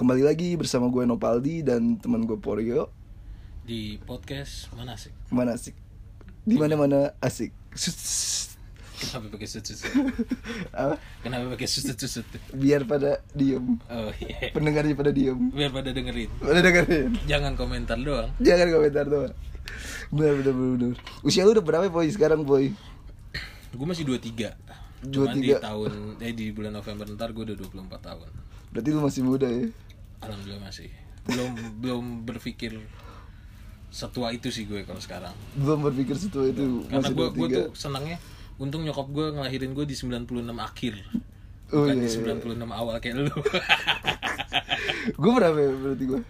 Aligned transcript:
Kembali 0.00 0.24
lagi 0.24 0.56
bersama 0.56 0.88
gue 0.88 1.04
Nopaldi 1.04 1.60
dan 1.60 2.00
teman 2.00 2.24
gue 2.24 2.40
Porio. 2.40 2.88
di 3.68 4.00
podcast 4.08 4.72
mana 4.72 4.96
sih? 4.96 5.12
Mana 5.28 5.52
asik? 5.60 5.76
Di 6.40 6.56
mana 6.56 6.72
mana 6.72 7.12
asik. 7.20 7.52
Kenapa 8.96 9.28
pakai 9.28 9.44
sut 9.44 9.68
sut? 9.68 9.84
Apa? 10.72 10.96
Kenapa 11.20 11.52
pakai 11.52 11.68
sut 11.68 11.84
sut 11.84 12.00
sut? 12.00 12.24
Biar 12.56 12.88
pada 12.88 13.20
diem. 13.36 13.76
Oh 13.92 14.08
iya. 14.24 14.48
Pendengarnya 14.56 14.96
pada 14.96 15.12
diem. 15.12 15.36
Biar 15.52 15.68
pada 15.68 15.92
dengerin. 15.92 16.32
Pada 16.40 16.64
dengerin. 16.64 17.20
Jangan 17.28 17.52
komentar 17.60 18.00
doang. 18.00 18.32
Jangan 18.40 18.72
komentar 18.72 19.04
doang. 19.04 19.36
Bener 20.08 20.32
bener 20.40 20.54
bener. 20.56 20.76
bener. 20.80 20.94
Usia 21.20 21.44
lu 21.44 21.52
udah 21.52 21.60
berapa 21.60 21.92
boy 21.92 22.08
sekarang 22.08 22.40
boy? 22.40 22.72
Gue 23.76 23.84
masih 23.84 24.08
23 24.08 25.12
Cuman 25.12 25.36
di 25.36 25.52
23. 25.52 25.60
tahun 25.60 25.92
eh 26.24 26.32
di 26.32 26.56
bulan 26.56 26.72
November 26.72 27.04
ntar 27.12 27.36
gue 27.36 27.52
udah 27.52 27.56
24 27.68 28.00
tahun. 28.00 28.28
Berarti 28.72 28.88
lu 28.96 29.04
masih 29.04 29.22
muda 29.28 29.44
ya? 29.44 29.68
Alhamdulillah 30.20 30.62
masih. 30.62 30.90
Belum 31.26 31.50
belum 31.80 32.04
berpikir 32.24 32.76
setua 33.90 34.30
itu 34.30 34.48
sih 34.48 34.64
gue 34.64 34.86
kalau 34.86 35.02
sekarang. 35.02 35.34
Belum 35.58 35.82
berpikir 35.82 36.14
setua 36.14 36.46
itu 36.48 36.86
Karena 36.86 37.02
masih 37.02 37.14
gue 37.16 37.26
gue 37.34 37.48
23. 37.50 37.58
tuh 37.58 37.68
senangnya 37.74 38.16
untung 38.60 38.84
nyokap 38.84 39.08
gue 39.08 39.26
ngelahirin 39.34 39.72
gue 39.72 39.84
di 39.84 39.96
96 39.96 40.26
akhir. 40.56 40.94
Oh, 41.70 41.86
Bukan 41.86 41.96
iya, 41.96 42.02
di 42.02 42.08
iya. 42.10 42.34
96 42.58 42.66
awal 42.66 42.94
kayak 42.98 43.16
lu. 43.22 43.30
Gue 45.22 45.32
berapa 45.32 45.54
ya 45.54 45.70
berarti 45.70 46.04
gue? 46.04 46.20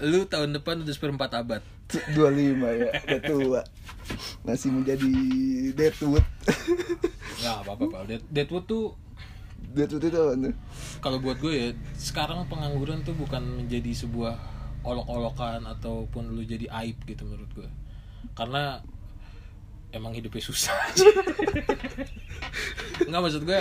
lu 0.00 0.24
tahun 0.24 0.56
depan 0.56 0.80
udah 0.80 0.94
seperempat 0.96 1.30
abad. 1.36 1.60
25 2.16 2.16
ya, 2.56 2.90
udah 3.04 3.20
tua. 3.20 3.60
Masih 4.48 4.72
menjadi 4.72 5.12
Deadwood. 5.76 6.24
Nggak 7.40 7.56
apa-apa, 7.64 8.08
Deadwood 8.32 8.64
tuh 8.64 8.96
Deadwood 9.62 10.02
itu 10.02 10.16
apa 10.16 10.32
tuh? 10.34 10.54
kalau 10.98 11.18
buat 11.18 11.36
gue 11.36 11.52
ya 11.52 11.68
sekarang 11.94 12.46
pengangguran 12.46 13.00
tuh 13.00 13.14
bukan 13.14 13.38
menjadi 13.58 13.92
sebuah 13.96 14.34
olok-olokan 14.80 15.62
ataupun 15.68 16.32
lu 16.32 16.42
jadi 16.42 16.66
aib 16.78 16.96
gitu 17.04 17.22
menurut 17.22 17.50
gue 17.54 17.68
karena 18.32 18.80
emang 19.90 20.10
hidupnya 20.10 20.40
susah 20.40 20.72
nggak 23.02 23.20
maksud 23.20 23.42
gue 23.42 23.60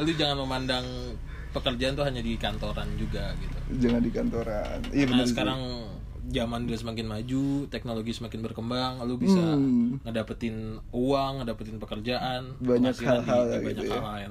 lu 0.00 0.12
jangan 0.14 0.36
memandang 0.38 0.84
pekerjaan 1.50 1.94
tuh 1.94 2.04
hanya 2.04 2.20
di 2.20 2.36
kantoran 2.36 2.86
juga 2.94 3.34
gitu 3.36 3.58
Jangan 3.80 4.00
di 4.00 4.10
kantoran. 4.10 4.78
Iya 4.88 5.04
benar. 5.04 5.26
sekarang 5.26 5.60
zaman 6.26 6.62
udah 6.64 6.78
semakin 6.78 7.06
maju 7.08 7.42
teknologi 7.66 8.12
semakin 8.12 8.38
berkembang 8.40 8.98
lu 9.00 9.14
bisa 9.16 9.38
Hmm. 9.56 9.98
ngedapetin 10.04 10.56
uang 10.90 11.32
ngedapetin 11.40 11.76
pekerjaan 11.76 12.54
Banyak 12.56 12.94
hal-hal 12.96 13.42
ya 13.46 13.58
banyak 13.58 13.74
gitu 13.76 13.82
ya. 13.84 13.94
hal 13.96 14.30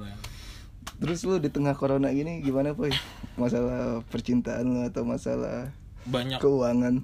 Terus 1.00 1.24
lu 1.24 1.40
di 1.40 1.48
tengah 1.48 1.72
corona 1.72 2.12
gini 2.12 2.38
gimana 2.40 2.70
boy? 2.70 2.92
Masalah 3.34 4.04
percintaan 4.06 4.68
lu 4.68 4.80
atau 4.84 5.02
masalah 5.02 5.72
banyak 6.04 6.36
keuangan? 6.38 7.00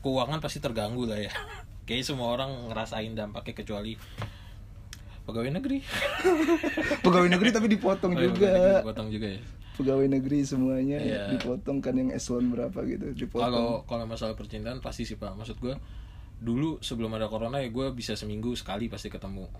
keuangan 0.00 0.38
pasti 0.38 0.58
terganggu 0.58 1.04
lah 1.04 1.18
ya. 1.18 1.28
Kayaknya 1.86 2.04
semua 2.06 2.30
orang 2.30 2.50
ngerasain 2.70 3.12
dampaknya 3.12 3.54
kecuali 3.54 3.94
pegawai 5.22 5.50
negeri. 5.52 5.82
Pegawai 7.04 7.26
negeri 7.28 7.50
tapi 7.50 7.66
dipotong 7.68 8.14
Oh, 8.14 8.20
juga. 8.20 8.46
pegawai 8.46 8.58
negeri 8.62 8.86
Potong 8.86 9.08
juga 9.10 9.28
ya. 9.28 9.40
Pegawai 9.76 10.06
negeri 10.08 10.38
semuanya 10.40 10.98
Iya. 10.98 11.22
dipotong 11.34 11.78
kan 11.82 11.94
yang 11.94 12.10
eselon 12.10 12.48
berapa 12.48 12.78
gitu 12.86 13.12
dipotong. 13.12 13.44
Kalau 13.44 13.68
kalau 13.84 14.04
masalah 14.06 14.32
percintaan 14.32 14.78
pasti 14.80 15.02
sih 15.04 15.18
pak. 15.18 15.34
Maksud 15.34 15.58
gue 15.58 15.74
dulu 16.36 16.78
sebelum 16.80 17.10
ada 17.12 17.26
corona 17.26 17.58
ya 17.58 17.68
gue 17.68 17.86
bisa 17.90 18.14
seminggu 18.14 18.54
sekali 18.54 18.86
pasti 18.86 19.10
ketemu. 19.10 19.50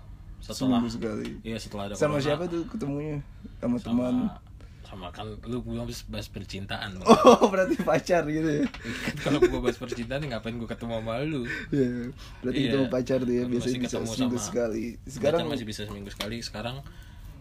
Setelah 0.47 0.79
Seminggu 0.79 0.89
sekali. 0.89 1.29
Iya 1.43 1.59
setelah 1.59 1.85
ada 1.87 1.95
Sama 1.95 2.17
corona. 2.17 2.25
siapa 2.25 2.45
tuh 2.47 2.63
ketemunya? 2.67 3.19
Sama, 3.59 3.77
teman. 3.77 4.15
Sama, 4.31 4.39
sama 4.87 5.07
kan 5.11 5.27
lu 5.43 5.59
belum 5.61 5.83
bahas 5.83 6.07
bahas 6.07 6.31
percintaan. 6.31 6.97
Bang. 6.97 7.07
Oh, 7.27 7.49
berarti 7.53 7.75
pacar 7.81 8.23
gitu 8.25 8.47
ya. 8.47 8.65
Kalau 9.27 9.43
gue 9.43 9.59
bahas 9.59 9.75
percintaan 9.75 10.23
ya 10.23 10.29
ngapain 10.33 10.55
gue 10.55 10.65
ketemu 10.65 10.93
sama 10.97 11.15
lu? 11.21 11.43
Iya. 11.69 12.15
Berarti 12.41 12.57
Iya. 12.57 12.67
ketemu 12.71 12.87
pacar 12.89 13.19
tuh 13.21 13.35
ya 13.35 13.45
biasanya 13.45 13.77
bisa 13.77 13.89
ketemu 13.93 14.07
seminggu 14.09 14.39
sama- 14.39 14.47
sekali. 14.47 14.85
Sekarang 15.05 15.41
masih 15.47 15.67
bisa 15.67 15.83
seminggu 15.83 16.09
sekali. 16.09 16.39
Sekarang 16.39 16.77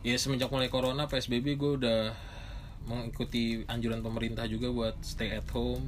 ya 0.01 0.17
semenjak 0.17 0.49
mulai 0.49 0.67
corona 0.67 1.05
PSBB 1.05 1.53
gue 1.53 1.71
udah 1.77 1.99
mengikuti 2.83 3.61
anjuran 3.65 4.01
pemerintah 4.01 4.45
juga 4.45 4.69
buat 4.69 4.97
stay 5.01 5.33
at 5.33 5.49
home, 5.49 5.81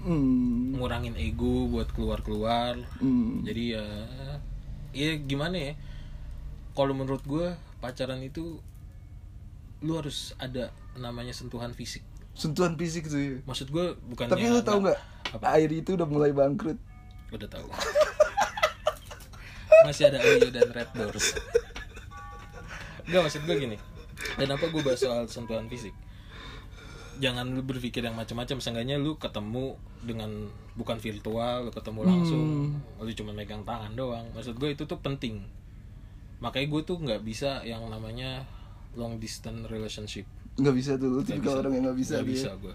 hmm, 0.00 0.76
ngurangin 0.76 1.12
ego 1.14 1.66
buat 1.66 1.88
keluar-keluar. 1.90 2.76
hmm. 2.98 3.44
Jadi 3.44 3.64
ya 3.72 3.84
ya 4.92 5.10
gimana 5.18 5.56
ya? 5.56 5.72
Kalau 6.76 6.92
menurut 6.92 7.24
gue 7.24 7.56
pacaran 7.80 8.20
itu 8.20 8.60
lu 9.80 9.92
harus 9.96 10.36
ada 10.36 10.68
namanya 10.96 11.32
sentuhan 11.32 11.72
fisik. 11.72 12.04
sentuhan 12.36 12.76
fisik 12.76 13.08
tuh 13.08 13.16
ya. 13.16 13.40
Maksud 13.48 13.72
gue 13.72 13.96
bukan 14.12 14.28
Tapi 14.28 14.44
lu 14.52 14.60
tahu 14.60 14.84
nggak? 14.84 14.98
Apa? 15.40 15.56
Air 15.56 15.72
itu 15.72 15.96
udah 15.96 16.04
mulai 16.04 16.36
bangkrut. 16.36 16.76
Udah 17.32 17.48
tahu. 17.48 17.64
Masih 19.88 20.12
ada 20.12 20.20
Ayo 20.20 20.52
dan 20.52 20.68
Red 20.68 20.92
Doors. 20.92 21.32
Enggak 23.08 23.22
maksud 23.24 23.42
gue 23.48 23.56
gini. 23.56 23.76
Kenapa 24.36 24.68
gue 24.68 24.82
bahas 24.84 25.00
soal 25.00 25.24
sentuhan 25.32 25.64
fisik? 25.72 25.96
Jangan 27.16 27.56
lu 27.56 27.64
berpikir 27.64 28.04
yang 28.04 28.12
macam-macam. 28.12 28.60
Seenggaknya 28.60 29.00
lu 29.00 29.16
ketemu 29.16 29.80
dengan 30.04 30.52
bukan 30.76 31.00
virtual, 31.00 31.64
lu 31.64 31.72
ketemu 31.72 32.00
langsung, 32.04 32.44
lu 33.00 33.12
cuma 33.16 33.32
megang 33.32 33.64
tangan 33.64 33.96
doang. 33.96 34.28
Maksud 34.36 34.60
gue 34.60 34.76
itu 34.76 34.84
tuh 34.84 35.00
penting. 35.00 35.40
Makanya 36.38 36.66
gue 36.68 36.82
tuh 36.82 36.96
nggak 36.98 37.20
bisa 37.20 37.60
yang 37.62 37.86
namanya 37.86 38.44
long 38.92 39.16
distance 39.16 39.64
relationship. 39.66 40.24
Nggak 40.56 40.74
bisa 40.74 40.90
tuh, 40.96 41.08
lu 41.10 41.20
tipikal 41.20 41.60
orang 41.60 41.72
yang 41.74 41.84
nggak 41.86 41.98
bisa 41.98 42.14
Nggak 42.16 42.24
dia. 42.24 42.34
bisa 42.34 42.50
gue. 42.56 42.74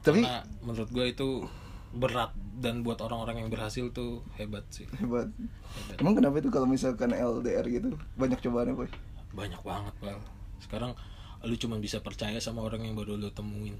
Tapi 0.00 0.20
Karena 0.22 0.40
menurut 0.60 0.88
gue 0.88 1.06
itu 1.06 1.28
berat 1.92 2.30
dan 2.54 2.80
buat 2.80 3.00
orang-orang 3.00 3.40
yang 3.40 3.48
berhasil 3.48 3.88
tuh 3.90 4.20
hebat 4.34 4.64
sih. 4.68 4.84
hebat. 4.94 5.28
Hebat. 5.28 5.96
Emang 5.96 6.14
kenapa 6.14 6.38
itu 6.38 6.48
kalau 6.48 6.64
misalkan 6.64 7.10
LDR 7.10 7.64
gitu 7.66 7.96
banyak 8.14 8.36
cobaannya 8.38 8.74
boy? 8.74 8.88
banyak 9.28 9.60
banget 9.60 9.92
pal 10.00 10.16
sekarang 10.58 10.96
lu 11.42 11.52
cuma 11.54 11.76
bisa 11.76 12.00
percaya 12.00 12.40
sama 12.40 12.64
orang 12.64 12.80
yang 12.82 12.96
baru 12.96 13.20
lu 13.20 13.28
temuin 13.28 13.76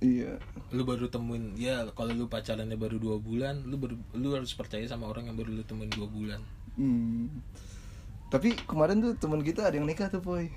Iya. 0.00 0.40
lu 0.72 0.82
baru 0.82 1.12
temuin 1.12 1.52
ya 1.54 1.84
kalau 1.92 2.16
lu 2.16 2.24
pacarannya 2.26 2.72
baru 2.74 2.96
dua 2.96 3.20
bulan 3.20 3.60
lu 3.62 3.76
baru 3.76 3.92
lu 4.16 4.28
harus 4.32 4.56
percaya 4.56 4.88
sama 4.88 5.04
orang 5.04 5.28
yang 5.28 5.36
baru 5.36 5.52
lu 5.52 5.60
temuin 5.62 5.92
dua 5.92 6.08
bulan 6.08 6.40
Hmm. 6.74 7.28
Tapi 8.34 8.50
kemarin 8.66 8.98
tuh 8.98 9.14
teman 9.14 9.46
kita 9.46 9.62
ada 9.62 9.78
yang 9.78 9.86
nikah 9.86 10.10
tuh 10.10 10.18
boy. 10.18 10.50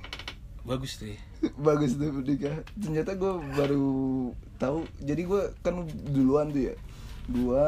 bagus 0.66 0.98
tuh 0.98 1.08
ya. 1.14 1.18
Bagus 1.62 1.94
tuh 1.94 2.10
nikah. 2.26 2.66
Ternyata 2.74 3.14
gue 3.14 3.34
baru 3.54 3.94
tahu. 4.58 4.90
Jadi 5.06 5.22
gue 5.30 5.42
kan 5.62 5.86
duluan 6.10 6.50
tuh 6.50 6.74
ya. 6.74 6.76
Gue 7.30 7.66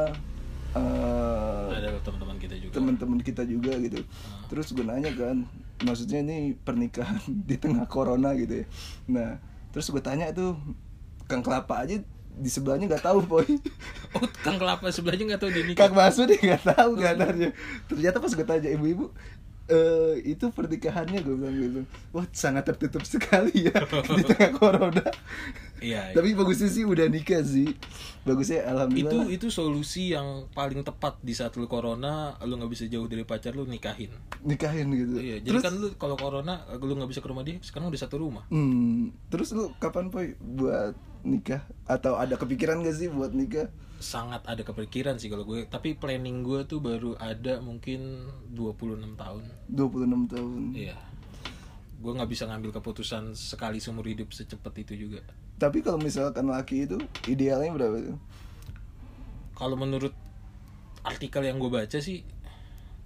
eh, 0.74 1.66
ada 1.78 1.94
teman-teman 2.02 2.42
kita 2.42 2.58
juga 2.58 2.74
teman-teman 2.74 3.20
kita 3.22 3.46
juga 3.46 3.78
gitu. 3.78 4.02
Ah. 4.02 4.50
Terus 4.50 4.74
gue 4.74 4.82
nanya 4.82 5.14
kan, 5.14 5.46
maksudnya 5.86 6.26
ini 6.26 6.58
pernikahan 6.58 7.22
di 7.50 7.62
tengah 7.62 7.86
corona 7.86 8.34
gitu 8.34 8.66
ya. 8.66 8.68
Nah, 9.06 9.38
terus 9.70 9.94
gue 9.94 10.02
tanya 10.02 10.34
tuh, 10.34 10.58
Kang 11.30 11.46
Kelapa 11.46 11.86
aja 11.86 12.02
di 12.40 12.50
sebelahnya 12.50 12.88
nggak 12.88 13.04
tahu 13.04 13.20
boy. 13.28 13.46
oh 14.16 14.26
kang 14.42 14.56
kelapa 14.56 14.88
sebelahnya 14.96 15.36
nggak 15.36 15.42
tahu 15.44 15.52
dia 15.52 15.64
nikah 15.68 15.82
Kang 15.86 15.94
Basu 15.94 16.24
dia 16.24 16.40
nggak 16.40 16.64
tahu 16.72 16.92
katanya. 16.96 17.50
Ternyata 17.92 18.18
pas 18.24 18.32
gue 18.32 18.48
tanya 18.48 18.70
ibu-ibu, 18.72 19.12
eh 19.70 20.16
itu 20.26 20.50
pernikahannya 20.50 21.22
gue 21.22 21.36
bilang 21.38 21.56
gitu. 21.56 21.82
Wah 22.12 22.26
sangat 22.34 22.66
tertutup 22.74 23.06
sekali 23.06 23.70
ya 23.70 23.78
di 24.18 24.24
tengah 24.26 24.52
corona. 24.58 25.06
iya 25.80 26.12
iya. 26.12 26.16
Tapi 26.18 26.34
bagusnya 26.34 26.68
sih 26.68 26.84
udah 26.84 27.06
nikah 27.08 27.46
sih. 27.46 27.72
Bagusnya 28.26 28.66
itu 28.66 28.70
alhamdulillah. 28.74 29.26
itu 29.30 29.48
solusi 29.54 30.12
yang 30.12 30.50
paling 30.52 30.82
tepat 30.82 31.22
di 31.22 31.32
saat 31.38 31.56
lu 31.56 31.70
corona 31.70 32.36
lu 32.44 32.58
nggak 32.58 32.72
bisa 32.74 32.86
jauh 32.90 33.06
dari 33.06 33.24
pacar 33.24 33.54
lu 33.54 33.64
nikahin 33.64 34.12
nikahin 34.44 34.88
gitu. 34.92 35.16
iya 35.22 35.38
jadi 35.40 35.56
terus, 35.56 35.64
kan 35.64 35.74
lu 35.78 35.88
kalau 35.96 36.16
corona 36.20 36.66
lu 36.82 36.94
nggak 36.98 37.10
bisa 37.12 37.22
ke 37.24 37.30
rumah 37.30 37.44
dia 37.46 37.62
sekarang 37.64 37.92
udah 37.92 38.02
satu 38.02 38.20
rumah 38.20 38.44
hmm, 38.52 39.32
terus 39.32 39.56
lu 39.56 39.72
kapan 39.80 40.12
boy 40.12 40.36
buat 40.40 40.96
nikah 41.24 41.62
atau 41.84 42.16
ada 42.16 42.40
kepikiran 42.40 42.82
gak 42.82 42.96
sih 42.96 43.12
buat 43.12 43.36
nikah? 43.36 43.68
sangat 44.00 44.48
ada 44.48 44.64
kepikiran 44.64 45.20
sih 45.20 45.28
kalau 45.28 45.44
gue 45.44 45.68
tapi 45.68 45.92
planning 45.92 46.40
gue 46.40 46.64
tuh 46.64 46.80
baru 46.80 47.20
ada 47.20 47.60
mungkin 47.60 48.32
26 48.56 49.20
tahun 49.20 49.44
26 49.76 50.32
tahun. 50.32 50.60
iya 50.72 50.96
gue 52.00 52.12
nggak 52.16 52.32
bisa 52.32 52.48
ngambil 52.48 52.72
keputusan 52.80 53.36
sekali 53.36 53.84
seumur 53.84 54.08
hidup 54.08 54.32
secepat 54.32 54.72
itu 54.88 54.96
juga 54.96 55.20
Tapi 55.60 55.84
kalau 55.84 56.00
misalkan 56.00 56.48
laki 56.48 56.88
itu 56.88 56.96
idealnya 57.28 57.76
berapa 57.76 57.98
tuh? 58.00 58.18
kalau 59.52 59.76
menurut 59.76 60.16
artikel 61.04 61.44
yang 61.44 61.60
gue 61.60 61.68
baca 61.68 62.00
sih 62.00 62.24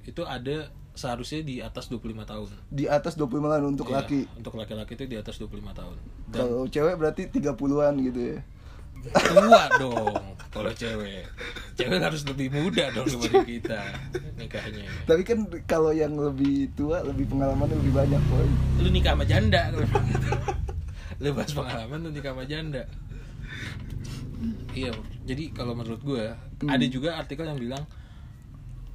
itu 0.05 0.21
ada 0.21 0.69
seharusnya 0.93 1.41
di 1.41 1.57
atas 1.57 1.85
25 1.87 1.99
tahun 2.23 2.49
Di 2.67 2.85
atas 2.85 3.13
25 3.13 3.33
tahun 3.47 3.65
untuk 3.67 3.87
Iya, 3.87 3.95
laki. 3.99 4.19
untuk 4.35 4.53
laki-laki 4.53 4.93
itu 4.93 5.05
di 5.05 5.17
atas 5.17 5.35
25 5.37 5.73
tahun 5.73 5.95
dan 6.27 6.37
Kalau 6.39 6.61
cewek 6.65 6.95
berarti 6.95 7.21
30-an 7.29 7.93
gitu 8.03 8.21
ya. 8.23 8.39
tua 9.03 9.63
dong 9.75 10.15
kalau 10.47 10.71
cewek 10.71 11.27
cewek 11.73 11.99
harus 11.99 12.23
lebih 12.23 12.47
muda 12.49 12.87
dong 12.89 13.03
daripada 13.03 13.43
kita 13.43 13.79
nikahnya 14.37 14.85
Tapi 15.03 15.21
kan 15.21 15.37
kalau 15.63 15.91
yang 15.91 16.13
lebih 16.13 16.71
tua 16.71 17.01
lebih 17.01 17.27
pengalamannya 17.27 17.75
lebih 17.75 17.91
banyak 17.91 18.21
boy. 18.23 18.47
lu 18.79 18.89
nikah 18.89 19.11
sama 19.11 19.25
janda 19.25 19.61
kalau 19.67 19.83
gitu. 20.07 20.29
lu 21.19 21.29
bahas 21.31 21.51
pengalaman 21.51 21.99
lu 21.99 22.09
nikah 22.11 22.31
sama 22.31 22.45
janda 22.45 22.83
iya 24.71 24.91
jadi 25.23 25.43
kalau 25.51 25.73
menurut 25.73 25.99
gue 25.99 26.25
Hmm. 26.55 26.71
ada 26.71 26.85
juga 26.87 27.19
artikel 27.19 27.43
yang 27.43 27.59
bilang 27.59 27.83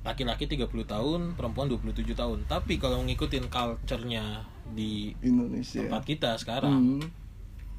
laki-laki 0.00 0.46
30 0.46 0.66
tahun 0.84 1.20
perempuan 1.34 1.66
27 1.66 2.14
tahun. 2.14 2.38
Tapi 2.44 2.76
kalau 2.76 3.02
ngikutin 3.02 3.46
culture-nya 3.46 4.44
di 4.68 5.12
Indonesia. 5.20 5.80
tempat 5.82 6.02
kita 6.04 6.36
sekarang 6.36 7.00
Hmm. 7.00 7.08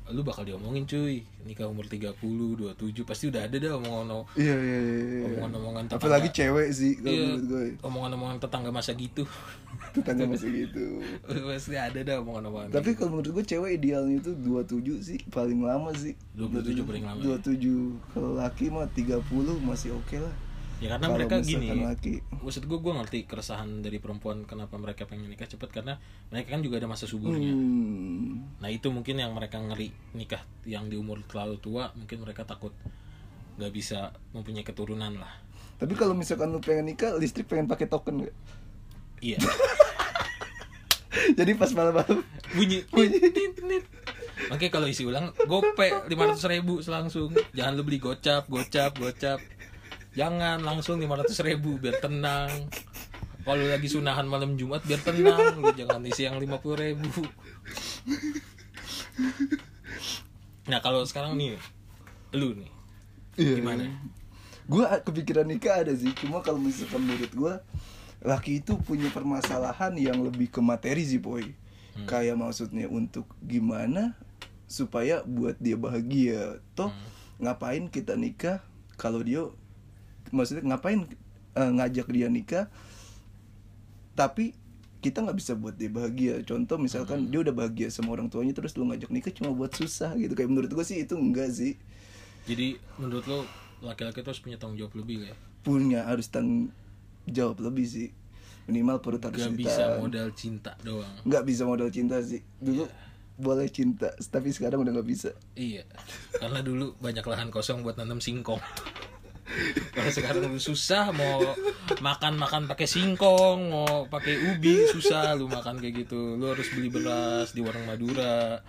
lu 0.10 0.26
bakal 0.26 0.42
diomongin 0.42 0.84
cuy. 0.84 1.22
Nikah 1.46 1.70
umur 1.70 1.86
30 1.86 2.18
27 2.58 3.06
pasti 3.06 3.30
udah 3.30 3.46
ada 3.46 3.54
dah 3.56 3.78
omongan 3.78 4.26
iya 4.34 4.58
iya 4.58 4.80
iya, 4.82 4.82
iya. 4.82 5.26
omongan-omongan 5.38 5.84
tetangga. 5.86 6.02
apalagi 6.02 6.30
cewek 6.34 6.68
sih 6.72 6.94
Iya, 6.98 7.38
omongan-omongan 7.80 8.42
tetangga 8.42 8.74
masa 8.74 8.92
gitu. 8.92 9.22
Tetangga 9.94 10.26
masih 10.26 10.50
gitu. 10.66 10.98
Pasti 11.48 11.78
ada 11.78 12.02
dah 12.02 12.18
omongan-omongan 12.20 12.74
tapi 12.74 12.98
kalau 12.98 13.16
menurut 13.16 13.32
gue 13.32 13.46
cewek 13.48 13.78
idealnya 13.78 14.18
itu 14.18 14.34
27 14.34 14.98
sih 15.00 15.20
paling 15.30 15.62
lama 15.62 15.94
sih. 15.94 16.18
27 16.34 16.82
paling 16.84 17.06
lama 17.06 17.22
ya? 17.22 17.38
27 17.38 18.10
kalau 18.10 18.34
laki 18.34 18.66
mah 18.68 18.90
30 18.90 19.22
masih 19.62 19.94
oke 19.94 20.18
lah 20.18 20.34
ya 20.80 20.96
karena 20.96 21.08
mereka 21.12 21.44
gini 21.44 21.76
laki. 21.76 22.24
maksud 22.40 22.64
gue 22.64 22.80
gue 22.80 22.94
ngerti 22.96 23.20
keresahan 23.28 23.84
dari 23.84 24.00
perempuan 24.00 24.48
kenapa 24.48 24.80
mereka 24.80 25.04
pengen 25.04 25.28
nikah 25.28 25.44
cepet 25.44 25.68
karena 25.76 26.00
mereka 26.32 26.56
kan 26.56 26.64
juga 26.64 26.80
ada 26.80 26.88
masa 26.88 27.04
suburnya 27.04 27.52
hmm. 27.52 28.64
nah 28.64 28.72
itu 28.72 28.88
mungkin 28.88 29.20
yang 29.20 29.36
mereka 29.36 29.60
ngeri 29.60 29.92
nikah 30.16 30.40
yang 30.64 30.88
di 30.88 30.96
umur 30.96 31.20
terlalu 31.28 31.60
tua 31.60 31.92
mungkin 32.00 32.24
mereka 32.24 32.48
takut 32.48 32.72
nggak 33.60 33.72
bisa 33.76 34.16
mempunyai 34.32 34.64
keturunan 34.64 35.20
lah 35.20 35.34
tapi 35.76 36.00
kalau 36.00 36.16
misalkan 36.16 36.48
lu 36.56 36.64
pengen 36.64 36.88
nikah 36.88 37.12
listrik 37.20 37.52
pengen 37.52 37.68
pakai 37.68 37.92
token 37.92 38.24
gak? 38.24 38.36
iya 39.20 39.36
jadi 41.40 41.60
pas 41.60 41.72
malam-malam 41.76 42.24
bunyi 42.56 42.88
tit. 43.36 43.86
Oke 44.50 44.72
kalau 44.72 44.88
isi 44.88 45.04
ulang 45.04 45.36
gope 45.46 45.92
500 46.08 46.08
ribu 46.56 46.80
langsung 46.88 47.36
jangan 47.52 47.76
lu 47.76 47.84
beli 47.84 48.00
gocap 48.00 48.48
gocap 48.48 48.96
gocap 48.96 49.44
jangan 50.16 50.62
langsung 50.62 50.98
500 51.02 51.34
ribu 51.46 51.78
biar 51.78 52.02
tenang. 52.02 52.50
Kalau 53.46 53.66
lagi 53.66 53.90
sunahan 53.90 54.30
malam 54.30 54.54
Jumat 54.60 54.86
biar 54.86 55.02
tenang. 55.02 55.58
Lu 55.58 55.74
jangan 55.74 56.06
isi 56.06 56.28
yang 56.30 56.38
50 56.38 56.54
ribu. 56.78 57.10
Nah 60.70 60.80
kalau 60.86 61.02
sekarang 61.02 61.34
nih 61.34 61.58
lu 62.38 62.54
nih 62.54 62.70
gimana? 63.36 63.90
Gue 64.70 64.86
kepikiran 64.86 65.50
nikah 65.50 65.82
ada 65.82 65.94
sih 65.98 66.14
cuma 66.14 66.46
kalau 66.46 66.62
misalkan 66.62 67.02
menurut 67.02 67.32
gue 67.34 67.54
laki 68.22 68.62
itu 68.62 68.78
punya 68.78 69.10
permasalahan 69.10 69.96
yang 69.98 70.22
lebih 70.22 70.52
ke 70.52 70.62
materi 70.62 71.02
sih 71.02 71.18
boy. 71.18 71.42
Hmm. 71.90 72.06
kayak 72.06 72.38
maksudnya 72.38 72.86
untuk 72.86 73.26
gimana 73.42 74.14
supaya 74.70 75.26
buat 75.26 75.58
dia 75.58 75.74
bahagia. 75.74 76.62
Toh 76.78 76.94
Hmm. 76.94 77.50
ngapain 77.50 77.90
kita 77.90 78.14
nikah 78.14 78.62
kalau 78.94 79.26
dia 79.26 79.50
maksudnya 80.32 80.64
ngapain 80.66 81.06
eh, 81.54 81.72
ngajak 81.76 82.08
dia 82.10 82.28
nikah 82.30 82.66
tapi 84.14 84.52
kita 85.00 85.24
nggak 85.24 85.38
bisa 85.40 85.56
buat 85.56 85.80
dia 85.80 85.88
bahagia. 85.88 86.44
Contoh 86.44 86.76
misalkan 86.76 87.24
Hmm. 87.24 87.32
dia 87.32 87.40
udah 87.40 87.56
bahagia 87.56 87.88
sama 87.88 88.12
orang 88.12 88.28
tuanya 88.28 88.52
terus 88.52 88.76
lu 88.76 88.84
ngajak 88.84 89.08
nikah 89.08 89.32
cuma 89.32 89.56
buat 89.56 89.72
susah 89.72 90.12
gitu. 90.20 90.36
Kayak 90.36 90.52
menurut 90.52 90.72
gue 90.72 90.84
sih 90.84 91.00
itu 91.00 91.16
enggak 91.16 91.50
sih. 91.56 91.80
Jadi 92.44 92.76
menurut 93.00 93.24
lo 93.28 93.40
laki-laki 93.80 94.20
tuh 94.20 94.36
harus 94.36 94.44
punya 94.44 94.60
tanggung 94.60 94.76
jawab 94.76 95.00
lebih 95.00 95.32
ya 95.32 95.34
punya 95.60 96.04
harus 96.04 96.28
tanggung 96.28 96.68
jawab 97.24 97.64
lebih 97.64 97.88
sih. 97.88 98.10
Minimal 98.68 99.00
perut 99.00 99.24
harus 99.24 99.40
gak 99.40 99.56
ditahan. 99.56 99.64
bisa 99.64 99.84
modal 99.98 100.28
cinta 100.36 100.72
doang. 100.84 101.16
Nggak 101.24 101.44
bisa 101.48 101.64
modal 101.64 101.90
cinta 101.90 102.20
sih. 102.20 102.44
Dulu 102.60 102.84
boleh 103.40 103.72
cinta 103.72 104.12
tapi 104.30 104.52
sekarang 104.52 104.84
udah 104.84 105.00
nggak 105.00 105.08
bisa. 105.08 105.32
Iya, 105.56 105.88
karena 106.36 106.60
dulu 106.60 106.92
banyak 107.00 107.24
lahan 107.24 107.48
kosong 107.56 107.88
buat 107.88 107.96
nanam 107.96 108.20
singkong. 108.20 108.60
Kalau 109.96 110.12
sekarang 110.14 110.46
lu 110.48 110.62
susah 110.62 111.10
mau 111.12 111.42
makan 112.00 112.38
makan 112.38 112.62
pakai 112.70 112.88
singkong, 112.88 113.60
mau 113.70 114.06
pakai 114.08 114.56
ubi 114.56 114.86
susah 114.90 115.34
lu 115.36 115.50
makan 115.50 115.82
kayak 115.82 116.06
gitu. 116.06 116.38
Lu 116.38 116.54
harus 116.54 116.70
beli 116.72 116.90
beras 116.90 117.52
di 117.52 117.62
warung 117.66 117.86
Madura. 117.90 118.62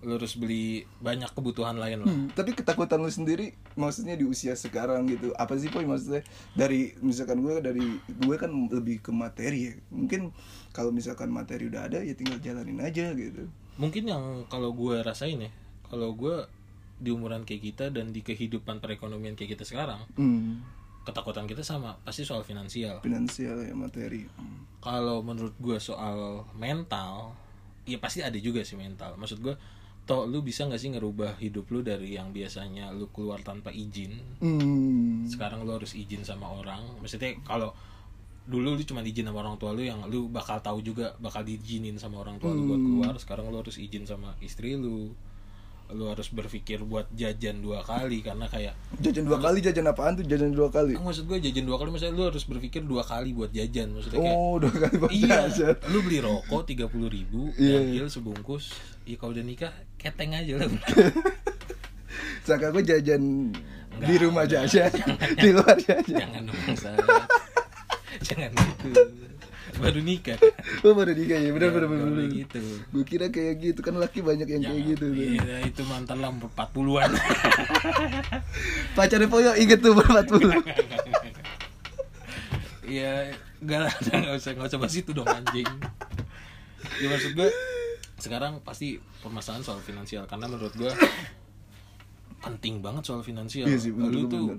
Lu 0.00 0.16
harus 0.16 0.32
beli 0.32 0.88
banyak 1.04 1.28
kebutuhan 1.36 1.76
lain 1.76 2.00
lah. 2.00 2.08
Hmm, 2.08 2.32
tapi 2.32 2.56
ketakutan 2.56 3.04
lu 3.04 3.12
sendiri 3.12 3.52
maksudnya 3.76 4.16
di 4.16 4.24
usia 4.24 4.56
sekarang 4.56 5.04
gitu 5.04 5.36
apa 5.36 5.60
sih 5.60 5.68
poin 5.68 5.84
maksudnya 5.84 6.24
dari 6.56 6.96
misalkan 7.04 7.44
gue 7.44 7.60
dari 7.60 7.84
gue 8.08 8.36
kan 8.40 8.48
lebih 8.48 9.04
ke 9.04 9.12
materi 9.12 9.68
ya 9.68 9.74
mungkin 9.92 10.32
kalau 10.72 10.88
misalkan 10.88 11.28
materi 11.28 11.68
udah 11.68 11.84
ada 11.84 12.00
ya 12.00 12.16
tinggal 12.16 12.40
jalanin 12.40 12.80
aja 12.80 13.12
gitu 13.12 13.44
Mungkin 13.80 14.04
yang 14.04 14.24
kalau 14.52 14.76
gue 14.76 15.00
rasain 15.00 15.40
ya, 15.40 15.48
kalau 15.88 16.12
gue 16.12 16.44
di 17.00 17.08
umuran 17.08 17.48
kayak 17.48 17.62
kita 17.72 17.84
dan 17.88 18.12
di 18.12 18.20
kehidupan 18.20 18.78
perekonomian 18.84 19.34
kayak 19.34 19.56
kita 19.56 19.64
sekarang, 19.64 20.04
hmm, 20.20 20.60
ketakutan 21.08 21.48
kita 21.48 21.64
sama, 21.64 21.96
pasti 22.04 22.22
soal 22.28 22.44
finansial. 22.44 23.00
finansial 23.00 23.64
ya 23.64 23.72
materi. 23.72 24.28
Hmm. 24.36 24.68
kalau 24.80 25.20
menurut 25.20 25.56
gue 25.60 25.76
soal 25.76 26.44
mental 26.56 27.36
ya 27.88 27.98
pasti 28.00 28.20
ada 28.20 28.36
juga 28.36 28.62
sih 28.62 28.76
mental. 28.76 29.16
Maksud 29.16 29.40
gue 29.40 29.54
toh 30.08 30.26
lu 30.26 30.42
bisa 30.42 30.66
nggak 30.66 30.80
sih 30.80 30.90
ngerubah 30.90 31.38
hidup 31.38 31.70
lu 31.70 31.86
dari 31.86 32.18
yang 32.18 32.34
biasanya 32.34 32.90
lu 32.90 33.08
keluar 33.14 33.40
tanpa 33.44 33.70
izin? 33.70 34.16
Hmm. 34.40 35.24
sekarang 35.28 35.64
lu 35.64 35.72
harus 35.74 35.96
izin 35.96 36.22
sama 36.24 36.48
orang. 36.50 36.82
Maksudnya 37.00 37.36
kalau 37.46 37.72
dulu 38.50 38.74
lu 38.74 38.82
cuma 38.82 39.04
izin 39.04 39.28
sama 39.30 39.46
orang 39.46 39.56
tua 39.60 39.70
lu 39.70 39.84
yang 39.84 40.02
lu 40.10 40.26
bakal 40.26 40.58
tahu 40.58 40.82
juga 40.82 41.14
bakal 41.22 41.46
diizinin 41.46 41.94
sama 42.00 42.24
orang 42.24 42.40
tua 42.42 42.50
lu 42.50 42.66
buat 42.66 42.82
keluar. 42.82 43.14
Sekarang 43.20 43.48
lu 43.52 43.60
harus 43.60 43.76
izin 43.78 44.04
sama 44.08 44.34
istri 44.42 44.74
lu 44.74 45.14
lu 45.90 46.06
harus 46.06 46.30
berpikir 46.30 46.80
buat 46.80 47.10
jajan 47.10 47.58
dua 47.58 47.82
kali 47.82 48.22
karena 48.22 48.46
kayak 48.46 48.74
jajan 48.98 49.26
dua 49.26 49.38
kali 49.38 49.58
jajan 49.58 49.86
apaan 49.86 50.14
tuh? 50.14 50.24
Jajan 50.24 50.50
dua 50.50 50.68
kali? 50.68 50.94
Maksud 50.94 51.26
gue 51.26 51.38
jajan 51.40 51.64
dua 51.64 51.76
kali 51.76 51.88
maksudnya 51.90 52.14
lu 52.14 52.24
harus 52.26 52.44
berpikir 52.44 52.82
dua 52.82 53.02
kali 53.02 53.30
buat 53.30 53.50
jajan 53.50 53.90
maksudnya 53.90 54.18
kayak 54.18 54.36
oh 54.36 54.54
dua 54.58 54.72
kali 54.72 54.94
buat 54.96 55.10
iya 55.10 55.46
jajan. 55.46 55.74
lu 55.90 55.98
beli 56.00 56.18
rokok 56.20 56.62
tiga 56.64 56.86
puluh 56.86 57.08
ribu 57.08 57.50
Iya, 57.54 57.82
ganjil 57.82 58.06
sebungkus 58.06 58.70
iya 59.04 59.16
kalau 59.18 59.34
udah 59.34 59.44
nikah 59.44 59.72
keteng 59.96 60.32
aja 60.32 60.54
lah. 60.60 60.68
Saka 62.46 62.70
gue 62.70 62.82
jajan 62.82 63.52
Enggak, 63.90 64.06
di 64.06 64.14
rumah 64.16 64.44
jajan, 64.46 64.90
di 65.42 65.50
luar 65.50 65.76
jajan. 65.76 66.16
jangan 66.16 66.42
dong 66.46 66.58
jangan 68.20 68.50
gitu 68.52 69.02
baru 69.80 70.00
nikah 70.00 70.36
Oh 70.84 70.92
baru 70.92 71.12
nikah 71.12 71.40
ya, 71.40 71.50
benar 71.50 71.68
benar 71.72 71.88
Jangan 71.88 72.04
benar. 72.06 72.16
benar. 72.22 72.36
gitu 72.36 72.60
Gue 72.92 73.04
kira 73.04 73.26
kayak 73.28 73.54
gitu 73.58 73.80
kan 73.80 73.96
laki 73.96 74.20
banyak 74.20 74.46
yang 74.46 74.62
kayak 74.62 74.76
Jangan. 74.76 74.90
gitu. 74.94 75.06
Iya, 75.10 75.54
itu 75.64 75.82
mantan 75.84 76.20
lah 76.20 76.30
40-an 76.30 77.10
Pacarnya 78.96 79.26
Poyo 79.26 79.52
inget 79.56 79.80
tuh 79.80 79.96
berempat 79.96 80.26
puluh. 80.28 80.52
Iya, 82.90 83.30
enggak 83.62 83.86
lah, 83.86 83.92
enggak 84.10 84.34
usah 84.34 84.50
enggak 84.50 84.66
usah 84.66 84.78
bahas 84.82 84.94
itu 84.98 85.10
dong 85.14 85.28
anjing. 85.30 85.68
Ya 86.98 87.06
maksud 87.06 87.38
gue 87.38 87.48
sekarang 88.18 88.58
pasti 88.60 88.98
permasalahan 89.22 89.62
soal 89.62 89.78
finansial 89.78 90.26
karena 90.26 90.50
menurut 90.50 90.74
gue 90.74 90.90
penting 92.42 92.82
banget 92.82 93.06
soal 93.06 93.22
finansial. 93.22 93.70
Iya 93.70 93.78
sih, 93.78 93.94
bener, 93.94 94.10
lu 94.10 94.26
bener, 94.26 94.32
tuh 94.32 94.44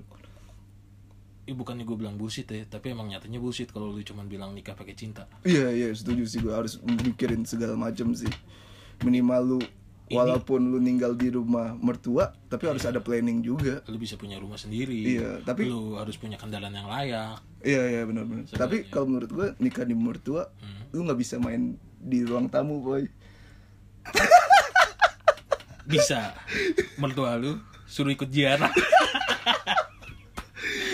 Ya 1.42 1.52
bukannya 1.52 1.82
gue 1.82 1.96
bilang 1.96 2.14
bullshit 2.14 2.46
ya, 2.46 2.62
tapi 2.64 2.90
emang 2.90 3.10
nyatanya 3.10 3.36
bullshit 3.36 3.66
kalau 3.66 3.90
lu 3.90 3.98
cuman 4.00 4.26
bilang 4.26 4.54
nikah 4.54 4.72
pakai 4.72 4.94
cinta. 4.94 5.26
Iya 5.42 5.68
iya 5.68 5.88
setuju 5.90 6.22
sih 6.22 6.38
gue 6.38 6.50
harus 6.50 6.78
mikirin 6.78 7.42
segala 7.42 7.74
macam 7.74 8.14
sih. 8.14 8.30
Minimal 9.02 9.42
lu 9.42 9.60
walaupun 10.08 10.70
lu 10.70 10.78
ninggal 10.78 11.12
di 11.12 11.28
rumah 11.28 11.74
mertua, 11.74 12.30
tapi 12.46 12.68
harus 12.68 12.84
ada 12.84 13.00
planning 13.00 13.42
juga. 13.42 13.82
Lu 13.86 13.96
bisa 13.96 14.14
punya 14.14 14.38
rumah 14.38 14.54
sendiri. 14.54 15.18
Iya, 15.18 15.42
tapi- 15.42 15.66
lu 15.66 15.98
harus 15.98 16.14
punya 16.14 16.36
kendaraan 16.36 16.70
yang 16.70 16.86
layak. 16.86 17.42
Iya 17.58 17.82
iya 17.90 18.02
benar 18.04 18.22
benar. 18.22 18.46
Tapi 18.46 18.86
kalau 18.86 19.06
menurut 19.08 19.30
gue 19.30 19.46
nikah 19.58 19.82
di 19.82 19.94
mertua, 19.94 20.46
Hmm. 20.62 20.86
lu 20.90 21.02
nggak 21.02 21.18
bisa 21.18 21.36
main 21.36 21.74
di 21.98 22.22
ruang 22.22 22.46
tamu 22.46 22.78
boy. 22.78 23.02
Bisa 25.82 26.38
mertua 26.96 27.34
lu 27.34 27.58
suruh 27.84 28.14
ikut 28.14 28.30
ziarah. 28.30 28.70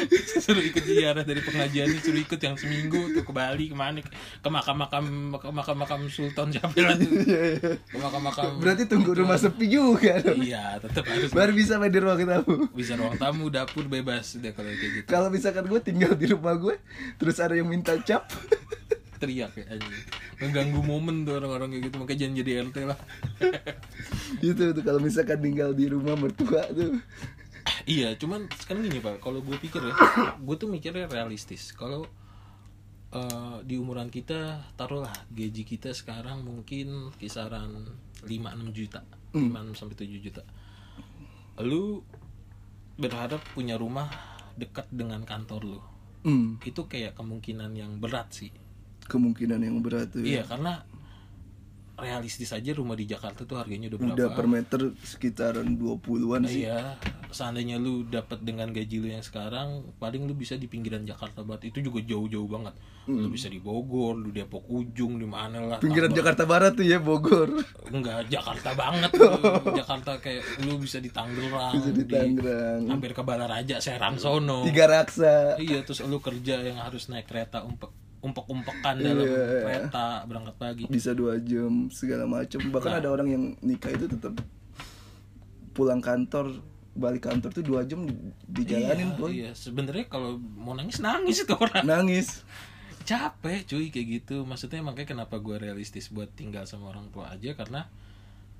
suruh 0.44 0.62
ikut 0.62 0.80
ziarah 0.80 1.22
dari 1.22 1.40
pengajian 1.40 1.88
suruh 1.98 2.18
ikut 2.18 2.36
yang 2.36 2.54
seminggu 2.54 3.12
tuh 3.12 3.22
ke 3.22 3.32
Bali 3.32 3.68
ke 3.68 3.74
mana 3.74 3.98
ke 4.00 4.48
makam 4.48 4.76
makam 4.76 5.04
ke 5.34 5.48
makam 5.50 5.76
makam 5.76 6.00
Sultan 6.06 6.48
siapa 6.48 6.72
lah 6.74 6.94
tuh 6.94 7.10
Iya 7.18 7.40
iya. 7.54 7.72
ke 7.78 7.96
makam 7.96 8.22
makam 8.22 8.50
Berarti 8.58 8.82
tunggu 8.84 9.10
rumah 9.14 9.36
sepi 9.36 9.66
juga 9.66 10.18
dong. 10.18 10.38
iya 10.38 10.78
tetap 10.78 11.04
harus 11.04 11.30
Baru 11.30 11.52
bisa 11.52 11.76
main 11.76 11.88
di 11.88 11.98
ruang 11.98 12.18
tamu. 12.18 12.56
bisa 12.72 12.92
ruang 12.94 13.16
tamu 13.16 13.48
dapur 13.48 13.84
bebas 13.84 14.36
deh 14.36 14.50
kalau 14.50 14.70
kayak 14.70 14.92
gitu 14.94 15.06
Kalau 15.06 15.28
misalkan 15.28 15.64
gue 15.64 15.80
tinggal 15.80 16.12
di 16.12 16.26
rumah 16.26 16.54
gue, 16.54 16.74
terus 17.16 17.38
ada 17.38 17.52
yang 17.52 17.66
minta 17.66 17.94
cap, 17.98 18.28
teriak 19.20 19.50
ya 19.52 19.66
anjing 19.68 19.98
mengganggu 20.38 20.78
momen 20.78 21.26
tuh 21.26 21.34
orang-orang 21.34 21.74
kayak 21.74 21.90
gitu 21.90 21.96
makanya 21.98 22.18
jangan 22.22 22.34
jadi 22.38 22.50
RT 22.62 22.76
lah 22.86 22.98
gitu 24.44 24.62
tuh 24.70 24.82
kalau 24.82 25.00
misalkan 25.00 25.38
tinggal 25.40 25.70
di 25.72 25.86
rumah 25.86 26.14
mertua 26.14 26.62
tuh. 26.70 27.02
Iya 27.88 28.12
cuman 28.20 28.44
sekarang 28.52 28.84
gini 28.84 29.00
pak. 29.00 29.24
Kalau 29.24 29.40
gue 29.40 29.56
pikir 29.56 29.80
ya 29.80 29.94
gue 30.46 30.56
tuh 30.60 30.68
mikirnya 30.68 31.08
realistis. 31.08 31.72
Kalau 31.72 32.04
eh, 33.16 33.56
di 33.64 33.80
umuran 33.80 34.12
kita 34.12 34.68
taruhlah 34.76 35.14
gaji 35.32 35.64
kita 35.64 35.96
sekarang 35.96 36.44
mungkin 36.44 37.10
kisaran 37.16 37.88
5-6 38.22 38.76
juta 38.76 39.00
5 39.32 39.78
sampai 39.78 39.96
7 39.96 40.20
juta. 40.20 40.42
Lu 41.64 42.04
berharap 42.98 43.40
punya 43.54 43.78
rumah 43.78 44.10
dekat 44.58 44.90
dengan 44.90 45.22
kantor 45.22 45.62
lu. 45.62 45.80
Hmm, 46.26 46.58
itu 46.66 46.82
kayak 46.90 47.14
kemungkinan 47.14 47.72
yang 47.78 48.02
berat 48.02 48.34
sih. 48.34 48.50
Kemungkinan 49.06 49.62
yang 49.62 49.78
berat 49.78 50.10
tuh. 50.12 50.26
iya 50.26 50.42
ya. 50.42 50.50
karena 50.50 50.82
realistis 51.98 52.50
aja 52.50 52.70
rumah 52.70 52.94
di 52.94 53.04
Jakarta 53.04 53.42
tuh 53.42 53.58
harganya 53.58 53.90
udah 53.90 53.98
berapa 53.98 54.14
Udah 54.14 54.28
per 54.30 54.46
meter 54.46 54.80
sekitaran 54.98 55.66
20-an 55.74 56.42
sih. 56.44 56.62
Iya, 56.62 56.94
seandainya 57.28 57.76
lu 57.76 58.02
dapat 58.02 58.38
dengan 58.40 58.70
gaji 58.70 58.96
lu 58.96 59.08
yang 59.08 59.20
sekarang, 59.20 59.82
paling 59.98 60.22
lu 60.22 60.32
bisa 60.32 60.54
di 60.54 60.64
pinggiran 60.64 61.02
Jakarta 61.02 61.42
banget. 61.42 61.74
Itu 61.74 61.82
juga 61.82 61.98
jauh-jauh 62.00 62.46
banget. 62.46 62.78
Lu 63.04 63.26
bisa 63.26 63.48
di 63.48 63.56
Bogor, 63.56 64.14
lu 64.14 64.30
Depok 64.30 64.68
ujung, 64.68 65.16
di 65.16 65.24
mana 65.24 65.58
lah. 65.58 65.76
Hmm. 65.76 65.84
Pinggiran 65.84 66.06
Tambah- 66.06 66.18
Jakarta 66.22 66.42
Barat 66.44 66.72
tuh 66.72 66.84
ya 66.84 66.98
Bogor. 66.98 67.48
Enggak, 67.88 68.28
Jakarta 68.28 68.70
banget. 68.72 69.10
lu. 69.12 69.32
Jakarta 69.80 70.10
kayak 70.18 70.44
lu 70.62 70.76
bisa 70.76 70.98
di 70.98 71.08
Tangerang, 71.08 71.72
Bisa 71.72 71.90
di 71.90 72.04
Tangerang. 72.04 72.80
hampir 72.86 73.10
ke 73.10 73.22
Balaraja, 73.22 73.80
Serang 73.80 74.16
sono. 74.16 74.62
Tiga 74.62 74.86
raksa. 74.86 75.56
Iya, 75.58 75.82
terus 75.82 76.04
lu 76.04 76.20
kerja 76.20 76.60
yang 76.60 76.78
harus 76.78 77.08
naik 77.08 77.26
kereta 77.26 77.60
umpek 77.60 77.90
umpek-umpekan 78.20 78.94
dalam 78.96 79.20
Iya. 79.20 79.62
kereta 79.62 80.06
berangkat 80.24 80.54
pagi. 80.56 80.84
Bisa 80.86 81.12
dua 81.12 81.38
jam 81.38 81.86
segala 81.88 82.24
macam. 82.24 82.58
Bahkan 82.60 82.90
Nah. 82.90 82.98
ada 82.98 83.08
orang 83.08 83.28
yang 83.28 83.44
nikah 83.60 83.90
itu 83.90 84.06
tetap 84.06 84.34
pulang 85.70 86.00
kantor 86.00 86.58
balik 86.92 87.22
kantor 87.24 87.50
tuh 87.52 87.62
dua 87.62 87.86
jam 87.86 88.02
di- 88.02 88.18
dijalanin 88.44 89.08
iya, 89.08 89.16
boy. 89.16 89.30
iya. 89.30 89.50
sebenarnya 89.52 90.06
kalau 90.06 90.34
mau 90.34 90.74
nangis 90.74 90.98
nangis 90.98 91.38
itu 91.40 91.54
orang. 91.54 91.86
Nangis. 91.86 92.42
capek 93.00 93.64
cuy 93.64 93.88
kayak 93.88 94.08
gitu 94.20 94.44
maksudnya 94.44 94.84
makanya 94.84 95.16
kenapa 95.16 95.38
gue 95.38 95.56
realistis 95.56 96.12
buat 96.12 96.28
tinggal 96.30 96.68
sama 96.68 96.92
orang 96.92 97.08
tua 97.08 97.32
aja 97.32 97.56
karena 97.56 97.88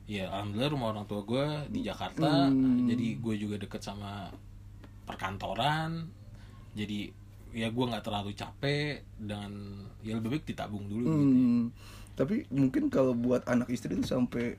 ya 0.09 0.25
alhamdulillah 0.27 0.73
rumah 0.73 0.89
orang 0.89 1.05
tua 1.05 1.21
gue 1.21 1.45
di 1.69 1.85
Jakarta 1.85 2.49
Hmm. 2.49 2.89
jadi 2.89 3.21
gue 3.21 3.35
juga 3.37 3.61
deket 3.61 3.83
sama 3.83 4.33
perkantoran 5.05 6.09
jadi 6.73 7.13
ya 7.51 7.69
gue 7.69 7.85
nggak 7.85 8.05
terlalu 8.05 8.33
capek 8.33 9.03
dan 9.17 9.51
ya 10.01 10.17
lebih 10.17 10.37
baik 10.37 10.45
ditabung 10.45 10.85
dulu 10.87 11.05
gitu. 11.07 11.25
Hmm. 11.25 11.63
Tapi 12.13 12.51
mungkin 12.51 12.91
kalau 12.91 13.15
buat 13.15 13.47
anak 13.47 13.71
istri 13.71 13.95
itu 13.95 14.05
sampai 14.05 14.59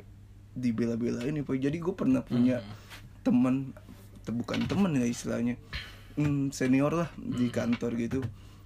dibela-belain 0.54 1.36
Boy. 1.44 1.60
Jadi 1.60 1.78
gue 1.78 1.94
pernah 1.94 2.24
punya 2.24 2.60
Hmm. 2.60 2.76
teman, 3.22 3.56
te- 4.24 4.34
bukan 4.34 4.64
teman 4.66 4.96
ya 4.96 5.06
istilahnya, 5.06 5.60
hmm, 6.16 6.50
senior 6.50 6.92
lah 6.96 7.10
di 7.16 7.48
kantor 7.50 7.96
gitu. 7.96 8.20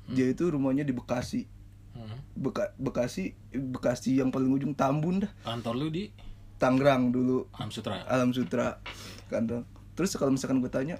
Dia 0.07 0.29
itu 0.29 0.47
rumahnya 0.47 0.83
di 0.83 0.93
Bekasi. 0.93 1.45
Hmm. 1.93 2.17
Beka- 2.33 2.73
Bekasi, 2.77 3.33
Bekasi 3.51 4.17
yang 4.17 4.29
paling 4.29 4.49
ujung 4.49 4.73
Tambun 4.73 5.21
dah, 5.25 5.31
kantor 5.43 5.73
lu 5.77 5.87
di 5.89 6.09
Tangerang 6.57 7.11
dulu, 7.11 7.49
Alam 7.53 7.69
Sutra 7.69 8.07
Alam 8.07 8.31
Sutra 8.31 8.79
kantor. 9.27 9.67
Terus 9.93 10.15
kalau 10.15 10.31
misalkan 10.31 10.57
gue 10.57 10.71
tanya, 10.71 10.97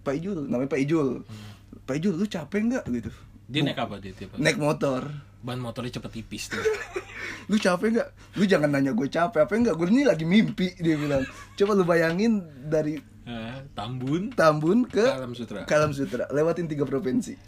Pak 0.00 0.14
Ijul, 0.16 0.48
namanya 0.48 0.70
Pak 0.72 0.80
Ijul, 0.80 1.22
Pak 1.22 1.57
Ijul 1.96 2.14
lu 2.18 2.26
capek 2.28 2.60
nggak 2.68 2.84
gitu? 2.92 3.12
dia 3.48 3.64
naik 3.64 3.80
apa 3.80 3.96
dia 3.96 4.12
tiap 4.12 4.36
hari? 4.36 4.44
Naik 4.44 4.58
motor. 4.60 5.08
ban 5.38 5.56
motornya 5.56 5.94
cepet 5.96 6.20
tipis 6.20 6.50
tuh. 6.50 6.58
Lu 7.50 7.56
capek 7.56 7.94
nggak? 7.94 8.08
Lu 8.36 8.44
jangan 8.44 8.74
nanya 8.74 8.90
gue 8.90 9.06
capek 9.06 9.46
apa 9.46 9.54
enggak 9.54 9.78
gue 9.78 9.86
ini 9.88 10.02
lagi 10.02 10.26
mimpi 10.26 10.74
dia 10.82 10.98
bilang. 10.98 11.22
Coba 11.54 11.72
lu 11.78 11.86
bayangin 11.86 12.42
dari 12.66 12.98
Eh, 13.28 13.60
Tambun. 13.76 14.32
Tambun 14.32 14.88
ke 14.88 15.04
ke 15.04 15.04
Alam 15.04 15.36
Sutra. 15.36 15.60
Ke 15.68 15.76
Alam 15.76 15.92
Sutra. 15.92 16.24
Lewatin 16.32 16.64
tiga 16.64 16.88
provinsi. 16.88 17.36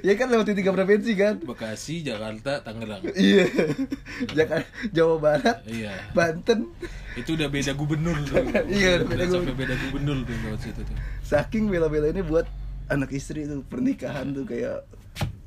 Ya 0.00 0.16
kan 0.16 0.32
lewatin 0.32 0.56
tiga 0.56 0.72
provinsi 0.72 1.12
kan? 1.20 1.36
Bekasi 1.44 2.00
Jakarta 2.00 2.64
Tangerang. 2.64 3.04
Iya. 3.12 3.44
Jakarta 4.40 4.64
Jawa 4.88 5.20
Barat 5.20 5.60
iya. 5.68 5.92
Banten. 6.16 6.72
Itu 7.12 7.36
udah 7.36 7.52
beda 7.52 7.76
gubernur 7.76 8.16
tuh. 8.24 8.40
Iya, 8.72 9.04
udah 9.04 9.08
beda 9.12 9.24
sampai 9.28 9.52
beda 9.52 9.76
gubernur 9.76 10.24
tuh 10.24 10.32
lewat 10.32 10.60
situ 10.64 10.80
tuh. 10.80 10.96
Saking 11.20 11.68
bela-bela 11.68 12.08
ini 12.08 12.24
buat 12.24 12.48
anak 12.92 13.10
istri 13.16 13.48
tuh 13.48 13.64
pernikahan 13.64 14.36
tuh 14.36 14.44
kayak 14.44 14.84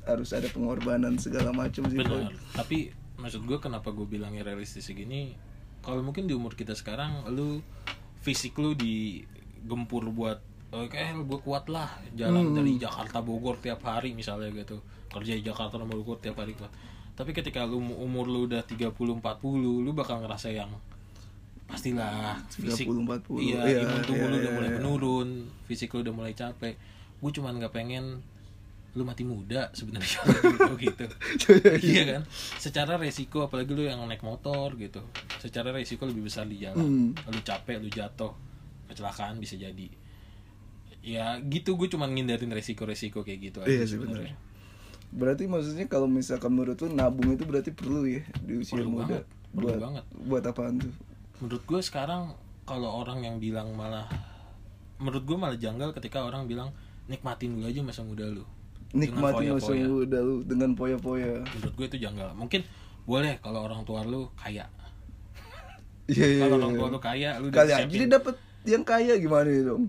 harus 0.06 0.30
ada 0.34 0.46
pengorbanan 0.50 1.18
segala 1.18 1.50
macam 1.50 1.86
sih 1.86 1.98
benar. 1.98 2.30
Tapi 2.54 2.90
maksud 3.18 3.46
gue 3.46 3.58
kenapa 3.58 3.90
gue 3.94 4.06
bilangnya 4.06 4.42
realistis 4.46 4.86
segini 4.86 5.34
kalau 5.80 6.02
mungkin 6.02 6.26
di 6.26 6.34
umur 6.34 6.58
kita 6.58 6.74
sekarang 6.74 7.24
lu 7.30 7.62
fisik 8.20 8.58
lu 8.58 8.74
digempur 8.74 10.10
buat 10.10 10.42
oke 10.74 10.98
gue 10.98 11.38
kuat 11.40 11.70
lah 11.70 11.88
jalan 12.12 12.52
dari 12.52 12.76
Jakarta 12.76 13.22
Bogor 13.22 13.62
tiap 13.62 13.86
hari 13.86 14.12
misalnya 14.12 14.50
gitu. 14.50 14.82
Kerja 15.06 15.32
di 15.38 15.42
Jakarta 15.46 15.78
sama 15.78 15.94
Bogor 15.94 16.18
tiap 16.18 16.38
hari 16.42 16.52
kuat 16.58 16.70
tapi 17.16 17.32
ketika 17.32 17.64
lu 17.64 17.80
umur 17.80 18.28
lu 18.28 18.44
udah 18.44 18.60
30 18.60 18.92
40 18.92 19.24
lu 19.80 19.90
bakal 19.96 20.20
ngerasa 20.20 20.52
yang 20.52 20.68
pastilah 21.66 22.38
fisik 22.52 22.86
30, 22.86 23.26
40, 23.26 23.42
iya, 23.42 23.58
iya, 23.66 23.78
imun 23.82 24.00
tubuh 24.06 24.28
iya, 24.28 24.30
lu 24.30 24.36
udah 24.38 24.44
iya, 24.52 24.54
mulai 24.54 24.70
iya. 24.70 24.76
menurun 24.78 25.28
fisik 25.66 25.96
lu 25.96 26.04
udah 26.04 26.14
mulai 26.14 26.32
capek 26.36 26.76
gue 27.16 27.30
cuman 27.32 27.56
nggak 27.56 27.72
pengen 27.72 28.20
lu 28.92 29.04
mati 29.04 29.22
muda 29.22 29.68
sebenarnya. 29.70 30.20
Gitu 30.80 31.04
iya 31.84 32.02
kan? 32.06 32.22
Secara 32.56 32.96
resiko 32.96 33.44
apalagi 33.44 33.70
lu 33.70 33.84
yang 33.84 34.00
naik 34.02 34.20
motor 34.20 34.72
gitu. 34.74 35.04
Secara 35.36 35.68
resiko 35.68 36.04
lebih 36.04 36.24
besar 36.24 36.44
di 36.44 36.56
jalan. 36.58 36.80
Hmm. 36.80 37.08
lu 37.28 37.40
capek 37.40 37.76
lu 37.76 37.88
jatuh 37.88 38.32
kecelakaan 38.86 39.36
bisa 39.36 39.54
jadi. 39.54 39.88
Ya 41.00 41.36
gitu 41.38 41.76
gue 41.76 41.86
cuman 41.86 42.10
ngindarin 42.10 42.50
resiko-resiko 42.50 43.20
kayak 43.20 43.40
gitu 43.44 43.58
aja 43.60 43.70
Iya 43.70 43.84
sebenarnya. 43.86 44.34
Berarti 45.06 45.46
maksudnya 45.46 45.86
kalau 45.86 46.08
misalkan 46.08 46.50
menurut 46.50 46.80
lu 46.80 46.90
nabung 46.90 47.30
itu 47.30 47.44
berarti 47.44 47.70
perlu 47.70 48.02
ya 48.04 48.24
di 48.42 48.58
usia 48.58 48.74
Perlu 48.74 48.90
muda. 48.90 49.04
banget, 49.06 49.22
perlu 49.52 49.66
buat 49.66 49.78
banget. 49.78 50.04
buat 50.24 50.44
apaan 50.44 50.74
tuh? 50.78 50.92
menurut 51.36 51.62
gue 51.62 51.80
sekarang 51.80 52.32
kalau 52.64 52.96
orang 52.96 53.20
yang 53.20 53.36
bilang 53.36 53.70
malah 53.70 54.08
menurut 54.96 55.20
gue 55.22 55.36
malah 55.36 55.54
janggal 55.54 55.92
ketika 55.92 56.24
orang 56.24 56.48
bilang 56.48 56.72
nikmatin 57.06 57.54
dulu 57.54 57.64
aja 57.64 57.80
masa 57.80 58.02
muda 58.02 58.24
lu 58.24 58.42
Dengan 58.86 59.18
Nikmati 59.18 59.44
masa 59.50 59.72
muda 59.74 60.18
lu 60.18 60.36
dengan 60.42 60.70
poya-poya. 60.72 61.42
menurut 61.44 61.74
gue 61.74 61.86
itu 61.86 61.98
janggal 62.00 62.32
mungkin 62.32 62.62
boleh 63.02 63.38
kalau 63.38 63.62
orang 63.62 63.82
tua 63.82 64.02
lu 64.02 64.30
kaya 64.34 64.66
Iya 66.06 66.22
iya. 66.24 66.40
kalau 66.40 66.56
iya. 66.56 66.62
orang 66.62 66.72
tua 66.76 66.88
lu 66.88 66.98
kaya 66.98 67.30
lu 67.38 67.46
Kali 67.50 67.70
aja 67.72 67.82
dia 67.84 68.06
dapat 68.08 68.34
yang 68.62 68.82
kaya 68.82 69.14
gimana 69.16 69.46
ya 69.46 69.62
dong? 69.64 69.82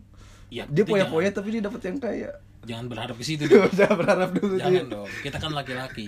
Ya, 0.47 0.63
Dia 0.65 0.83
poya-poya 0.83 1.29
tapi 1.29 1.49
dia 1.51 1.61
dapat 1.61 1.81
yang 1.83 1.97
kaya. 1.97 2.29
jangan, 2.63 2.85
berharap 2.87 3.15
ke 3.15 3.23
situ 3.23 3.45
dong. 3.51 3.69
Jangan 3.69 3.95
berharap 3.95 4.29
dulu 4.31 4.55
jangan 4.55 4.73
dia. 4.81 4.91
dong 4.91 5.09
kita 5.21 5.37
kan 5.37 5.51
laki-laki 5.51 6.07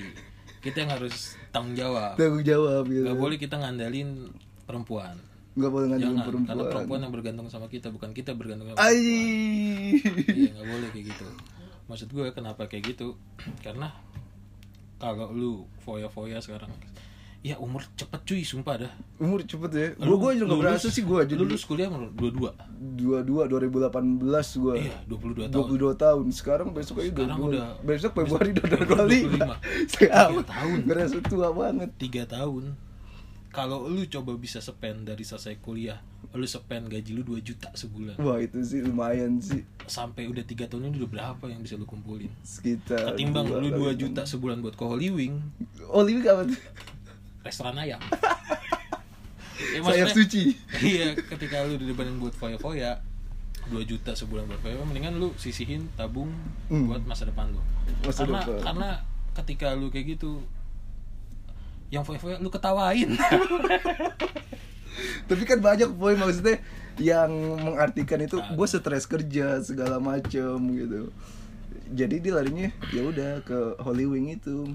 kita 0.60 0.78
yang 0.78 0.92
harus 0.92 1.16
tanggung 1.50 1.72
jawab 1.74 2.13
Tanggung 2.13 2.44
jawab 2.44 2.84
gitu. 2.86 3.06
Gak 3.06 3.16
boleh 3.16 3.38
kita 3.38 3.56
ngandalin 3.56 4.10
perempuan 4.66 5.16
Nggak 5.60 5.70
boleh 5.70 5.88
ngajuin 5.89 6.06
jangan 6.08 6.24
perempuan. 6.24 6.48
karena 6.50 6.63
perempuan 6.66 7.00
yang 7.01 7.12
bergantung 7.12 7.48
sama 7.48 7.68
kita 7.68 7.88
bukan 7.89 8.10
kita 8.12 8.32
bergantung 8.32 8.68
sama 8.68 8.80
Ai. 8.80 10.00
iya 10.32 10.50
nggak 10.50 10.68
boleh 10.68 10.88
kayak 10.89 11.06
gitu 11.10 11.28
maksud 11.86 12.08
gue 12.08 12.25
kenapa 12.32 12.66
kayak 12.66 12.84
gitu 12.89 13.20
karena 13.66 13.92
kalau 14.96 15.30
lu 15.30 15.51
foya-foya 15.80 16.39
sekarang 16.39 16.72
ya 17.39 17.56
umur 17.56 17.80
cepet 17.94 18.20
cuy 18.22 18.42
sumpah 18.42 18.75
dah 18.78 18.94
Umur 19.18 19.39
cepet 19.42 19.72
ya. 19.72 19.88
Gua 19.96 20.04
Lu 20.04 20.16
gua 20.18 20.32
juga 20.34 20.51
lulus- 20.51 20.60
berasa 20.62 20.88
sih 20.88 21.01
gua 21.01 21.24
jadi 21.24 21.39
lulus 21.39 21.63
kuliah 21.63 21.88
umur 21.88 22.12
22 22.12 22.51
22 23.24 23.48
2018 23.48 24.60
gua. 24.60 24.74
iya 24.75 24.96
22 25.08 25.48
tahun 25.48 25.68
22 25.72 25.96
tahun. 25.96 26.25
Sekarang 26.30 26.68
besok 26.70 27.00
aja 27.00 27.08
Sekarang 27.10 27.36
22. 27.38 27.48
udah- 27.50 27.72
besok 27.82 28.12
Februari 28.13 28.50
udah 28.50 28.66
besok 28.66 28.88
25. 28.89 29.39
25. 29.39 29.56
Sekarang 29.88 30.32
Tiga 30.36 30.44
tahun. 30.51 30.78
Berasa 30.84 31.18
tua 31.22 31.48
banget. 31.54 31.89
tiga 31.98 32.24
tahun 32.25 32.63
kalau 33.50 33.86
lu 33.86 34.06
coba 34.06 34.34
bisa 34.36 34.60
spend 34.60 35.03
dari 35.03 35.22
selesai 35.22 35.58
kuliah 35.58 35.98
lu 36.29 36.46
spend 36.46 36.86
gaji 36.88 37.12
lu 37.12 37.25
2 37.27 37.41
juta 37.41 37.70
sebulan 37.72 38.15
Wah, 38.18 38.38
itu 38.38 38.62
sih 38.62 38.79
lumayan 38.79 39.38
sih. 39.39 39.65
sampai 39.84 40.25
udah 40.25 40.44
tiga 40.44 40.65
tahun 40.65 40.88
ini 40.88 41.01
udah 41.01 41.10
berapa 41.10 41.46
yang 41.46 41.60
bisa 41.60 41.74
lu 41.74 41.84
kumpulin 41.84 42.29
Sekitar 42.39 43.13
ketimbang 43.13 43.50
lu 43.50 43.68
2 43.68 43.74
kali 43.74 43.98
juta 43.98 44.22
sebulan 44.24 44.60
buat 44.60 44.74
ke 44.74 44.84
Holy 44.84 45.10
Wing 45.10 45.41
Olive 45.88 46.22
apa 46.24 46.46
tuh? 46.46 46.60
restoran 47.41 47.75
ayam 47.75 47.98
ya, 49.74 49.79
Sayap 49.82 50.08
suci. 50.12 50.53
iya 50.86 51.15
ketika 51.15 51.63
lu 51.63 51.75
dibebanin 51.75 52.15
buat 52.15 52.32
foya-foya 52.32 53.01
2 53.68 53.77
juta 53.84 54.13
sebulan 54.13 54.46
buat 54.46 54.62
foya 54.62 54.77
mendingan 54.82 55.18
lu 55.18 55.34
sisihin 55.36 55.89
tabung 55.94 56.29
Hmm. 56.68 56.86
buat 56.86 57.01
masa 57.03 57.25
depan 57.25 57.50
lu 57.50 57.62
Masa 58.03 58.22
karena 58.24 58.39
depan. 58.39 58.62
karena 58.62 58.89
ketika 59.34 59.68
lu 59.74 59.89
kayak 59.89 60.13
gitu 60.15 60.46
yang 61.89 62.01
foya-foya 62.01 62.38
lu 62.38 62.50
ketawain 62.50 63.13
Tapi 65.29 65.43
kan 65.46 65.62
banyak 65.62 65.96
poin 65.96 66.17
maksudnya 66.17 66.60
yang 67.00 67.29
mengartikan 67.55 68.19
itu 68.19 68.36
gue 68.36 68.67
stres 68.67 69.05
kerja 69.05 69.62
segala 69.62 69.96
macem 69.96 70.58
gitu. 70.75 71.13
Jadi 71.89 72.19
dia 72.19 72.34
larinya 72.36 72.67
ya 72.91 73.05
udah 73.05 73.39
ke 73.41 73.58
Holy 73.79 74.05
Wing 74.05 74.34
itu. 74.34 74.67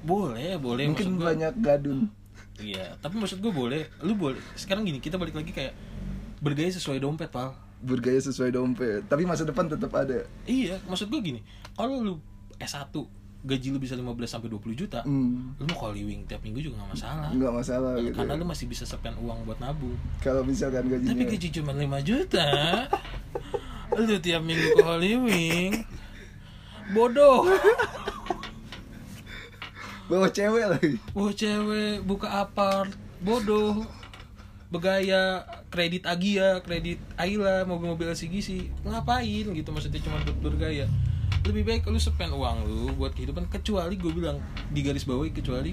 boleh 0.00 0.56
boleh 0.56 0.88
Mungkin 0.88 1.18
banyak 1.18 1.60
gadun. 1.60 2.08
iya 2.56 2.96
tapi 3.00 3.16
maksud 3.16 3.36
gue 3.36 3.48
boleh 3.48 3.88
lu 4.00 4.12
boleh 4.14 4.36
sekarang 4.52 4.84
gini 4.84 4.96
kita 4.96 5.16
balik 5.16 5.32
lagi 5.32 5.48
kayak 5.48 5.72
bergaya 6.40 6.68
sesuai 6.68 7.00
dompet 7.00 7.28
pal 7.28 7.52
Bergaya 7.80 8.16
sesuai 8.16 8.52
dompet, 8.52 9.08
tapi 9.08 9.24
masa 9.24 9.44
depan 9.44 9.64
tetap 9.64 9.88
ada. 9.92 10.24
iya 10.44 10.76
maksud 10.84 11.08
gue 11.08 11.20
gini 11.20 11.40
kalau 11.72 12.00
lu 12.00 12.14
S1 12.56 12.92
gaji 13.40 13.72
lu 13.72 13.80
bisa 13.80 13.96
15 13.96 14.04
sampai 14.28 14.52
20 14.52 14.76
juta 14.76 15.00
Hmm, 15.00 15.56
lu 15.56 15.64
mau 15.72 15.88
Holy 15.88 16.04
Wing 16.04 16.28
tiap 16.28 16.44
minggu 16.44 16.60
juga 16.60 16.84
nggak 16.84 16.90
masalah. 16.92 17.28
Nggak 17.32 17.52
masalah 17.56 17.92
gitu 17.96 18.12
karena 18.12 18.32
ya. 18.36 18.40
lu 18.40 18.44
masih 18.44 18.66
bisa 18.68 18.84
spend 18.84 19.16
uang 19.16 19.38
buat 19.44 19.56
nabung. 19.58 19.96
Kalau 20.20 20.44
misalkan 20.44 20.84
tapi 20.84 21.00
gajinya 21.00 21.24
gaji 21.24 21.48
cuma 21.50 21.72
5 21.72 22.04
juta. 22.04 22.46
Lu 23.96 24.16
tiap 24.22 24.42
minggu 24.44 24.76
ke 24.76 24.82
Holy 24.84 25.12
Wing 25.18 25.72
bodoh. 26.90 27.46
Bawa 30.10 30.26
cewek 30.28 30.66
lagi. 30.66 30.94
Wah 31.14 31.30
cewek 31.30 32.02
buka 32.02 32.42
apart. 32.42 32.90
Bodoh. 33.22 33.86
Bergaya 34.70 35.42
kredit 35.66 36.06
Agia 36.06 36.62
kredit 36.62 36.98
Ayla 37.18 37.66
mobil-mobil 37.66 38.10
LCGC 38.10 38.70
ngapain 38.86 39.46
gitu? 39.50 39.68
Maksudnya 39.70 39.98
cuma 40.02 40.22
buat 40.22 40.38
bergaya 40.38 40.86
lebih 41.48 41.62
baik 41.64 41.88
lu 41.88 41.96
spend 41.96 42.36
uang 42.36 42.68
lu 42.68 42.92
buat 43.00 43.16
kehidupan 43.16 43.48
kecuali 43.48 43.96
gue 43.96 44.12
bilang 44.12 44.36
di 44.68 44.80
garis 44.84 45.08
bawahi 45.08 45.32
kecuali 45.32 45.72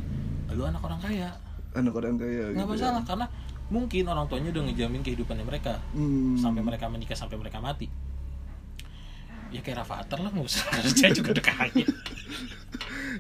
lu 0.55 0.63
anak 0.63 0.79
orang 0.79 1.00
kaya. 1.03 1.29
Anak 1.75 1.93
orang 1.93 2.15
kaya 2.15 2.55
nggak 2.55 2.63
gitu 2.63 2.74
masalah 2.79 3.03
ya. 3.03 3.07
karena 3.07 3.25
mungkin 3.67 4.03
orang 4.07 4.25
tuanya 4.31 4.50
udah 4.55 4.63
ngejamin 4.71 5.01
kehidupannya 5.03 5.43
mereka. 5.43 5.83
Hmm. 5.91 6.39
sampai 6.39 6.63
mereka 6.63 6.88
menikah 6.88 7.17
sampai 7.19 7.36
mereka 7.36 7.59
mati. 7.59 7.91
Ya 9.51 9.59
kayak 9.63 9.83
Rafathar 9.83 10.19
lah 10.24 10.31
nggak 10.31 10.47
usah. 10.47 10.65
Saya 10.97 11.12
juga 11.12 11.36
udah 11.36 11.45
kaya. 11.45 11.88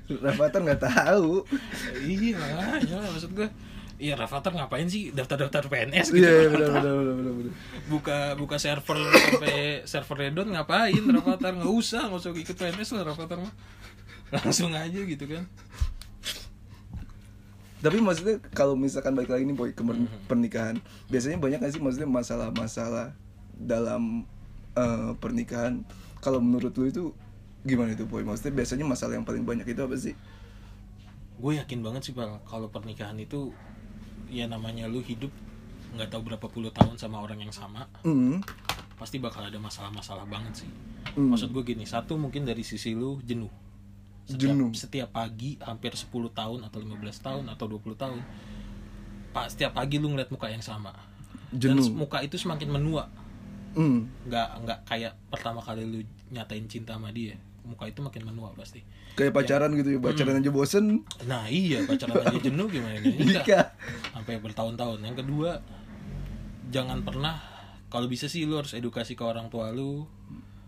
Rafathar 0.07 0.61
nggak 0.63 0.81
tahu. 0.81 1.43
Iya 2.07 2.39
ya 2.87 2.95
maksud 3.11 3.35
gue 3.35 3.47
Iya 3.97 4.13
Rafathar 4.13 4.53
ngapain 4.53 4.85
sih 4.85 5.09
daftar-daftar 5.09 5.65
PNS 5.65 6.13
gitu? 6.13 6.21
Iya 6.21 6.45
iya, 6.45 6.49
benar 6.53 6.69
benar 6.69 6.93
benar 6.93 7.15
benar 7.17 7.33
benar. 7.33 7.53
buka 7.89 8.17
buka 8.37 8.55
server 8.61 8.93
sampai 8.93 9.57
server 9.83 10.17
redon 10.21 10.53
ngapain 10.53 11.01
Rafathar 11.01 11.57
nggak 11.57 11.73
usah 11.73 12.05
nggak 12.05 12.21
usah 12.21 12.31
ikut 12.31 12.55
PNS 12.55 12.89
lah 12.93 13.03
Rafathar 13.09 13.41
mah. 13.41 13.53
Langsung 14.29 14.69
aja 14.71 15.01
gitu 15.01 15.25
kan. 15.25 15.49
Tapi 17.77 17.97
maksudnya 17.97 18.41
kalau 18.51 18.73
misalkan 18.73 19.13
balik 19.13 19.29
lagi 19.29 19.45
nih 19.45 19.53
boy 19.53 19.69
ke 19.69 19.81
Mhm. 19.81 20.25
pernikahan 20.25 20.75
biasanya 21.07 21.37
banyak 21.37 21.61
gak 21.61 21.73
sih 21.73 21.81
maksudnya 21.81 22.09
masalah-masalah 22.09 23.13
dalam 23.53 24.25
eh, 24.73 25.11
pernikahan? 25.17 25.81
Kalau 26.17 26.37
menurut 26.37 26.69
lu 26.73 26.85
itu 26.85 27.03
gimana 27.63 27.93
itu 27.93 28.05
boy? 28.05 28.21
Maksudnya 28.21 28.53
biasanya 28.53 28.85
masalah 28.85 29.17
yang 29.17 29.25
paling 29.25 29.41
banyak 29.41 29.65
itu 29.65 29.81
apa 29.81 29.93
sih? 29.93 30.13
Gue 31.37 31.57
yakin 31.57 31.81
banget 31.81 32.01
sih 32.01 32.13
Pal 32.13 32.41
kalau 32.45 32.69
pernikahan 32.69 33.17
itu 33.17 33.53
ya 34.29 34.45
namanya 34.45 34.85
lu 34.85 34.99
hidup 34.99 35.31
nggak 35.93 36.09
tahu 36.09 36.21
berapa 36.25 36.47
puluh 36.47 36.69
tahun 36.69 36.95
sama 36.95 37.19
orang 37.19 37.39
yang 37.39 37.51
sama 37.51 37.87
Hmm. 38.01 38.43
pasti 38.95 39.17
bakal 39.17 39.43
ada 39.43 39.57
masalah-masalah 39.57 40.25
banget 40.25 40.65
sih 40.65 40.71
Hmm. 41.07 41.31
maksud 41.31 41.49
gue 41.49 41.63
gini 41.65 41.83
satu 41.83 42.13
mungkin 42.13 42.43
dari 42.43 42.61
sisi 42.61 42.91
lu 42.91 43.17
jenuh 43.21 43.49
setiap, 44.27 44.51
Jenuh. 44.51 44.69
setiap 44.75 45.09
pagi 45.09 45.55
hampir 45.57 45.95
10 45.95 46.11
tahun 46.29 46.59
atau 46.61 46.77
15 46.83 46.99
tahun 47.23 47.45
atau 47.47 47.65
20 47.65 47.95
tahun 47.95 48.19
pak 49.31 49.47
setiap 49.49 49.71
pagi 49.71 49.97
lu 49.97 50.11
ngeliat 50.11 50.27
muka 50.27 50.47
yang 50.47 50.59
sama 50.59 50.91
dan 51.47 51.79
Jenuh. 51.79 51.95
muka 51.95 52.19
itu 52.19 52.35
semakin 52.35 52.67
menua 52.69 53.07
nggak 54.27 54.49
nggak 54.61 54.79
kayak 54.83 55.13
pertama 55.29 55.61
kali 55.61 55.85
lu 55.85 55.99
nyatain 56.27 56.67
cinta 56.67 56.99
sama 56.99 57.07
dia 57.09 57.39
muka 57.67 57.83
itu 57.85 57.99
makin 57.99 58.23
menua 58.23 58.55
pasti. 58.55 58.79
Kayak 59.13 59.35
pacaran 59.35 59.75
gitu 59.75 59.93
ya 59.93 59.99
pacaran 59.99 60.39
aja 60.39 60.49
bosen. 60.49 61.03
Nah 61.27 61.45
iya 61.45 61.83
pacaran 61.83 62.23
aja 62.23 62.39
jenuh 62.39 62.65
gimana 62.65 62.95
nih 62.97 63.13
Enggak. 63.19 63.43
nikah 63.43 63.65
sampai 64.11 64.39
bertahun-tahun. 64.39 64.99
Yang 65.03 65.17
kedua 65.21 65.59
jangan 66.67 67.03
pernah 67.03 67.35
kalau 67.87 68.07
bisa 68.07 68.27
sih 68.27 68.43
lu 68.43 68.55
harus 68.55 68.71
edukasi 68.71 69.13
ke 69.13 69.23
orang 69.23 69.47
tua 69.47 69.71
lu 69.71 70.07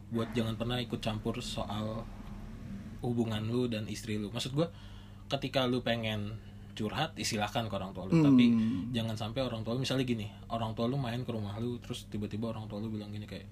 buat 0.10 0.32
jangan 0.32 0.56
pernah 0.56 0.80
ikut 0.80 1.00
campur 1.00 1.40
soal 1.40 2.04
hubungan 3.00 3.44
lu 3.44 3.66
dan 3.66 3.88
istri 3.88 4.20
lu. 4.20 4.28
Maksud 4.30 4.52
gua 4.52 4.68
ketika 5.28 5.64
lu 5.64 5.80
pengen 5.80 6.36
curhat 6.74 7.12
istilahkan 7.16 7.68
ke 7.68 7.76
orang 7.76 7.92
tua 7.92 8.08
lu. 8.08 8.20
Tapi 8.20 8.46
Hmm. 8.50 8.90
jangan 8.90 9.16
sampai 9.16 9.44
orang 9.44 9.62
tua 9.62 9.76
lu 9.76 9.84
misalnya 9.84 10.04
gini 10.04 10.28
orang 10.48 10.74
tua 10.74 10.88
lu 10.88 10.96
main 10.96 11.22
ke 11.22 11.32
rumah 11.32 11.56
lu 11.60 11.80
terus 11.80 12.08
tiba-tiba 12.08 12.50
orang 12.50 12.66
tua 12.66 12.80
lu 12.80 12.88
bilang 12.88 13.12
gini 13.12 13.24
kayak 13.24 13.46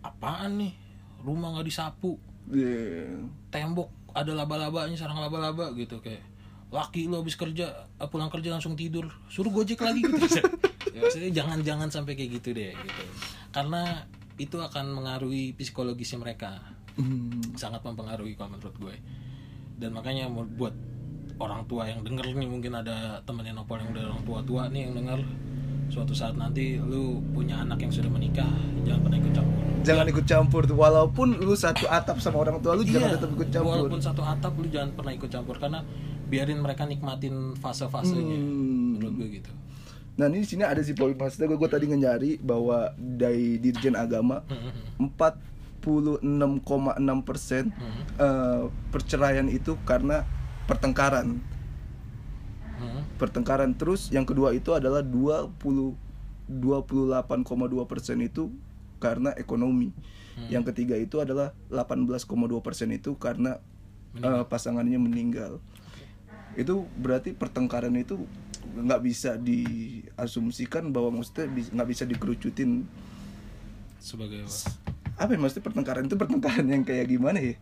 apaan 0.00 0.60
nih? 0.60 0.72
Rumah 1.16 1.56
nggak 1.56 1.66
disapu 1.66 2.20
Iya. 2.46 3.26
tembok 3.50 3.90
ada 4.14 4.32
laba-labanya 4.32 4.94
sarang 4.94 5.18
laba-laba 5.18 5.74
gitu 5.74 5.98
kayak 5.98 6.22
laki 6.70 7.06
lu 7.06 7.18
habis 7.18 7.34
kerja 7.34 7.86
eh, 7.98 8.08
pulang 8.10 8.30
kerja 8.30 8.54
langsung 8.54 8.74
tidur 8.74 9.10
suruh 9.26 9.50
gojek 9.50 9.82
lagi 9.82 10.02
gitu 10.02 10.18
ya, 10.94 11.00
maksudnya 11.02 11.30
jangan 11.34 11.58
jangan 11.62 11.88
sampai 11.90 12.14
kayak 12.14 12.38
gitu 12.42 12.54
deh 12.54 12.74
gitu 12.74 13.02
karena 13.50 14.06
itu 14.36 14.56
akan 14.60 14.92
mengaruhi 14.92 15.54
psikologisnya 15.56 16.20
mereka 16.20 16.76
Hmm. 16.96 17.44
sangat 17.60 17.84
mempengaruhi 17.84 18.32
kalau 18.40 18.56
menurut 18.56 18.72
gue 18.80 18.96
dan 19.76 19.92
makanya 19.92 20.32
buat 20.32 20.72
orang 21.36 21.68
tua 21.68 21.84
yang 21.84 22.00
denger 22.00 22.32
nih 22.32 22.48
mungkin 22.48 22.72
ada 22.72 23.20
temennya 23.28 23.52
Nopal 23.52 23.84
yang 23.84 23.92
udah 23.92 24.04
orang 24.08 24.24
tua 24.24 24.40
tua 24.40 24.62
nih 24.72 24.88
yang 24.88 25.04
denger 25.04 25.20
suatu 25.86 26.12
saat 26.12 26.34
nanti 26.34 26.76
lu 26.76 27.22
punya 27.30 27.62
anak 27.62 27.78
yang 27.78 27.92
sudah 27.92 28.10
menikah 28.10 28.48
jangan 28.82 29.00
pernah 29.06 29.18
ikut 29.18 29.32
campur 29.32 29.62
jangan 29.82 30.06
ikut 30.06 30.26
campur 30.26 30.62
tuh 30.64 30.74
walaupun 30.74 31.28
lu 31.38 31.54
satu 31.54 31.86
atap 31.86 32.18
sama 32.18 32.42
orang 32.42 32.58
tua 32.58 32.74
lu 32.74 32.82
jangan 32.82 33.08
Iya, 33.08 33.16
tetap 33.16 33.30
ikut 33.32 33.48
campur 33.48 33.72
Walaupun 33.72 34.00
satu 34.02 34.22
atap 34.22 34.52
lu 34.56 34.66
jangan 34.66 34.90
pernah 34.92 35.12
ikut 35.14 35.30
campur 35.30 35.56
karena 35.56 35.80
biarin 36.26 36.58
mereka 36.58 36.82
nikmatin 36.82 37.54
fase-fasenya. 37.54 38.34
Hmm. 38.34 38.98
Menurut 38.98 39.14
gue 39.14 39.28
gitu. 39.38 39.50
Nah 40.18 40.26
ini 40.26 40.42
di 40.42 40.48
sini 40.48 40.66
ada 40.66 40.82
sih 40.82 40.90
poin 40.90 41.14
maksudnya 41.14 41.46
gue, 41.46 41.54
gue 41.54 41.70
tadi 41.70 41.86
nyari 41.86 42.42
bahwa 42.42 42.90
dari 42.96 43.62
Dirjen 43.62 43.94
Agama 43.94 44.42
Hmm, 44.48 45.06
46,6 45.14 46.18
persen 47.22 47.70
Hmm. 47.70 48.02
eh, 48.18 48.62
perceraian 48.90 49.46
itu 49.46 49.78
karena 49.86 50.26
pertengkaran 50.66 51.38
Hmm. 52.76 53.02
pertengkaran 53.16 53.72
terus 53.72 54.12
yang 54.12 54.28
kedua 54.28 54.52
itu 54.52 54.76
adalah 54.76 55.00
20 55.00 55.50
28,2 56.46 57.90
persen 57.90 58.20
itu 58.22 58.52
karena 58.96 59.32
ekonomi 59.34 59.90
Hmm. 60.36 60.52
yang 60.52 60.64
ketiga 60.68 61.00
itu 61.00 61.16
adalah 61.16 61.56
18,2 61.72 62.60
persen 62.60 62.92
itu 62.92 63.16
karena 63.16 63.56
eh, 64.16 64.44
pasangannya 64.44 65.00
meninggal 65.00 65.64
itu 66.52 66.84
berarti 66.96 67.32
pertengkaran 67.32 67.96
itu 67.96 68.20
nggak 68.76 69.00
bisa 69.00 69.40
diasumsikan 69.40 70.92
bahwa 70.92 71.20
maksudnya 71.20 71.48
nggak 71.48 71.88
bisa 71.88 72.04
dikerucutin 72.04 72.84
Sebagai 73.96 74.44
apa? 74.44 75.24
apa 75.24 75.30
ya 75.32 75.38
maksudnya 75.40 75.64
pertengkaran 75.64 76.04
itu 76.04 76.16
pertengkaran 76.20 76.66
yang 76.68 76.84
kayak 76.84 77.08
gimana 77.08 77.40
ya 77.40 77.54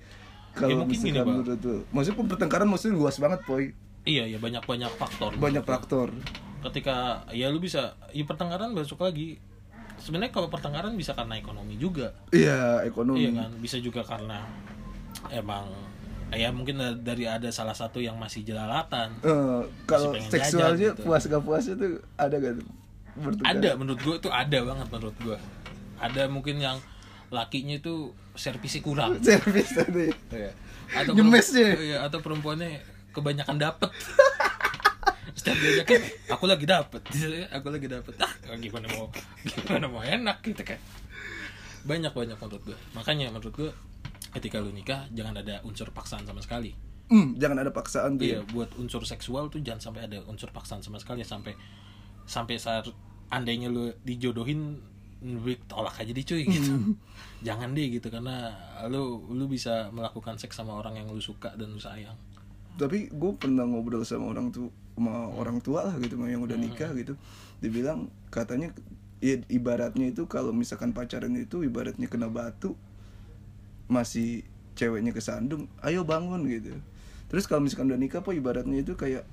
kalau 0.55 0.83
mungkin 0.83 0.98
gini, 0.98 1.14
misalkan 1.14 1.27
Bang. 1.27 1.35
menurut 1.46 1.59
tuh 1.62 1.79
maksudnya 1.94 2.27
pertengkaran 2.27 2.66
maksudnya 2.66 2.94
luas 2.98 3.16
banget 3.22 3.40
poy 3.46 3.64
Iya, 4.04 4.24
ya 4.28 4.38
banyak-banyak 4.38 4.92
faktor. 5.00 5.32
banyak 5.40 5.64
faktor 5.64 6.12
Ketika 6.60 7.24
ya 7.32 7.48
lu 7.52 7.60
bisa 7.60 7.92
ya 8.12 8.24
pertengkaran 8.24 8.72
masuk 8.72 9.00
lagi. 9.00 9.36
Sebenarnya 10.00 10.32
kalau 10.32 10.48
pertengkaran 10.52 10.92
bisa 10.96 11.16
karena 11.16 11.36
ekonomi 11.40 11.76
juga. 11.76 12.12
iya 12.28 12.84
ekonomi 12.84 13.24
Iya 13.24 13.30
kan? 13.44 13.50
Bisa 13.60 13.80
juga 13.80 14.04
karena 14.04 14.44
emang 15.32 15.68
ya 16.34 16.50
mungkin 16.50 16.80
dari 17.04 17.28
ada 17.28 17.48
salah 17.52 17.76
satu 17.76 18.00
yang 18.00 18.16
masih 18.16 18.44
jelalatan. 18.44 19.12
Eh, 19.24 19.62
kalau 19.84 20.12
seksualnya 20.16 20.76
jajan 20.76 20.96
gitu. 20.96 21.02
puas 21.04 21.22
gak 21.24 21.42
puas 21.44 21.64
itu 21.68 22.00
ada 22.16 22.36
gak 22.36 22.54
tuh? 22.60 22.66
Bertengkar? 23.14 23.52
ada 23.54 23.70
menurut 23.78 24.00
gue 24.02 24.14
itu 24.18 24.30
ada 24.32 24.58
banget 24.66 24.86
menurut 24.90 25.16
gue 25.22 25.38
ada 26.02 26.22
mungkin 26.26 26.56
yang 26.58 26.76
lakinya 27.30 27.78
itu 27.78 28.10
servisnya 28.34 28.82
kurang 28.82 29.22
servis 29.26 29.70
tadi 29.70 30.10
atau 30.90 31.12
Nyemesnya. 31.14 31.70
iya, 31.78 31.98
atau 32.02 32.18
perempuannya 32.18 32.82
kebanyakan 33.14 33.57
dapet. 33.57 33.90
Setiap 35.38 35.57
diajakin 35.57 36.03
aku 36.31 36.44
lagi 36.46 36.66
dapet. 36.66 37.03
Aku 37.59 37.66
lagi 37.70 37.87
dapet. 37.90 38.14
Ah 38.22 38.31
gimana 38.59 38.87
mau 38.94 39.11
gimana 39.42 39.87
mau 39.90 40.03
enak 40.03 40.42
gitu 40.42 40.62
kan. 40.62 40.79
Banyak 41.85 42.12
banyak 42.14 42.38
menurut 42.38 42.62
gue 42.64 42.79
makanya 42.94 43.29
menurut 43.31 43.55
gue 43.55 43.70
ketika 44.35 44.59
lu 44.59 44.70
nikah 44.70 45.07
jangan 45.11 45.38
ada 45.38 45.59
unsur 45.62 45.90
paksaan 45.90 46.22
sama 46.27 46.38
sekali. 46.42 46.74
Hmm, 47.11 47.37
jangan 47.37 47.61
ada 47.61 47.68
paksaan 47.68 48.16
tuh 48.16 48.24
Iya, 48.24 48.40
ya. 48.40 48.48
buat 48.57 48.72
unsur 48.81 49.05
seksual 49.05 49.53
tuh 49.53 49.61
jangan 49.61 49.92
sampai 49.92 50.09
ada 50.09 50.24
unsur 50.24 50.48
paksaan 50.48 50.81
sama 50.81 50.96
sekali. 50.96 51.20
Sampai 51.27 51.53
sampai 52.24 52.57
saat 52.57 52.88
andainya 53.29 53.68
lu 53.68 53.92
dijodohin 54.00 54.81
lu 55.24 55.53
tolak 55.68 55.98
aja 56.00 56.12
deh 56.12 56.24
cuy 56.24 56.44
gitu. 56.46 56.72
Jangan 57.46 57.72
deh 57.77 57.88
gitu 57.96 58.09
karena 58.09 58.53
lu 58.88 59.24
lu 59.33 59.44
bisa 59.48 59.88
melakukan 59.92 60.37
seks 60.37 60.57
sama 60.57 60.77
orang 60.77 61.00
yang 61.00 61.09
lu 61.09 61.20
suka 61.20 61.53
dan 61.57 61.72
lu 61.72 61.81
sayang. 61.81 62.16
Tapi 62.74 63.06
gue 63.06 63.32
pernah 63.38 63.62
ngobrol 63.62 64.02
sama 64.02 64.34
orang 64.34 64.50
tuh 64.50 64.70
sama 64.94 65.30
orang 65.34 65.58
tua 65.58 65.90
lah 65.90 65.94
gitu 65.98 66.18
yang 66.26 66.42
udah 66.42 66.58
nikah 66.58 66.90
gitu. 66.94 67.14
Dibilang 67.62 68.10
katanya 68.30 68.70
ya 69.22 69.38
ibaratnya 69.50 70.10
itu 70.10 70.26
kalau 70.26 70.50
misalkan 70.50 70.90
pacaran 70.90 71.34
itu 71.38 71.62
ibaratnya 71.62 72.06
kena 72.10 72.30
batu 72.30 72.74
masih 73.87 74.42
ceweknya 74.74 75.14
kesandung 75.14 75.70
ayo 75.82 76.02
bangun 76.02 76.46
gitu. 76.50 76.74
Terus 77.30 77.46
kalau 77.46 77.62
misalkan 77.62 77.94
udah 77.94 78.00
nikah 78.00 78.20
apa 78.22 78.34
ibaratnya 78.34 78.82
itu 78.82 78.94
kayak 78.98 79.26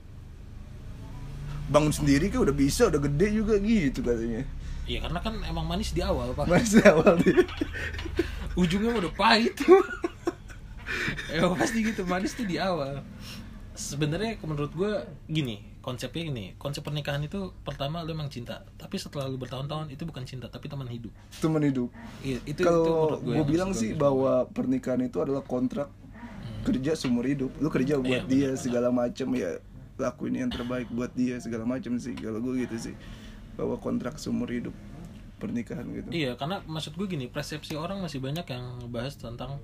bangun 1.71 1.93
sendiri 1.93 2.27
kan 2.29 2.45
udah 2.45 2.55
bisa 2.55 2.89
udah 2.89 3.01
gede 3.01 3.27
juga 3.33 3.57
gitu 3.57 4.05
katanya. 4.05 4.45
Iya 4.85 5.07
karena 5.07 5.19
kan 5.21 5.33
emang 5.45 5.65
manis 5.65 5.93
di 5.93 6.01
awal 6.01 6.33
pak. 6.33 6.49
masih 6.49 6.83
awal 6.89 7.15
nih 7.21 7.45
Ujungnya 8.57 8.91
udah 8.97 9.13
pahit. 9.13 9.55
ya 11.31 11.47
pasti 11.55 11.79
gitu 11.85 12.03
manis 12.03 12.35
tuh 12.35 12.43
di 12.43 12.59
awal 12.59 12.99
sebenarnya 13.73 14.37
menurut 14.43 14.71
gue 14.75 14.93
gini 15.31 15.71
konsepnya 15.81 16.29
gini. 16.29 16.45
Konsep 16.61 16.85
pernikahan 16.85 17.25
itu 17.25 17.51
pertama 17.65 18.05
lu 18.05 18.13
emang 18.13 18.29
cinta 18.29 18.61
tapi 18.77 19.01
setelah 19.01 19.27
lu 19.27 19.41
bertahun-tahun 19.41 19.89
itu 19.89 20.05
bukan 20.05 20.23
cinta 20.23 20.47
tapi 20.47 20.69
teman 20.69 20.87
hidup. 20.87 21.11
Teman 21.41 21.65
hidup. 21.65 21.89
Iya, 22.21 22.39
itu 22.45 22.61
kalau 22.61 23.17
gue 23.17 23.33
gue 23.33 23.45
bilang 23.49 23.73
sih 23.73 23.97
bahwa 23.97 24.45
pernikahan 24.53 25.01
itu 25.01 25.17
adalah 25.19 25.41
kontrak 25.41 25.89
kerja 26.61 26.93
seumur 26.93 27.25
hidup. 27.25 27.49
Lu 27.57 27.73
kerja 27.73 27.97
buat 27.97 28.23
Iya, 28.25 28.29
dia 28.29 28.49
benar, 28.53 28.61
segala 28.61 28.89
macam 28.93 29.27
ya 29.33 29.57
lakuin 29.97 30.35
yang 30.37 30.51
terbaik 30.53 30.87
buat 30.93 31.11
dia 31.17 31.41
segala 31.41 31.65
macam 31.65 31.97
sih. 31.97 32.13
Kalau 32.13 32.37
gue 32.39 32.61
gitu 32.61 32.77
sih 32.77 32.95
bahwa 33.57 33.75
kontrak 33.81 34.21
seumur 34.21 34.47
hidup 34.53 34.73
pernikahan 35.41 35.89
gitu. 35.89 36.07
Iya, 36.13 36.37
karena 36.37 36.61
maksud 36.69 36.93
gue 36.93 37.09
gini, 37.09 37.25
persepsi 37.25 37.73
orang 37.73 37.97
masih 37.97 38.21
banyak 38.21 38.45
yang 38.45 38.85
ngebahas 38.85 39.17
tentang 39.17 39.57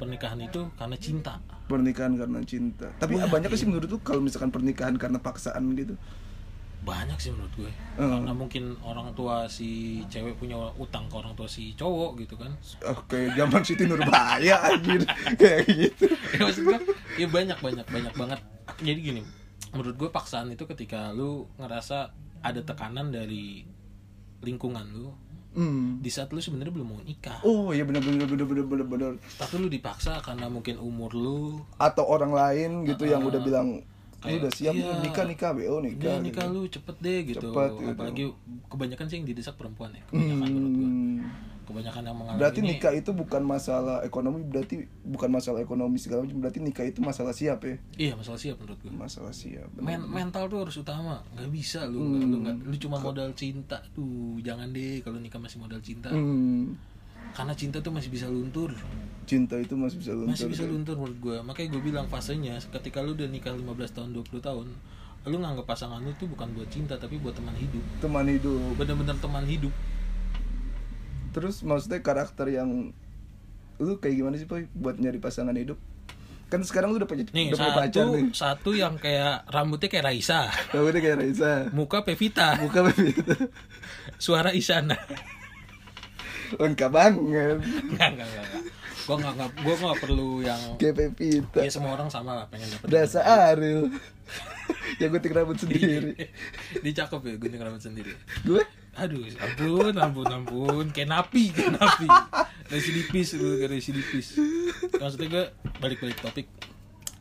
pernikahan 0.00 0.40
itu 0.40 0.72
karena 0.80 0.96
cinta. 0.96 1.44
Pernikahan 1.68 2.16
karena 2.16 2.40
cinta 2.48 2.88
tapi 2.96 3.20
Wah, 3.20 3.28
banyak 3.28 3.52
iya. 3.52 3.58
sih 3.60 3.66
menurut 3.68 3.88
lu 3.92 3.98
kalau 4.00 4.24
misalkan 4.24 4.48
pernikahan 4.48 4.96
karena 4.96 5.20
paksaan 5.20 5.76
gitu 5.76 5.94
Banyak 6.78 7.18
sih 7.18 7.34
menurut 7.34 7.52
gue. 7.58 7.72
Hmm. 7.98 8.22
Karena 8.22 8.32
mungkin 8.32 8.64
orang 8.80 9.10
tua 9.12 9.50
si 9.50 10.00
cewek 10.06 10.38
punya 10.38 10.56
utang 10.78 11.10
ke 11.10 11.20
orang 11.20 11.34
tua 11.34 11.50
si 11.50 11.74
cowok 11.74 12.22
gitu 12.22 12.38
kan. 12.38 12.54
oh, 12.86 13.02
kayak 13.10 13.34
zaman 13.34 13.60
Siti 13.66 13.84
Nurbaya 13.84 14.56
anjir 14.62 15.02
kayak 15.42 15.66
gitu 15.68 16.06
ya 16.08 16.38
maksud 16.38 16.62
gue, 16.64 16.78
ya 17.18 17.26
banyak 17.28 17.58
banyak 17.58 17.86
banyak 17.92 18.14
banget. 18.14 18.40
Jadi 18.78 19.00
gini, 19.04 19.22
menurut 19.74 19.96
gue 19.98 20.08
paksaan 20.08 20.54
itu 20.54 20.64
ketika 20.70 21.10
lu 21.12 21.50
ngerasa 21.58 22.14
ada 22.46 22.60
tekanan 22.62 23.10
dari 23.10 23.66
lingkungan 24.40 24.86
lu 24.94 25.10
hmm. 25.54 26.02
di 26.02 26.10
saat 26.10 26.28
lu 26.32 26.40
sebenarnya 26.42 26.72
belum 26.74 26.88
mau 26.88 27.00
nikah. 27.04 27.40
oh 27.46 27.70
iya 27.72 27.86
benar 27.86 28.04
benar 28.04 28.26
benar 28.26 28.46
benar 28.48 28.66
benar 28.66 28.86
benar 28.86 29.12
Tapi 29.38 29.54
lu 29.56 29.68
dipaksa 29.70 30.20
karena 30.20 30.50
mungkin 30.50 30.76
umur 30.80 31.14
lu 31.14 31.62
atau 31.78 32.04
orang 32.04 32.32
lain 32.34 32.84
gitu 32.84 33.08
yang 33.08 33.24
udah 33.24 33.40
bilang 33.40 33.80
lu 34.18 34.26
kayak, 34.26 34.38
udah 34.42 34.50
siap 34.50 34.74
iya. 34.74 34.98
nikah 34.98 35.24
nikah 35.30 35.50
bo 35.54 35.78
nikah 35.78 36.18
Dia 36.18 36.18
nikah 36.18 36.46
gitu. 36.50 36.54
lu 36.58 36.62
cepet 36.66 36.96
deh 36.98 37.18
gitu. 37.22 37.48
Cepet 37.54 37.70
gitu. 37.78 37.92
Apalagi 37.94 38.24
kebanyakan 38.66 39.06
sih 39.06 39.16
yang 39.22 39.26
didesak 39.30 39.54
perempuan 39.54 39.94
ya. 39.94 40.02
Kebanyakan 40.10 40.48
menurut 40.50 40.74
gua. 40.74 40.74
Hmm. 40.74 40.77
Kebanyakan 41.68 42.00
yang 42.00 42.16
mengalami 42.16 42.40
Berarti 42.40 42.60
ini, 42.64 42.68
nikah 42.72 42.92
itu 42.96 43.10
bukan 43.12 43.42
masalah 43.44 44.00
ekonomi, 44.00 44.40
berarti 44.40 44.88
bukan 45.04 45.28
masalah 45.28 45.60
ekonomi 45.60 46.00
segala 46.00 46.24
macam, 46.24 46.40
berarti 46.40 46.64
nikah 46.64 46.88
itu 46.88 47.04
masalah 47.04 47.36
siap 47.36 47.60
ya. 47.60 47.76
Iya 48.00 48.12
masalah 48.16 48.40
siap 48.40 48.56
menurut 48.56 48.78
gua. 48.80 48.92
Masalah 49.04 49.32
siap. 49.36 49.68
Men 49.76 50.00
mental 50.08 50.48
tuh 50.48 50.64
harus 50.64 50.80
utama. 50.80 51.20
Nggak 51.36 51.50
bisa 51.52 51.84
lu, 51.84 52.00
nggak- 52.00 52.24
lu 52.24 52.36
nggak, 52.40 52.56
lu 52.72 52.76
cuma 52.80 52.96
modal 52.96 53.28
cinta 53.36 53.84
tuh. 53.92 54.40
Jangan 54.40 54.72
deh 54.72 55.04
kalau 55.04 55.20
nikah 55.20 55.36
masih 55.36 55.60
modal 55.60 55.80
cinta. 55.84 56.08
Hmm. 56.08 56.72
Karena 57.36 57.52
cinta 57.52 57.84
tuh 57.84 57.92
masih 57.92 58.08
bisa 58.08 58.24
luntur. 58.32 58.72
Cinta 59.28 59.60
itu 59.60 59.76
masih 59.76 60.00
bisa 60.00 60.16
luntur. 60.16 60.32
Masih 60.32 60.48
bisa 60.48 60.64
ya. 60.64 60.72
luntur 60.72 60.96
menurut 60.96 61.18
gua. 61.20 61.36
Makanya 61.44 61.68
gue 61.76 61.82
bilang 61.84 62.06
fasenya 62.08 62.56
ketika 62.72 63.04
lu 63.04 63.12
udah 63.12 63.28
nikah 63.28 63.52
15 63.52 63.92
tahun 63.92 64.16
20 64.16 64.40
tahun, 64.40 64.66
lu 65.28 65.36
nganggap 65.36 65.68
pasangan 65.68 66.00
lu 66.00 66.16
tuh 66.16 66.32
bukan 66.32 66.48
buat 66.56 66.72
cinta 66.72 66.96
tapi 66.96 67.20
buat 67.20 67.36
teman 67.36 67.52
hidup. 67.60 67.84
Teman 68.00 68.24
hidup. 68.24 68.72
Bener-bener 68.80 69.20
teman 69.20 69.44
hidup. 69.44 69.74
Terus 71.38 71.62
maksudnya 71.62 72.00
karakter 72.00 72.46
yang 72.48 72.90
lu 73.76 73.94
kayak 73.96 74.14
gimana 74.16 74.34
sih, 74.34 74.44
Boy, 74.44 74.66
buat 74.72 74.98
nyari 74.98 75.16
pasangan 75.16 75.54
hidup? 75.54 75.78
Kan 76.48 76.64
sekarang 76.64 76.90
lu 76.90 76.98
udah 76.98 77.06
punya, 77.06 77.28
Nih 77.28 77.52
udah 77.52 77.58
punya 77.60 77.74
pacar 77.76 78.02
satu 78.02 78.10
nih. 78.10 78.24
satu 78.32 78.70
yang 78.72 78.94
kayak 78.96 79.46
rambutnya 79.46 79.86
kayak 79.86 80.04
Raisa, 80.06 80.48
udah 80.72 80.96
kayak 80.96 81.16
Raisa. 81.16 81.52
muka 81.70 82.02
Pevita, 82.02 82.56
Buka 82.58 82.82
begitu. 82.84 83.36
suara 84.16 84.50
Isana. 84.50 84.96
Lengkap 86.50 86.90
banget. 86.90 87.20
Enggak. 87.84 88.08
enggak. 88.16 88.28
Gua 89.04 89.16
enggak 89.16 89.32
enggak 89.36 89.50
gua 89.58 89.74
enggak 89.78 89.98
perlu 90.00 90.30
yang 90.40 90.60
Kayak 90.76 90.94
Pepita. 90.96 91.60
ya 91.60 91.70
semua 91.70 91.92
orang 91.92 92.08
sama 92.08 92.32
lah 92.34 92.46
pengen 92.48 92.66
dapet. 92.66 92.88
Rasa 92.88 93.20
Ariel. 93.22 93.92
yang 95.00 95.10
gunting 95.10 95.32
rambut 95.32 95.56
sendiri. 95.56 96.16
Dia 96.80 96.92
cakep 96.98 97.20
ya 97.22 97.34
gunting 97.36 97.60
rambut 97.60 97.80
sendiri. 97.80 98.12
Gue 98.42 98.64
Aduh, 98.98 99.22
ampun, 99.38 99.94
ampun, 99.94 100.26
ampun, 100.26 100.84
kayak 100.90 101.08
napi, 101.08 101.50
kayak 101.50 101.76
napi. 101.76 102.06
Residipis 102.66 103.34
lu, 103.34 103.56
kayak 103.56 103.70
residipis. 103.72 104.34
Maksudnya 104.92 105.26
gue 105.28 105.44
balik-balik 105.78 106.18
topik. 106.18 106.46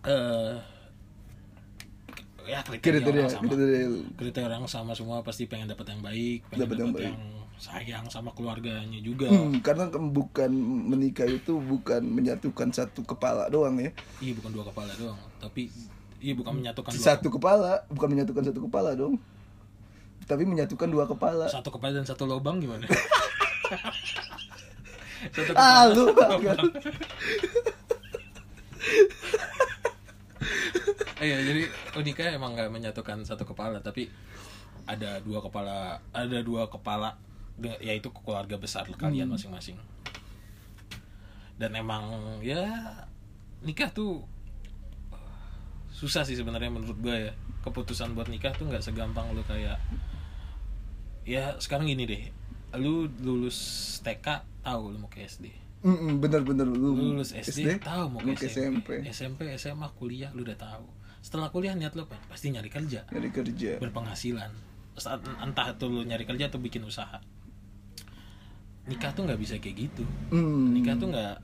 Eh 0.04 0.58
ya 2.48 2.64
kriteria, 2.64 3.04
kriteria 3.04 3.22
orang 3.22 3.30
sama. 3.30 3.44
kriteria 3.46 3.88
kriteria 4.16 4.48
orang 4.48 4.66
sama 4.66 4.92
semua 4.96 5.20
pasti 5.20 5.46
pengen 5.46 5.68
dapat 5.68 5.84
yang 5.90 6.00
baik, 6.02 6.40
pengen 6.48 6.62
Dapat 6.64 6.76
yang 6.76 6.92
yang, 6.96 6.96
baik. 6.96 7.16
sayang 7.58 8.06
sama 8.08 8.32
keluarganya 8.32 9.00
juga. 9.00 9.28
Hmm, 9.28 9.60
karena 9.60 9.92
ke- 9.92 10.00
bukan 10.00 10.52
menikah 10.88 11.28
itu 11.28 11.60
bukan 11.60 12.00
menyatukan 12.02 12.72
satu 12.72 13.04
kepala 13.04 13.52
doang 13.52 13.76
ya. 13.78 13.92
Iya 14.22 14.32
bukan 14.34 14.52
dua 14.54 14.64
kepala 14.66 14.96
doang, 14.96 15.20
tapi 15.38 15.68
iya 16.18 16.34
bukan 16.34 16.56
menyatukan 16.56 16.88
dua 16.90 17.04
Satu 17.04 17.28
kepala, 17.28 17.84
bukan 17.90 18.08
menyatukan 18.10 18.44
satu 18.46 18.64
kepala 18.64 18.96
dong. 18.96 19.20
Tapi 20.28 20.44
menyatukan 20.44 20.92
dua 20.92 21.08
kepala. 21.08 21.48
satu 21.48 21.72
kepala 21.72 21.96
dan 21.96 22.06
satu 22.06 22.28
lubang 22.28 22.60
gimana? 22.60 22.84
satu 25.36 25.52
Ah, 25.56 25.88
lu 25.88 26.12
satu 26.12 26.14
banget. 26.14 26.60
lubang. 26.60 26.72
Iya, 31.18 31.42
jadi 31.42 31.62
uniknya 31.98 32.38
emang 32.38 32.54
nggak 32.54 32.70
menyatukan 32.70 33.26
satu 33.26 33.42
kepala, 33.42 33.82
tapi 33.82 34.06
ada 34.86 35.18
dua 35.26 35.42
kepala, 35.42 35.98
ada 36.14 36.40
dua 36.46 36.70
kepala, 36.70 37.18
yaitu 37.82 38.14
keluarga 38.14 38.56
besar 38.62 38.86
kalian 38.94 39.28
masing-masing. 39.28 39.76
Dan 41.58 41.74
emang 41.74 42.06
ya 42.46 42.70
nikah 43.66 43.90
tuh 43.90 44.22
susah 45.90 46.22
sih 46.22 46.38
sebenarnya 46.38 46.70
menurut 46.70 46.98
gue 47.02 47.16
ya. 47.18 47.34
Keputusan 47.66 48.14
buat 48.14 48.30
nikah 48.30 48.54
tuh 48.54 48.70
nggak 48.70 48.86
segampang 48.86 49.26
lu 49.34 49.42
kayak 49.44 49.82
ya 51.28 51.60
sekarang 51.60 51.86
gini 51.86 52.08
deh, 52.08 52.24
lu 52.74 53.12
lulus 53.20 53.58
TK 54.00 54.26
tahu 54.64 54.90
lu 54.90 54.98
mau 54.98 55.12
ke 55.12 55.22
SD. 55.22 55.52
Mm-mm, 55.78 56.18
bener-bener 56.18 56.66
lu 56.66 56.96
Lu 56.96 57.14
lulus 57.14 57.32
SD, 57.32 57.78
tahu 57.80 58.10
mau 58.10 58.20
ke 58.20 58.34
SMP. 58.40 59.04
SMP. 59.06 59.12
SMP, 59.12 59.40
SMA, 59.54 59.88
kuliah 59.94 60.32
lu 60.32 60.42
udah 60.42 60.56
tahu. 60.56 60.88
Setelah 61.20 61.52
kuliah 61.52 61.76
niat 61.76 61.92
lu 61.94 62.02
apa? 62.02 62.16
Pasti 62.26 62.50
nyari 62.50 62.68
kerja, 62.68 63.04
Nyari 63.12 63.30
kerja. 63.30 63.78
berpenghasilan. 63.78 64.50
Saat 64.96 65.22
entah 65.38 65.68
itu 65.70 65.86
lu 65.86 66.02
nyari 66.02 66.24
kerja 66.24 66.48
atau 66.48 66.58
bikin 66.58 66.82
usaha. 66.82 67.20
Nikah 68.88 69.12
tuh 69.12 69.28
nggak 69.28 69.38
bisa 69.38 69.60
kayak 69.60 69.76
gitu. 69.86 70.04
Hmm. 70.32 70.72
Nikah 70.72 70.96
tuh 70.96 71.12
nggak 71.12 71.36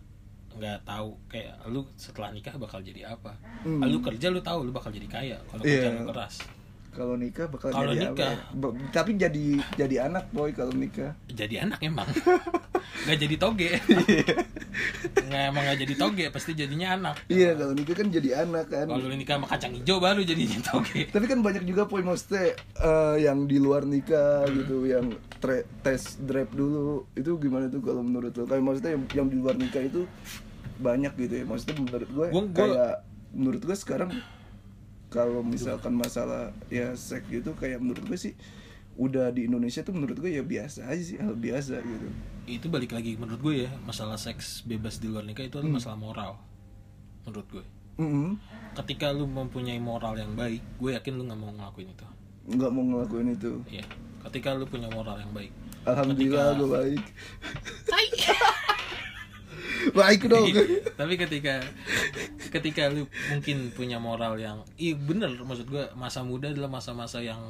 nggak 0.53 0.77
tahu 0.85 1.09
kayak 1.27 1.53
lu 1.67 1.83
setelah 1.93 2.31
nikah 2.31 2.55
bakal 2.55 2.79
jadi 2.79 3.11
apa. 3.11 3.35
Hmm. 3.61 3.83
Lu 3.83 3.99
kerja 3.99 4.31
lu 4.31 4.39
tahu 4.39 4.63
lu 4.63 4.71
bakal 4.71 4.89
jadi 4.89 5.05
kaya 5.05 5.37
kalau 5.45 5.61
Iya. 5.61 5.83
kerja 5.83 5.89
lu 5.93 6.03
keras. 6.09 6.35
Kalau 6.93 7.15
nikah 7.15 7.45
bakal 7.47 7.69
Kalau 7.69 7.89
jadi 7.91 8.05
nikah. 8.07 8.37
apa? 8.47 8.67
ya? 8.69 8.89
Tapi 8.93 9.11
jadi 9.15 9.45
jadi 9.75 9.95
anak 10.05 10.29
boy 10.29 10.49
kalau 10.51 10.71
nikah. 10.71 11.17
Jadi 11.27 11.57
anak 11.57 11.81
emang. 11.81 12.05
nggak 13.03 13.17
jadi 13.19 13.35
toge. 13.35 13.69
nggak 15.23 15.43
emang 15.47 15.63
nggak 15.63 15.79
jadi 15.79 15.93
toge, 15.95 16.25
pasti 16.29 16.51
jadinya 16.53 16.87
anak. 16.93 17.15
Iya 17.27 17.53
kalau 17.53 17.73
nikah 17.73 17.95
kan 17.95 18.07
jadi 18.07 18.29
anak 18.39 18.65
kan. 18.67 18.85
Kalau 18.87 19.09
nikah 19.09 19.35
sama 19.35 19.47
kacang 19.47 19.73
hijau 19.73 19.97
baru 19.97 20.21
jadinya 20.21 20.59
toge. 20.63 21.01
Tapi 21.07 21.25
kan 21.25 21.39
banyak 21.39 21.63
juga 21.63 21.83
poin 21.83 22.03
maksudnya 22.03 22.53
eh, 22.77 23.15
yang 23.19 23.43
di 23.43 23.57
luar 23.57 23.83
nikah 23.83 24.21
Hmm. 24.43 24.55
gitu, 24.55 24.77
yang 24.85 25.05
tre- 25.37 25.65
tes 25.79 26.17
drive 26.19 26.49
dulu 26.49 27.09
itu 27.13 27.31
gimana 27.37 27.67
tuh 27.67 27.79
kalau 27.79 28.01
menurut 28.01 28.31
lo? 28.31 28.45
Kayak 28.45 28.63
maksudnya 28.63 28.91
yang, 28.91 29.03
yang 29.15 29.27
di 29.27 29.37
luar 29.37 29.55
nikah 29.55 29.81
itu 29.81 30.05
banyak 30.75 31.13
gitu 31.17 31.33
ya. 31.35 31.43
Maksudnya 31.43 31.75
menurut 31.75 32.07
gue 32.07 32.27
Gua- 32.29 32.45
gua- 32.45 32.53
kayak 32.53 32.93
menurut 33.31 33.61
gue 33.63 33.75
sekarang 33.75 34.09
kalau 35.13 35.45
misalkan 35.45 35.93
masalah 35.93 36.49
ya 36.67 36.97
seks 36.97 37.29
gitu 37.29 37.53
kayak 37.53 37.77
menurut 37.77 38.01
gue 38.03 38.17
sih 38.17 38.33
udah 38.93 39.29
di 39.29 39.45
Indonesia 39.45 39.81
tuh 39.81 39.93
menurut 39.93 40.17
gue 40.17 40.29
ya 40.31 40.41
biasa 40.41 40.85
aja 40.85 41.01
sih 41.01 41.17
hal 41.17 41.33
biasa 41.33 41.77
gitu. 41.79 42.07
itu 42.45 42.65
balik 42.67 42.91
lagi 42.91 43.13
menurut 43.15 43.39
gue 43.39 43.55
ya 43.65 43.71
masalah 43.81 44.17
seks 44.17 44.61
bebas 44.63 44.97
di 44.97 45.07
luar 45.07 45.21
nikah 45.23 45.45
itu 45.45 45.57
adalah 45.57 45.77
masalah 45.77 45.97
moral 45.97 46.31
menurut 47.23 47.47
gue 47.51 47.65
Mm 47.93 48.41
ketika 48.73 49.13
lu 49.13 49.29
mempunyai 49.29 49.77
moral 49.77 50.17
yang 50.17 50.33
baik 50.33 50.65
gue 50.81 50.91
yakin 50.91 51.13
lu 51.13 51.29
nggak 51.29 51.37
mau 51.37 51.53
ngelakuin 51.53 51.93
itu 51.93 52.05
nggak 52.43 52.71
mau 52.73 52.81
ngelakuin 52.83 53.27
itu. 53.31 53.51
Iya 53.69 53.85
ketika 54.25 54.57
lu 54.57 54.65
punya 54.65 54.89
moral 54.89 55.21
yang 55.21 55.29
baik 55.29 55.53
Alhamdulillah 55.83 56.47
Ketika- 56.47 56.57
gue 56.57 56.69
baik. 56.71 57.03
Baik 59.91 60.31
dong. 60.31 60.47
tapi 60.95 61.13
ketika 61.19 61.59
ketika 62.49 62.87
lu 62.87 63.03
mungkin 63.27 63.73
punya 63.75 63.99
moral 63.99 64.39
yang 64.39 64.63
iya 64.77 64.95
bener 64.95 65.35
maksud 65.41 65.67
gue 65.67 65.83
masa 65.93 66.23
muda 66.23 66.47
adalah 66.47 66.71
masa-masa 66.71 67.19
yang 67.19 67.41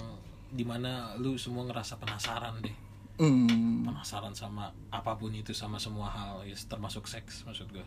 di 0.49 0.65
mana 0.65 1.13
lu 1.17 1.37
semua 1.37 1.65
ngerasa 1.69 2.01
penasaran 2.01 2.57
deh 2.59 2.73
Hmm. 3.13 3.85
penasaran 3.85 4.33
sama 4.33 4.73
apa 4.89 5.13
pun 5.13 5.29
itu 5.29 5.53
sama 5.53 5.77
semua 5.77 6.09
hal 6.09 6.41
ya 6.49 6.57
termasuk 6.65 7.05
seks 7.05 7.45
maksud 7.45 7.69
gue 7.69 7.85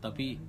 tapi 0.00 0.40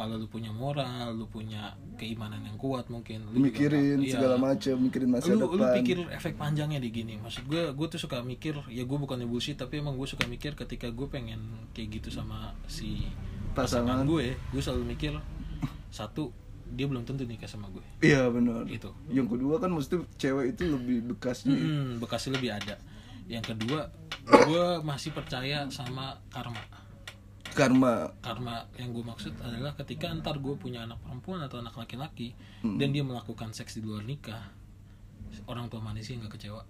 kalau 0.00 0.16
lu 0.16 0.24
punya 0.32 0.48
moral 0.48 1.12
lu 1.12 1.28
punya 1.28 1.76
keimanan 2.00 2.40
yang 2.40 2.56
kuat 2.56 2.88
mungkin 2.88 3.20
lu 3.36 3.36
juga 3.36 3.44
mikirin 3.52 4.00
iya. 4.00 4.16
segala 4.16 4.40
macam 4.40 4.80
mikirin 4.80 5.08
masa 5.12 5.36
lu, 5.36 5.44
depan. 5.44 5.60
lu 5.60 5.64
pikir 5.76 5.96
efek 6.08 6.40
panjangnya 6.40 6.80
di 6.80 6.88
gini? 6.88 7.20
Maksud 7.20 7.44
gue 7.44 7.76
gue 7.76 7.86
tuh 7.92 8.00
suka 8.00 8.24
mikir 8.24 8.56
ya 8.72 8.88
gue 8.88 8.96
bukannya 8.96 9.28
bullshit 9.28 9.60
tapi 9.60 9.84
emang 9.84 10.00
gue 10.00 10.08
suka 10.08 10.24
mikir 10.24 10.56
ketika 10.56 10.88
gue 10.88 11.04
pengen 11.12 11.68
kayak 11.76 12.00
gitu 12.00 12.08
sama 12.08 12.56
si 12.64 13.12
Pasangan. 13.52 14.00
pasangan. 14.00 14.08
gue 14.08 14.40
gue 14.40 14.62
selalu 14.64 14.84
mikir 14.88 15.12
satu 15.92 16.32
dia 16.70 16.86
belum 16.88 17.04
tentu 17.04 17.28
nikah 17.28 17.50
sama 17.50 17.68
gue 17.68 17.84
iya 18.00 18.24
benar. 18.32 18.64
Itu. 18.72 18.96
yang 19.12 19.28
kedua 19.28 19.60
kan 19.60 19.68
mesti 19.68 20.00
cewek 20.16 20.56
itu 20.56 20.64
lebih 20.64 21.12
bekasnya 21.12 21.52
hmm, 21.52 22.00
bekasnya 22.00 22.40
lebih 22.40 22.56
ada. 22.56 22.80
Yang 23.28 23.52
kedua 23.52 23.92
gue 24.48 24.66
masih 24.80 25.12
percaya 25.12 25.68
sama 25.68 26.16
karma 26.32 26.79
karma. 27.54 28.10
Karma 28.22 28.66
yang 28.78 28.94
gue 28.94 29.04
maksud 29.04 29.34
adalah 29.42 29.74
ketika 29.78 30.10
ntar 30.18 30.38
gue 30.38 30.54
punya 30.56 30.86
anak 30.86 31.02
perempuan 31.02 31.42
atau 31.44 31.60
anak 31.60 31.74
laki-laki 31.74 32.34
dan 32.62 32.90
dia 32.90 33.04
melakukan 33.04 33.50
seks 33.52 33.78
di 33.78 33.82
luar 33.84 34.04
nikah 34.04 34.50
orang 35.46 35.70
tua 35.70 35.80
manusia 35.82 36.18
nggak 36.18 36.36
kecewa. 36.38 36.62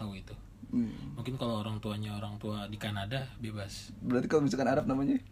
Tahu 0.00 0.12
itu. 0.16 0.34
Hmm. 0.74 0.90
mungkin 1.14 1.38
kalau 1.38 1.62
orang 1.62 1.78
tuanya 1.78 2.18
orang 2.18 2.34
tua 2.42 2.66
di 2.66 2.74
Kanada 2.74 3.30
bebas. 3.38 3.94
Berarti 4.02 4.26
kalau 4.26 4.42
misalkan 4.42 4.66
Arab 4.66 4.90
namanya? 4.90 5.22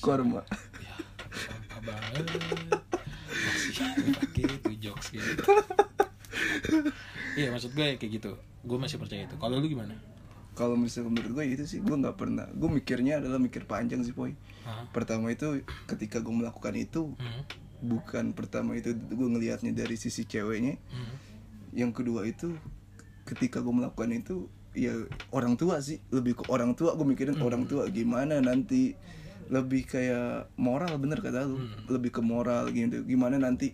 Korma. 0.00 0.40
Ya 0.80 0.96
sampah 1.28 1.80
banget. 1.84 2.24
Masih 3.28 3.72
pakai 4.16 4.44
itu 4.48 4.70
jokes 4.80 5.06
gitu. 5.12 5.42
Iya 7.38 7.54
maksud 7.54 7.76
gue 7.78 7.94
kayak 7.94 8.12
gitu. 8.20 8.34
Gue 8.66 8.78
masih 8.80 8.98
percaya 8.98 9.22
itu. 9.22 9.38
Kalau 9.38 9.62
lu 9.62 9.66
gimana 9.70 9.94
kalau 10.60 10.76
misalkan 10.76 11.16
menurut 11.16 11.40
gue 11.40 11.56
itu 11.56 11.64
sih 11.64 11.80
gue 11.80 11.96
nggak 11.96 12.20
pernah 12.20 12.44
gue 12.52 12.68
mikirnya 12.68 13.16
adalah 13.24 13.40
mikir 13.40 13.64
panjang 13.64 14.04
sih 14.04 14.12
boy. 14.12 14.36
Pertama 14.92 15.32
itu 15.32 15.64
ketika 15.88 16.20
gue 16.20 16.34
melakukan 16.36 16.76
itu 16.76 17.16
Hmm? 17.16 17.48
bukan 17.80 18.36
pertama 18.36 18.76
itu 18.76 18.92
gue 18.92 19.28
ngelihatnya 19.32 19.72
dari 19.72 19.96
sisi 19.96 20.28
ceweknya. 20.28 20.76
Hmm? 20.92 21.16
yang 21.72 21.94
kedua 21.94 22.26
itu 22.26 22.58
ketika 23.24 23.62
gue 23.64 23.70
melakukan 23.70 24.10
itu 24.10 24.50
ya 24.74 24.90
orang 25.30 25.54
tua 25.54 25.78
sih 25.80 26.02
lebih 26.10 26.42
ke 26.42 26.44
orang 26.52 26.74
tua 26.76 26.92
gue 26.92 27.08
mikirin 27.08 27.40
orang 27.40 27.64
tua 27.64 27.88
gimana 27.88 28.36
nanti. 28.44 28.92
Lebih 29.50 29.82
kayak 29.88 30.54
moral 30.60 30.94
bener 31.00 31.24
kata 31.24 31.48
lu. 31.48 31.56
Lebih 31.88 32.14
ke 32.14 32.22
moral 32.22 32.68
gitu 32.70 33.00
gimana 33.08 33.40
nanti 33.40 33.72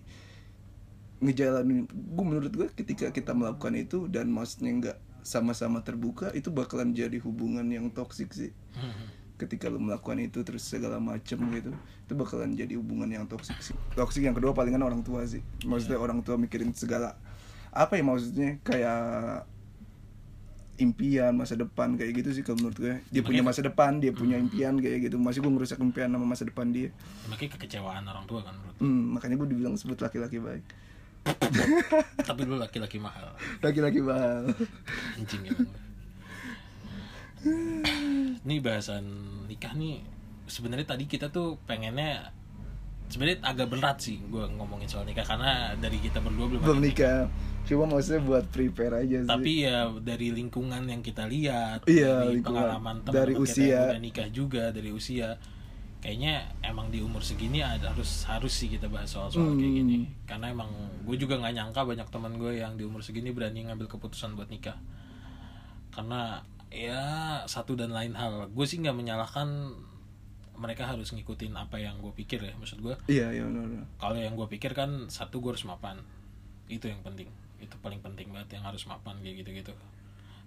ngejalanin. 1.19 1.91
Gue 1.91 2.25
menurut 2.25 2.53
gue 2.55 2.69
ketika 2.79 3.11
kita 3.11 3.35
melakukan 3.35 3.75
itu 3.75 4.07
dan 4.07 4.31
maksudnya 4.31 4.71
nggak 4.73 4.99
sama-sama 5.27 5.83
terbuka 5.83 6.31
itu 6.39 6.55
bakalan 6.55 6.95
jadi 6.95 7.19
hubungan 7.19 7.67
yang 7.67 7.91
toksik 7.91 8.31
sih. 8.31 8.55
Hmm. 8.79 9.11
ketika 9.37 9.69
lu 9.69 9.77
melakukan 9.77 10.17
itu 10.17 10.41
terus 10.49 10.65
segala 10.65 10.97
macem 10.97 11.37
gitu 11.53 11.69
itu 12.09 12.13
bakalan 12.17 12.57
jadi 12.57 12.73
hubungan 12.81 13.05
yang 13.11 13.29
toksik 13.29 13.61
sih. 13.61 13.77
Toksik 13.93 14.25
yang 14.25 14.33
kedua 14.33 14.57
palingan 14.57 14.81
orang 14.81 15.05
tua 15.05 15.29
sih. 15.29 15.45
Maksudnya 15.69 16.01
orang 16.01 16.25
tua 16.25 16.41
mikirin 16.41 16.73
segala 16.73 17.21
apa 17.69 18.01
ya 18.01 18.05
maksudnya 18.07 18.57
kayak 18.65 19.45
impian 20.81 21.37
masa 21.37 21.53
depan 21.53 22.01
kayak 22.01 22.25
gitu 22.25 22.33
sih 22.33 22.41
kalau 22.41 22.65
menurut 22.65 22.81
gue. 22.81 22.95
Dia 23.13 23.21
punya 23.21 23.45
masa 23.45 23.61
depan 23.61 24.01
dia 24.01 24.17
punya 24.17 24.41
impian 24.41 24.81
kayak 24.81 25.13
gitu. 25.13 25.21
Masih 25.21 25.45
gue 25.45 25.53
ngerusak 25.53 25.85
impian 25.85 26.09
sama 26.09 26.25
masa 26.25 26.49
depan 26.49 26.73
dia. 26.73 26.89
Makanya 27.29 27.61
kekecewaan 27.61 28.09
orang 28.09 28.25
tua 28.25 28.41
kan 28.41 28.57
menurut 28.57 28.81
hmm, 28.81 29.03
makanya 29.21 29.37
gue 29.37 29.49
dibilang 29.53 29.75
sebut 29.77 30.01
laki-laki 30.01 30.41
baik 30.41 30.65
tapi 32.23 32.41
lu 32.43 32.57
laki-laki 32.57 32.99
mahal. 32.99 33.35
Laki-laki 33.61 34.01
mahal. 34.01 34.51
Anjing 35.19 35.43
emang 35.47 35.69
ini 38.43 38.59
bahasan 38.59 39.05
nikah 39.47 39.71
nih 39.75 40.03
sebenarnya 40.47 40.87
tadi 40.87 41.07
kita 41.07 41.31
tuh 41.31 41.59
pengennya 41.63 42.35
sebenarnya 43.07 43.39
agak 43.47 43.71
berat 43.71 44.03
sih 44.03 44.19
gue 44.19 44.45
ngomongin 44.59 44.91
soal 44.91 45.07
nikah 45.07 45.23
karena 45.23 45.79
dari 45.79 46.03
kita 46.03 46.19
berdua 46.19 46.51
belum 46.51 46.61
belum 46.63 46.81
nikah. 46.83 47.31
cuma 47.67 47.83
maksudnya 47.87 48.23
buat 48.23 48.47
prepare 48.51 49.03
aja 49.03 49.27
sih. 49.27 49.31
Tapi 49.31 49.53
ya 49.67 49.91
dari 49.99 50.31
lingkungan 50.31 50.87
yang 50.87 51.03
kita 51.03 51.27
lihat 51.27 51.83
Iya, 51.87 52.23
dari 52.23 52.39
lingkungan. 52.39 52.63
pengalaman 52.63 52.97
teman 53.03 53.15
Dari 53.19 53.35
kita 53.35 53.43
usia. 53.43 53.67
yang 53.67 53.87
udah 53.91 54.03
nikah 54.03 54.29
juga 54.31 54.65
dari 54.71 54.91
usia 54.95 55.29
kayaknya 56.07 56.39
emang 56.63 56.87
di 56.95 57.03
umur 57.03 57.19
segini 57.19 57.67
ada 57.67 57.91
harus 57.91 58.23
harus 58.31 58.55
sih 58.55 58.71
kita 58.71 58.87
bahas 58.87 59.11
soal 59.11 59.27
soal 59.27 59.59
kayak 59.59 59.75
Hmm. 59.75 59.79
gini. 59.83 59.97
Karena 60.23 60.55
emang 60.55 60.71
gue 61.03 61.19
juga 61.19 61.35
nggak 61.35 61.51
nyangka 61.51 61.83
banyak 61.83 62.07
teman 62.15 62.39
gue 62.39 62.63
yang 62.63 62.79
di 62.79 62.87
umur 62.87 63.03
segini 63.03 63.35
berani 63.35 63.67
ngambil 63.67 63.91
keputusan 63.91 64.39
buat 64.39 64.47
nikah. 64.47 64.79
Karena 65.91 66.47
ya 66.71 67.03
satu 67.51 67.75
dan 67.75 67.91
lain 67.91 68.15
hal. 68.15 68.47
Gue 68.55 68.71
sih 68.71 68.79
nggak 68.79 68.95
menyalahkan 68.95 69.75
mereka 70.55 70.87
harus 70.87 71.11
ngikutin 71.11 71.59
apa 71.59 71.83
yang 71.83 71.99
gue 71.99 72.15
pikir 72.15 72.39
ya 72.39 72.55
maksud 72.55 72.79
gue. 72.79 72.95
Iya 73.11 73.35
iya 73.35 73.45
kalau 73.99 74.15
yang 74.15 74.39
gue 74.39 74.47
pikir 74.47 74.79
kan 74.79 75.11
satu 75.11 75.43
gue 75.43 75.59
harus 75.59 75.67
mapan. 75.67 75.99
Itu 76.71 76.87
yang 76.87 77.03
penting. 77.03 77.27
Itu 77.59 77.75
paling 77.83 77.99
penting 77.99 78.31
banget 78.31 78.63
yang 78.63 78.65
harus 78.71 78.87
mapan 78.87 79.19
kayak 79.27 79.43
gitu 79.43 79.51
gitu 79.59 79.73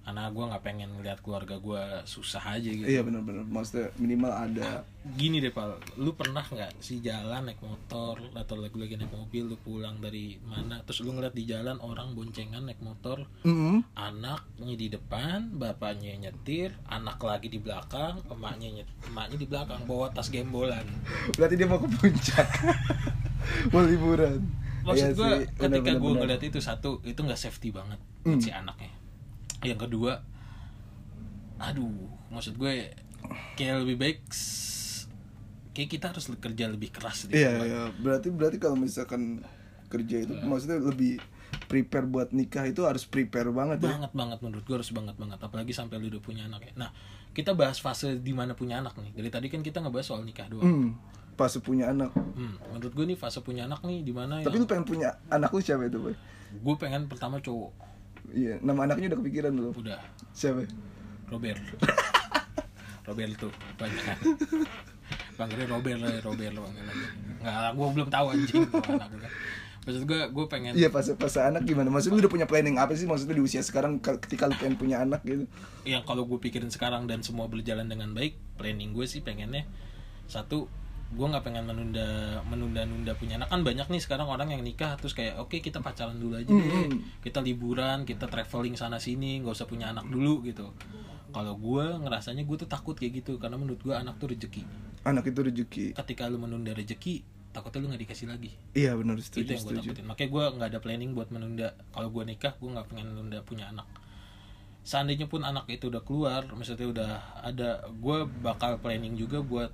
karena 0.10 0.26
gue 0.34 0.42
nggak 0.42 0.64
pengen 0.66 0.90
ngeliat 0.98 1.22
keluarga 1.22 1.62
gue 1.62 1.84
susah 2.10 2.42
aja 2.58 2.66
gitu. 2.66 2.82
Iya 2.82 3.06
benar-benar 3.06 3.46
maksudnya 3.46 3.94
minimal 4.02 4.34
ada. 4.34 4.82
Gini 5.14 5.38
deh 5.38 5.54
pal. 5.54 5.78
Lu 6.02 6.18
pernah 6.18 6.42
nggak 6.42 6.82
sih 6.82 6.98
jalan 6.98 7.46
naik 7.46 7.62
motor 7.62 8.18
atau 8.34 8.58
lagi 8.58 8.74
lagi 8.74 8.98
naik 8.98 9.14
mobil 9.14 9.54
lu 9.54 9.58
pulang 9.62 10.02
dari 10.02 10.42
mana 10.42 10.82
terus 10.82 11.06
lu 11.06 11.14
ngeliat 11.14 11.38
di 11.38 11.46
jalan 11.46 11.78
orang 11.78 12.18
boncengan 12.18 12.66
naik 12.66 12.82
motor? 12.82 13.22
Mm-mm. 13.46 13.86
anaknya 13.94 14.74
di 14.74 14.88
depan 14.90 15.54
bapaknya 15.54 16.18
nyetir 16.18 16.74
anak 16.90 17.22
lagi 17.22 17.46
di 17.46 17.62
belakang 17.62 18.18
emaknya 18.34 18.82
nyet 18.82 18.90
emaknya 19.14 19.38
di 19.38 19.46
belakang 19.46 19.86
bawa 19.86 20.10
tas 20.10 20.34
gembolan 20.34 20.90
berarti 21.38 21.54
dia 21.54 21.70
mau 21.70 21.78
ke 21.78 21.86
puncak. 21.86 22.50
Mau 23.72 23.82
liburan. 23.86 24.42
Maksud 24.86 25.14
Iya 25.14 25.14
gue 25.14 25.32
ketika 25.54 25.92
gue 26.02 26.12
ngeliat 26.18 26.42
itu 26.42 26.58
satu 26.58 26.98
itu 27.06 27.20
nggak 27.22 27.38
safety 27.38 27.70
banget 27.70 28.02
Hmm. 28.20 28.36
si 28.36 28.52
anaknya 28.52 28.92
yang 29.64 29.80
kedua 29.80 30.24
aduh 31.60 31.92
maksud 32.32 32.56
gue 32.56 32.96
kayak 33.60 33.84
lebih 33.84 33.98
baik 34.00 34.20
kayak 35.76 35.90
kita 35.92 36.06
harus 36.12 36.26
kerja 36.40 36.66
lebih 36.72 36.90
keras 36.92 37.28
deh 37.28 37.36
iya 37.36 37.52
iya. 37.64 37.82
Berarti 38.00 38.32
berarti 38.32 38.58
kalau 38.60 38.80
misalkan 38.80 39.44
kerja 39.92 40.24
itu 40.24 40.34
maksudnya 40.44 40.80
lebih 40.80 41.20
prepare 41.70 42.06
buat 42.10 42.30
nikah 42.34 42.66
itu 42.66 42.86
harus 42.86 43.06
prepare 43.06 43.50
banget 43.54 43.86
ya? 43.86 43.94
Banget 43.94 44.12
banget. 44.14 44.40
Menurut 44.42 44.64
gue 44.66 44.76
harus 44.76 44.92
banget 44.94 45.16
banget. 45.18 45.40
Apalagi 45.42 45.74
sampai 45.74 46.02
lu 46.02 46.10
udah 46.10 46.22
punya 46.22 46.46
anak 46.50 46.68
ya. 46.70 46.74
Nah 46.78 46.90
kita 47.34 47.54
bahas 47.54 47.78
fase 47.78 48.18
di 48.18 48.34
mana 48.34 48.58
punya 48.58 48.82
anak 48.82 48.98
nih. 48.98 49.14
Dari 49.14 49.30
tadi 49.30 49.48
kan 49.48 49.62
kita 49.62 49.82
ngebahas 49.82 50.06
soal 50.10 50.26
nikah 50.26 50.50
doang. 50.50 50.66
Hmm, 50.66 50.90
pas 51.38 51.54
punya 51.62 51.94
anak. 51.94 52.14
Hmm, 52.14 52.58
menurut 52.74 52.94
gue 52.94 53.06
nih 53.16 53.18
fase 53.18 53.40
punya 53.46 53.70
anak 53.70 53.86
nih 53.86 54.02
di 54.02 54.14
mana 54.14 54.42
tapi 54.42 54.58
yang 54.58 54.66
lu 54.66 54.68
pengen 54.70 54.86
punya 54.86 55.10
anak 55.30 55.50
lu 55.54 55.62
siapa 55.62 55.86
itu 55.86 55.98
boy? 56.02 56.16
Gue 56.60 56.76
pengen 56.82 57.06
pertama 57.06 57.38
cowok 57.38 57.89
iya 58.32 58.54
nama 58.60 58.86
anaknya 58.86 59.14
udah 59.14 59.20
kepikiran 59.22 59.52
belum? 59.52 59.74
Udah. 59.76 60.00
Siapa? 60.32 60.66
Robert. 61.30 61.62
Robert 63.08 63.32
tuh 63.38 63.52
banyak. 63.76 64.04
Kan 64.06 64.18
panggilnya 65.40 65.72
Robert 65.72 66.00
lah 66.04 66.12
Robert 66.20 66.52
lah 66.52 66.62
panggilannya 66.68 67.08
nggak 67.40 67.70
gue 67.72 67.88
belum 67.96 68.10
tahu 68.12 68.26
anjing 68.36 68.60
anak 68.76 69.08
gue 69.08 69.30
maksud 69.88 70.04
gue 70.04 70.20
gue 70.36 70.46
pengen 70.52 70.72
iya 70.76 70.92
pas 70.92 71.08
pas 71.16 71.34
anak 71.40 71.64
gimana? 71.64 71.88
Maksudnya 71.88 72.20
lu 72.20 72.28
udah 72.28 72.34
punya 72.36 72.46
planning 72.46 72.76
apa 72.76 72.92
sih? 72.94 73.08
Maksudnya 73.08 73.40
di 73.40 73.42
usia 73.42 73.64
sekarang 73.64 74.04
ke- 74.04 74.20
ketika 74.28 74.52
lu 74.52 74.54
pengen 74.60 74.76
punya 74.76 75.00
anak 75.00 75.24
gitu? 75.24 75.48
Yang 75.88 76.04
kalau 76.04 76.28
gue 76.28 76.38
pikirin 76.38 76.68
sekarang 76.68 77.08
dan 77.08 77.24
semua 77.24 77.48
berjalan 77.48 77.88
dengan 77.88 78.12
baik 78.12 78.36
planning 78.60 78.92
gue 78.92 79.08
sih 79.08 79.24
pengennya 79.24 79.64
satu 80.28 80.68
gue 81.10 81.26
nggak 81.26 81.42
pengen 81.42 81.66
menunda 81.66 82.38
menunda 82.46 82.86
nunda 82.86 83.12
punya 83.18 83.42
anak. 83.42 83.50
Kan 83.50 83.66
banyak 83.66 83.88
nih 83.90 84.02
sekarang 84.02 84.30
orang 84.30 84.54
yang 84.54 84.62
nikah 84.62 84.94
terus 85.02 85.18
kayak 85.18 85.42
oke 85.42 85.58
kita 85.58 85.82
pacaran 85.82 86.22
dulu 86.22 86.38
aja 86.38 86.50
deh. 86.50 86.70
Hmm. 86.70 87.02
kita 87.26 87.42
liburan 87.42 88.06
kita 88.06 88.30
traveling 88.30 88.78
sana 88.78 89.02
sini 89.02 89.42
nggak 89.42 89.58
usah 89.58 89.66
punya 89.66 89.90
anak 89.90 90.06
dulu 90.06 90.46
gitu. 90.46 90.70
Kalau 91.34 91.58
gue 91.58 91.86
ngerasanya 92.06 92.46
gue 92.46 92.58
tuh 92.62 92.70
takut 92.70 92.94
kayak 92.94 93.26
gitu 93.26 93.42
karena 93.42 93.58
menurut 93.58 93.82
gue 93.82 93.94
anak 93.94 94.22
tuh 94.22 94.34
rezeki. 94.34 94.66
Anak 95.06 95.26
itu 95.30 95.40
rezeki. 95.42 95.86
Ketika 95.98 96.30
lu 96.30 96.38
menunda 96.38 96.78
rezeki 96.78 97.26
takutnya 97.50 97.82
lu 97.82 97.88
nggak 97.90 98.02
dikasih 98.06 98.28
lagi. 98.30 98.54
Iya 98.78 98.94
benar 98.94 99.18
itu 99.18 99.26
setuju 99.26 99.50
yang 99.50 99.66
gue 99.66 99.76
takutin. 99.82 100.06
Makanya 100.06 100.30
gue 100.30 100.44
nggak 100.62 100.70
ada 100.70 100.80
planning 100.82 101.12
buat 101.18 101.30
menunda. 101.34 101.74
Kalau 101.90 102.10
gue 102.14 102.24
nikah 102.26 102.54
gue 102.54 102.70
nggak 102.70 102.86
pengen 102.86 103.08
menunda 103.18 103.42
punya 103.42 103.74
anak. 103.74 103.90
Seandainya 104.86 105.26
pun 105.26 105.42
anak 105.42 105.66
itu 105.70 105.90
udah 105.90 106.02
keluar 106.06 106.46
maksudnya 106.54 106.88
udah 106.90 107.12
ada 107.42 107.90
gue 107.90 108.18
bakal 108.46 108.78
planning 108.78 109.18
juga 109.18 109.42
buat 109.42 109.74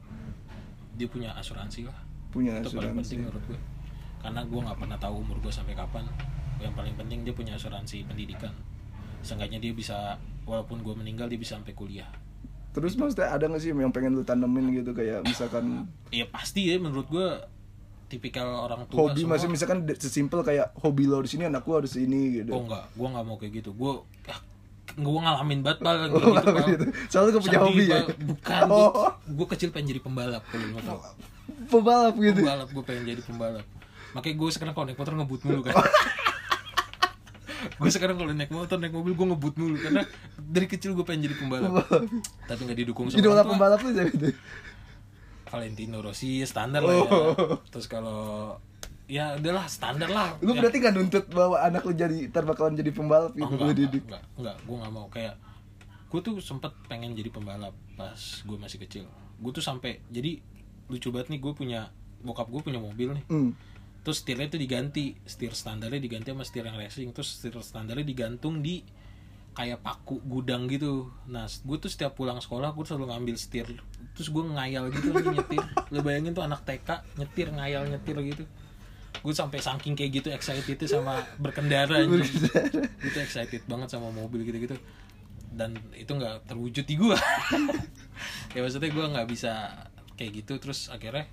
dia 0.95 1.07
punya 1.07 1.29
asuransi 1.35 1.87
lah. 1.87 1.97
Punya 2.31 2.59
itu 2.59 2.71
paling 2.71 2.95
penting 2.99 2.99
asuransi 2.99 3.13
menurut 3.19 3.43
gue. 3.47 3.59
Karena 4.19 4.41
gue 4.43 4.59
nggak 4.65 4.77
pernah 4.81 4.97
tahu 4.97 5.15
umur 5.21 5.37
gue 5.43 5.53
sampai 5.53 5.75
kapan. 5.77 6.03
Yang 6.59 6.73
paling 6.73 6.95
penting 6.95 7.19
dia 7.27 7.33
punya 7.35 7.53
asuransi 7.55 8.07
pendidikan. 8.07 8.51
Seenggaknya 9.21 9.59
dia 9.59 9.73
bisa 9.75 10.17
walaupun 10.47 10.81
gue 10.81 10.93
meninggal 10.95 11.27
dia 11.27 11.39
bisa 11.39 11.59
sampai 11.59 11.75
kuliah. 11.75 12.07
Terus 12.75 12.99
maksudnya 12.99 13.31
ada 13.31 13.47
gak 13.47 13.63
sih 13.63 13.71
yang 13.71 13.93
pengen 13.95 14.19
lu 14.19 14.23
tanemin 14.27 14.83
gitu? 14.83 14.91
Kayak 14.91 15.23
misalkan 15.23 15.87
ya 16.11 16.27
pasti 16.27 16.67
ya 16.67 16.75
menurut 16.75 17.07
gue 17.07 17.27
tipikal 18.05 18.69
orang 18.69 18.85
tua 18.85 19.09
hobi 19.09 19.25
semua- 19.25 19.33
masih 19.37 19.47
misalkan 19.49 19.79
sesimpel 19.97 20.45
kayak 20.45 20.71
hobi 20.77 21.09
lo 21.09 21.25
di 21.25 21.29
sini 21.29 21.49
anak 21.49 21.65
gua 21.65 21.81
harus 21.81 21.97
ini 21.97 22.41
gitu. 22.41 22.53
Oh 22.53 22.61
enggak, 22.61 22.85
gua 22.93 23.07
nggak 23.17 23.25
mau 23.25 23.35
kayak 23.41 23.53
gitu. 23.63 23.69
Gua 23.73 24.05
ah, 24.29 24.39
gue 24.87 25.19
ngalamin 25.19 25.59
banget 25.59 25.79
kayak 25.79 26.07
Oh, 26.07 26.37
gitu, 26.37 26.61
gitu. 26.69 26.85
Soalnya 27.07 27.31
gua 27.31 27.41
punya 27.41 27.59
hobi 27.59 27.83
ya? 27.85 27.99
Bukan 28.05 28.61
Oh. 28.67 29.11
gue 29.19 29.47
kecil 29.49 29.69
pengen 29.69 29.89
jadi 29.89 29.99
pembalap 29.99 30.45
kalau 30.45 30.65
mau 30.69 30.79
tau 30.79 30.99
Pembalap 31.65 32.13
gitu. 32.15 32.39
pembalap 32.39 32.69
gue 32.69 32.83
pengen 32.83 33.03
jadi 33.07 33.21
pembalap 33.21 33.65
makanya 34.11 34.35
gue 34.37 34.49
sekarang 34.49 34.73
kalau 34.73 34.85
naik 34.85 34.95
motor 34.95 35.13
ngebut 35.13 35.41
mulu 35.43 35.61
kan 35.61 35.75
gue 37.75 37.89
sekarang 37.89 38.15
kalau 38.15 38.31
naik 38.31 38.47
motor 38.47 38.77
naik 38.77 38.91
mobil 38.91 39.11
gue 39.11 39.27
ngebut 39.27 39.55
mulu 39.55 39.75
karena 39.75 40.01
dari 40.37 40.65
kecil 40.65 40.93
gue 40.93 41.03
pengen 41.03 41.25
jadi 41.25 41.35
pembalap 41.35 41.83
tapi 42.45 42.59
nggak 42.61 42.77
didukung 42.77 43.07
sama 43.07 43.17
Idola 43.17 43.33
orang 43.33 43.43
tua. 43.43 43.51
pembalap 43.51 43.79
tuh? 43.81 44.33
Valentino 45.45 45.97
Rossi 45.99 46.41
standar 46.43 46.81
lah 46.81 46.93
ya 46.93 47.03
Oh. 47.03 47.57
terus 47.65 47.85
kalau 47.85 48.55
ya 49.07 49.35
udahlah 49.35 49.65
standar 49.65 50.07
lah. 50.07 50.33
Lu 50.39 50.51
Ya. 50.51 50.59
berarti 50.59 50.77
gak 50.79 50.93
nuntut 50.93 51.25
bahwa 51.29 51.57
anak 51.57 51.81
lu 51.81 51.93
jadi 51.93 52.27
ntar 52.27 52.43
bakalan 52.43 52.73
jadi 52.73 52.89
pembalap 52.89 53.31
Oh, 53.31 53.35
gitu 53.35 53.45
enggak, 53.47 53.59
lu 53.59 53.65
enggak, 53.67 53.79
didik. 53.79 54.03
enggak, 54.03 54.23
enggak, 54.35 54.55
gue 54.59 54.75
nggak 54.75 54.91
mau. 54.91 55.07
Kayak 55.07 55.35
gue 56.05 56.19
tuh 56.21 56.33
sempet 56.39 56.71
pengen 56.85 57.11
jadi 57.11 57.29
pembalap 57.29 57.73
pas 57.93 58.15
gue 58.17 58.57
masih 58.57 58.77
kecil. 58.79 59.05
Gue 59.35 59.51
tuh 59.51 59.61
sampai 59.61 60.01
jadi 60.07 60.41
lucu 60.85 61.09
banget 61.09 61.27
nih 61.29 61.39
gue 61.39 61.53
punya 61.53 61.81
bokap 62.19 62.47
gue 62.47 62.61
punya 62.61 62.77
mobil 62.77 63.13
nih. 63.13 63.25
Hmm. 63.27 63.53
terus 64.01 64.21
setirnya 64.21 64.45
itu 64.45 64.57
diganti 64.59 65.17
setir 65.23 65.49
standarnya 65.51 65.97
diganti 65.97 66.29
sama 66.29 66.41
setir 66.41 66.61
yang 66.61 66.73
racing. 66.75 67.09
Terus 67.09 67.25
setir 67.31 67.57
standarnya 67.57 68.01
digantung 68.01 68.61
di 68.61 68.85
kayak 69.51 69.81
paku 69.81 70.21
gudang 70.21 70.65
gitu. 70.65 71.09
Nah 71.25 71.45
gue 71.45 71.77
tuh 71.79 71.89
setiap 71.89 72.13
pulang 72.13 72.37
sekolah 72.37 72.69
gue 72.71 72.85
selalu 72.85 73.09
ngambil 73.09 73.35
setir. 73.35 73.65
Terus 74.13 74.29
gue 74.29 74.43
ngayal 74.45 74.89
gitu 74.89 75.09
lagi 75.09 75.29
nyetir. 75.31 75.63
Lo 75.89 75.99
bayangin 75.99 76.31
tuh 76.31 76.41
anak 76.41 76.61
TK 76.61 76.89
nyetir 77.17 77.47
ngayal 77.49 77.85
nyetir 77.87 78.13
gitu 78.23 78.45
gue 79.25 79.33
sampai 79.33 79.57
saking 79.57 79.97
kayak 79.97 80.21
gitu 80.21 80.29
excited 80.29 80.77
itu 80.77 80.85
sama 80.85 81.17
berkendara 81.41 82.05
tuh 82.05 82.21
excited 83.17 83.65
banget 83.65 83.89
sama 83.89 84.13
mobil 84.13 84.45
gitu 84.45 84.69
gitu 84.69 84.77
dan 85.49 85.73
itu 85.97 86.11
nggak 86.11 86.45
terwujud 86.45 86.85
di 86.85 86.93
gue 86.93 87.17
ya 88.53 88.59
maksudnya 88.61 88.91
gue 88.91 89.05
nggak 89.07 89.27
bisa 89.27 89.51
kayak 90.15 90.43
gitu. 90.43 90.59
Terus 90.59 90.91
akhirnya 90.91 91.27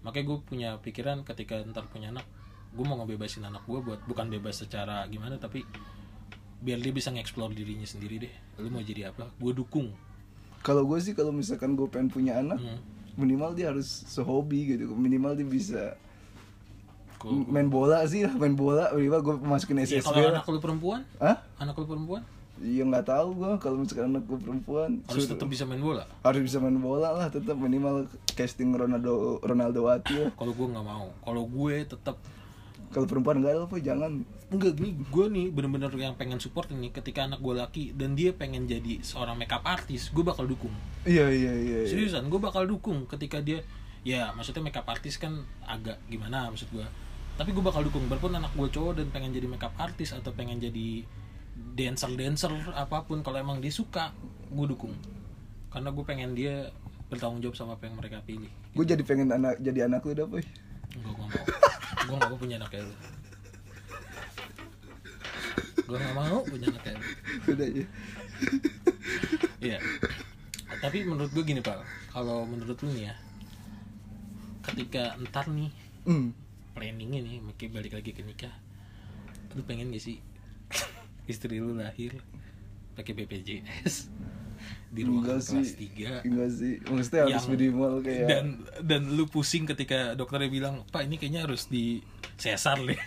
makanya 0.00 0.24
gue 0.32 0.38
punya 0.44 0.70
pikiran 0.80 1.24
ketika 1.24 1.60
ntar 1.72 1.84
punya 1.88 2.08
anak 2.08 2.24
gue 2.72 2.84
mau 2.84 2.96
ngebebasin 3.00 3.44
anak 3.44 3.64
gue 3.64 3.80
buat 3.80 4.00
bukan 4.04 4.28
bebas 4.28 4.60
secara 4.64 5.04
gimana 5.08 5.36
tapi 5.36 5.64
biar 6.56 6.80
dia 6.80 6.92
bisa 6.92 7.12
ngeksplor 7.12 7.52
dirinya 7.52 7.84
sendiri 7.84 8.16
deh. 8.28 8.34
Lu 8.64 8.72
mau 8.72 8.80
jadi 8.80 9.12
apa? 9.12 9.28
Gue 9.36 9.52
dukung. 9.52 9.92
Kalau 10.64 10.88
gue 10.88 10.96
sih 10.98 11.12
kalau 11.12 11.30
misalkan 11.30 11.76
gue 11.76 11.84
pengen 11.86 12.08
punya 12.08 12.40
anak, 12.40 12.58
Hmm. 12.58 12.80
minimal 13.20 13.52
dia 13.52 13.70
harus 13.72 13.86
sehobi 14.08 14.72
gitu. 14.72 14.92
Minimal 14.96 15.36
dia 15.36 15.46
bisa 15.46 15.82
Kalau- 17.16 17.44
main 17.44 17.66
bola 17.66 18.04
sih 18.04 18.22
lah, 18.22 18.34
main 18.38 18.52
bola. 18.52 18.88
Minimal 18.90 19.20
gue 19.22 19.34
masukin 19.42 19.78
Ya, 19.78 19.88
SSB. 19.94 20.06
kalau 20.06 20.20
lah. 20.22 20.32
anak 20.34 20.46
lu 20.46 20.58
perempuan 20.58 21.00
Hah? 21.16 21.36
anak 21.56 21.74
lu 21.74 21.84
perempuan 21.84 22.22
Iya 22.56 22.82
nggak 22.82 23.04
tahu 23.06 23.36
gue 23.36 23.50
kalau 23.58 23.76
misalkan 23.78 24.08
anak 24.10 24.24
gue 24.24 24.38
perempuan 24.38 25.04
harus 25.04 25.12
suruh- 25.22 25.30
tetap 25.30 25.44
bisa 25.46 25.62
main 25.62 25.76
bola 25.78 26.08
harus 26.18 26.40
bisa 26.40 26.56
main 26.56 26.72
bola 26.74 27.12
lah 27.12 27.28
tetap 27.28 27.52
minimal 27.54 28.08
casting 28.26 28.72
Ronaldo 28.72 29.36
Ronaldo 29.40 29.84
Wati 29.84 30.16
lah. 30.18 30.30
kalau 30.32 30.52
gue 30.52 30.66
nggak 30.66 30.80
mau 30.82 31.12
kalau 31.20 31.44
gue 31.44 31.84
tetap 31.84 32.16
Kalau 32.86 33.04
perempuan 33.04 33.36
enggak 33.38 33.60
Boy, 33.66 33.82
jangan. 33.82 34.24
enggak 34.48 34.72
nih 34.74 34.88
gue 34.96 35.26
nih 35.28 35.46
bener-bener 35.50 35.92
yang 35.92 36.14
pengen 36.14 36.38
support 36.38 36.70
ini 36.70 36.88
ketika 36.88 37.24
anak 37.24 37.40
gue 37.40 37.52
laki 37.52 37.92
dan 37.92 38.14
dia 38.14 38.32
pengen 38.32 38.64
jadi 38.64 39.02
seorang 39.02 39.36
makeup 39.36 39.60
artis 39.62 40.08
gue 40.08 40.22
bakal 40.22 40.44
dukung 40.44 40.72
Iya 41.02 41.28
iya 41.28 41.52
iya. 41.52 41.78
iya. 41.78 41.86
seriusan 41.86 42.24
gue 42.26 42.38
bakal 42.38 42.64
dukung 42.64 43.04
ketika 43.04 43.36
dia 43.38 43.60
ya 44.00 44.32
maksudnya 44.32 44.62
makeup 44.62 44.86
artis 44.86 45.18
kan 45.18 45.34
agak 45.62 46.00
gimana 46.06 46.48
maksud 46.48 46.70
gue 46.70 46.86
tapi 47.36 47.52
gue 47.52 47.64
bakal 47.64 47.84
dukung 47.84 48.08
walaupun 48.08 48.32
anak 48.32 48.52
gue 48.56 48.68
cowok 48.72 48.92
dan 48.96 49.08
pengen 49.12 49.30
jadi 49.36 49.46
makeup 49.48 49.76
artis 49.76 50.16
atau 50.16 50.32
pengen 50.32 50.56
jadi 50.56 51.04
dancer 51.76 52.08
dancer 52.16 52.52
apa 52.72 53.04
pun 53.04 53.20
kalau 53.20 53.36
emang 53.36 53.60
dia 53.60 53.72
suka 53.72 54.12
gue 54.48 54.66
dukung 54.66 54.96
karena 55.68 55.92
gue 55.92 56.04
pengen 56.04 56.32
dia 56.32 56.72
bertanggung 57.12 57.44
jawab 57.44 57.56
sama 57.56 57.72
apa 57.76 57.86
yang 57.86 57.96
mereka 58.00 58.18
pilih 58.24 58.50
Gue 58.72 58.84
jadi 58.88 59.04
pengen 59.04 59.30
anak 59.30 59.60
jadi 59.62 59.86
anak 59.86 60.02
lu 60.02 60.12
dah, 60.16 60.26
Boy. 60.26 60.42
gue 60.96 61.00
gak 61.04 61.16
mau 61.16 61.28
gue 62.08 62.16
gak 62.16 62.30
mau 62.32 62.38
punya 62.40 62.56
anak 62.56 62.70
kayak 62.72 62.84
lu 62.88 62.94
gue 65.86 65.96
gak 66.00 66.16
mau 66.16 66.38
punya 66.42 66.66
anak 66.72 66.82
kayak 66.82 66.98
lu 66.98 67.06
Udah 67.46 67.68
ya. 67.70 67.86
Iya. 69.62 69.78
Tapi 70.82 70.98
menurut 71.06 71.30
gue 71.32 71.44
gini 71.46 71.62
pak, 71.62 71.78
kalau 72.10 72.44
menurut 72.44 72.76
lu 72.84 72.90
nih 72.92 73.08
ya, 73.10 73.14
ketika 74.66 75.14
entar 75.16 75.46
nih 75.46 75.70
Hmm. 76.06 76.30
Planningnya 76.76 77.24
nih, 77.24 77.40
mungkin 77.40 77.72
balik 77.72 77.96
lagi 77.96 78.12
ke 78.12 78.20
nikah, 78.20 78.52
lu 79.56 79.64
pengen 79.64 79.88
gak 79.88 80.04
sih 80.04 80.20
istri 81.32 81.56
lu 81.58 81.72
lahir 81.74 82.20
pakai 82.94 83.16
BPJS 83.16 84.12
di 84.88 85.04
ruangan 85.04 85.36
Enggak 85.36 85.40
sih. 85.44 85.52
kelas 85.52 85.72
3 86.24 86.28
Enggak 86.28 86.50
sih. 86.52 86.74
Maksudnya 86.80 87.22
harus 87.28 87.46
minimal 87.48 87.92
kayak 88.00 88.26
dan 88.28 88.46
dan 88.80 89.02
lu 89.12 89.28
pusing 89.28 89.68
ketika 89.68 90.16
dokternya 90.16 90.48
bilang 90.48 90.74
pak 90.88 91.04
ini 91.04 91.20
kayaknya 91.20 91.44
harus 91.44 91.68
di 91.68 92.00
sesar 92.36 92.80
deh 92.80 92.96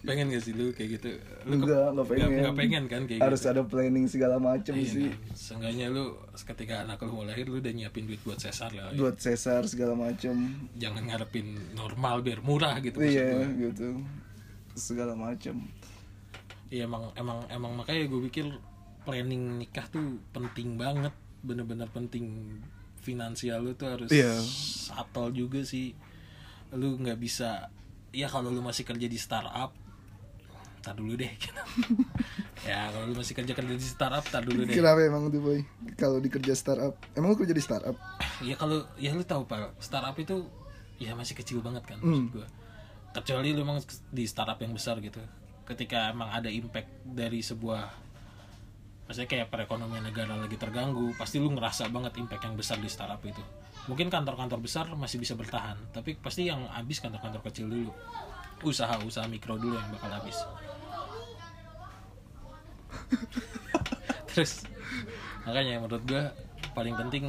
pengen 0.00 0.28
gak 0.28 0.40
sih 0.40 0.52
lu 0.52 0.72
kayak 0.72 0.96
gitu 0.96 1.08
lu 1.44 1.60
enggak, 1.60 1.92
enggak 1.92 2.06
pengen. 2.06 2.26
nggak- 2.26 2.40
nggak 2.40 2.56
pengen 2.56 2.84
kan 2.86 3.02
kayak 3.04 3.20
harus 3.20 3.38
gitu 3.38 3.50
ada 3.50 3.62
planning 3.62 4.06
segala 4.06 4.36
macem 4.36 4.72
Iya, 4.72 4.86
sih. 4.86 5.06
kan? 5.06 5.36
Seenggaknya 5.36 5.86
lu 5.88 6.04
ketika 6.34 6.74
anak 6.80 6.98
lu 6.98 7.12
mau 7.12 7.22
lahir 7.22 7.44
lu 7.44 7.58
udah 7.58 7.68
nyiapin 7.70 8.04
duit 8.04 8.20
buat 8.20 8.36
sesar 8.36 8.72
lah. 8.72 8.88
Buat 8.90 9.16
sesar 9.16 9.60
segala 9.64 9.92
macem. 9.92 10.56
Jangan 10.74 11.04
ngarepin 11.04 11.46
normal 11.74 12.20
biar 12.20 12.40
murah 12.40 12.78
gitu 12.78 12.96
Iya, 12.96 13.44
gitu. 13.52 14.00
Segala 14.72 15.12
macem. 15.12 15.68
Iya 16.66 16.86
emang 16.86 17.12
emang 17.14 17.44
emang 17.48 17.72
makanya 17.74 18.06
gue 18.06 18.20
pikir 18.26 18.46
planning 19.02 19.58
nikah 19.58 19.84
tuh 19.86 20.00
penting 20.30 20.76
banget, 20.76 21.12
bener-bener 21.40 21.88
penting 21.88 22.56
finansial 22.96 23.60
lu 23.60 23.72
tuh 23.74 23.88
harus 23.90 24.08
Iya. 24.08 24.32
atol 24.94 25.28
juga 25.30 25.60
sih. 25.60 25.92
Lu 26.70 26.96
nggak 26.96 27.16
bisa 27.16 27.68
ya 28.10 28.26
kalau 28.26 28.48
lu 28.48 28.58
masih 28.58 28.82
kerja 28.82 29.04
di 29.04 29.14
startup 29.14 29.70
tar 30.80 30.96
dulu 30.96 31.14
deh 31.14 31.28
ya 32.68 32.88
kalau 32.88 33.04
lu 33.04 33.14
masih 33.14 33.32
kerja 33.32 33.52
kerja 33.52 33.72
di 33.72 33.84
startup 33.84 34.24
tar 34.24 34.42
dulu 34.42 34.64
deh 34.64 34.72
Kenapa 34.72 35.00
emang 35.00 35.28
tuh 35.28 35.38
boy? 35.38 35.60
Kalau 35.94 36.16
di 36.16 36.26
kerja 36.26 36.52
startup, 36.52 36.96
emang 37.12 37.32
lu 37.32 37.38
kerja 37.38 37.52
di 37.52 37.60
startup? 37.60 37.96
ya 38.40 38.56
kalau 38.56 38.84
ya 38.96 39.12
lu 39.12 39.20
tahu 39.20 39.44
pak 39.44 39.76
startup 39.78 40.16
itu 40.16 40.48
ya 40.96 41.12
masih 41.12 41.32
kecil 41.34 41.60
banget 41.60 41.84
kan 41.84 42.00
Hmm. 42.00 42.28
maksud 42.28 42.32
gua 42.34 42.46
kecuali 43.10 43.52
lu 43.52 43.60
emang 43.60 43.78
di 44.08 44.24
startup 44.24 44.56
yang 44.56 44.72
besar 44.72 44.96
gitu 44.98 45.20
ketika 45.64 46.10
emang 46.10 46.30
ada 46.30 46.48
impact 46.48 46.88
dari 47.04 47.40
sebuah 47.40 47.84
maksudnya 49.04 49.26
kayak 49.26 49.48
perekonomian 49.50 50.06
negara 50.06 50.38
lagi 50.38 50.54
terganggu 50.54 51.10
pasti 51.14 51.36
lu 51.36 51.50
ngerasa 51.50 51.90
banget 51.90 52.14
impact 52.16 52.42
yang 52.46 52.54
besar 52.54 52.78
di 52.78 52.86
startup 52.86 53.18
itu 53.22 53.42
mungkin 53.86 54.06
kantor-kantor 54.06 54.62
besar 54.62 54.86
masih 54.94 55.18
bisa 55.18 55.34
bertahan 55.34 55.74
tapi 55.90 56.14
pasti 56.14 56.46
yang 56.46 56.62
habis 56.70 57.02
kantor-kantor 57.02 57.42
kecil 57.50 57.66
dulu 57.66 57.90
usaha-usaha 58.62 59.26
mikro 59.26 59.56
dulu 59.56 59.76
yang 59.76 59.88
bakal 59.90 60.10
habis. 60.10 60.36
Terus 64.30 64.64
makanya 65.42 65.80
menurut 65.80 66.04
gua 66.06 66.30
paling 66.72 66.94
penting 66.94 67.24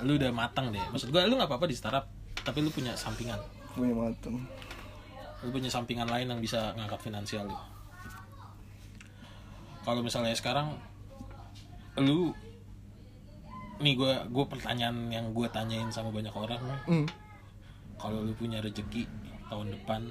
lu 0.00 0.12
udah 0.16 0.30
matang 0.32 0.72
deh. 0.72 0.80
Maksud 0.90 1.12
gua 1.12 1.26
lu 1.28 1.36
nggak 1.36 1.50
apa-apa 1.50 1.66
di 1.68 1.76
startup 1.76 2.08
tapi 2.40 2.64
lu 2.64 2.70
punya 2.72 2.96
sampingan. 2.96 3.38
Punya 3.76 3.94
mateng. 3.94 4.40
lu 5.40 5.48
punya 5.48 5.72
sampingan 5.72 6.04
lain 6.04 6.28
yang 6.28 6.40
bisa 6.40 6.76
ngangkat 6.76 7.00
finansial 7.00 7.48
lu. 7.48 7.56
Kalau 9.80 10.04
misalnya 10.04 10.36
sekarang 10.36 10.76
lu 11.96 12.36
nih 13.80 13.96
gua 13.96 14.28
gua 14.28 14.44
pertanyaan 14.44 15.08
yang 15.08 15.32
gua 15.32 15.48
tanyain 15.48 15.88
sama 15.88 16.12
banyak 16.12 16.32
orang 16.36 16.60
Hmm. 16.84 17.08
kalau 17.96 18.20
lu 18.20 18.36
punya 18.36 18.60
rezeki 18.60 19.08
tahun 19.48 19.72
depan 19.72 20.04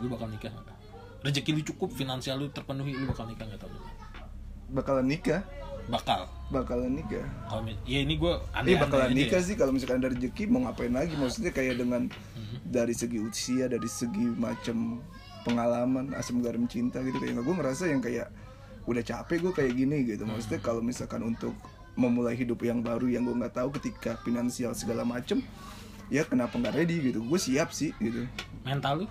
lu 0.00 0.08
bakal 0.08 0.26
nikah 0.26 0.50
nggak 0.50 0.76
rezeki 1.20 1.50
lu 1.52 1.62
cukup 1.66 1.88
finansial 1.92 2.36
lu 2.36 2.48
terpenuhi 2.48 2.92
lu 2.92 3.04
bakal 3.06 3.24
nikah 3.24 3.44
nggak 3.44 3.60
tahun 3.60 3.72
depan 3.72 3.94
Bakalan 4.70 5.02
nikah, 5.02 5.42
bakal 5.90 6.30
bakalan 6.46 6.94
nikah. 6.94 7.26
kalau 7.50 7.66
ya 7.82 8.06
ini 8.06 8.14
gue 8.14 8.30
Ini 8.30 8.54
aneh 8.54 8.78
bakalan 8.78 9.10
nikah 9.10 9.42
sih 9.42 9.58
kalau 9.58 9.74
misalkan 9.74 9.98
ada 9.98 10.14
rezeki 10.14 10.46
mau 10.46 10.62
ngapain 10.62 10.94
lagi? 10.94 11.18
Maksudnya 11.18 11.50
kayak 11.50 11.74
dengan 11.74 12.06
Mhm. 12.06 12.70
dari 12.70 12.94
segi 12.94 13.18
usia, 13.18 13.66
dari 13.66 13.90
segi 13.90 14.30
macam 14.30 15.02
pengalaman, 15.42 16.14
asam 16.14 16.38
garam 16.38 16.70
cinta 16.70 17.02
gitu 17.02 17.18
kayak 17.18 17.34
gue 17.36 17.54
ngerasa 17.56 17.90
yang 17.90 17.98
kayak 17.98 18.30
udah 18.86 19.02
capek 19.02 19.42
gue 19.42 19.52
kayak 19.52 19.72
gini 19.74 19.96
gitu. 20.06 20.22
Mhm. 20.22 20.38
Maksudnya 20.38 20.60
kalau 20.62 20.78
misalkan 20.80 21.26
untuk 21.26 21.50
memulai 21.98 22.38
hidup 22.38 22.62
yang 22.62 22.78
baru 22.78 23.10
yang 23.10 23.26
gue 23.26 23.34
nggak 23.34 23.54
tahu 23.56 23.74
ketika 23.74 24.22
finansial 24.22 24.70
segala 24.72 25.02
macem 25.02 25.42
ya 26.06 26.22
kenapa 26.22 26.54
nggak 26.54 26.74
ready 26.76 27.02
gitu 27.04 27.18
gue 27.20 27.38
siap 27.38 27.70
sih 27.70 27.90
gitu 27.98 28.24
mental 28.62 29.02
lu 29.02 29.06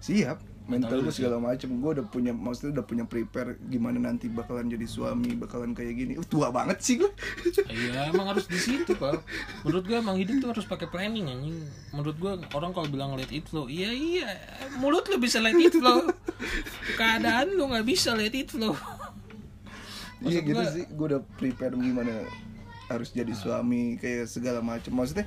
siap 0.00 0.40
mental 0.70 1.02
gue 1.02 1.10
segala 1.10 1.42
macem 1.42 1.66
gue 1.82 1.90
udah 1.98 2.06
punya 2.06 2.30
maksudnya 2.30 2.78
udah 2.78 2.86
punya 2.86 3.02
prepare 3.02 3.58
gimana 3.66 3.98
nanti 3.98 4.30
bakalan 4.30 4.70
jadi 4.70 4.86
suami 4.86 5.34
bakalan 5.34 5.74
kayak 5.74 5.98
gini 5.98 6.12
uh, 6.14 6.22
tua 6.22 6.54
banget 6.54 6.78
sih 6.78 6.94
gue 7.02 7.10
Iya 7.74 8.14
emang 8.14 8.30
harus 8.30 8.46
di 8.46 8.54
situ 8.54 8.94
pak. 8.94 9.18
Menurut 9.66 9.84
gue 9.86 9.98
emang 9.98 10.14
hidup 10.14 10.38
tuh 10.38 10.48
harus 10.54 10.66
pakai 10.66 10.86
planning 10.86 11.26
anjing. 11.26 11.58
Menurut 11.90 12.16
gue 12.18 12.32
orang 12.54 12.70
kalau 12.70 12.86
bilang 12.86 13.18
let 13.18 13.30
it 13.34 13.46
flow, 13.46 13.66
iya 13.66 13.90
iya 13.90 14.30
mulut 14.78 15.06
lu 15.10 15.18
bisa 15.18 15.42
let 15.42 15.58
it 15.58 15.74
flow. 15.74 16.06
Keadaan 16.98 17.58
lu 17.58 17.66
nggak 17.70 17.86
bisa 17.86 18.14
let 18.14 18.34
it 18.34 18.50
flow. 18.50 18.74
iya 20.20 20.44
gitu 20.44 20.52
gua- 20.54 20.68
sih 20.70 20.84
gue 20.84 21.06
udah 21.16 21.22
prepare 21.40 21.74
gimana 21.74 22.12
harus 22.90 23.08
jadi 23.14 23.32
suami 23.32 23.96
kayak 23.96 24.28
segala 24.28 24.60
macam 24.60 24.92
maksudnya 24.92 25.24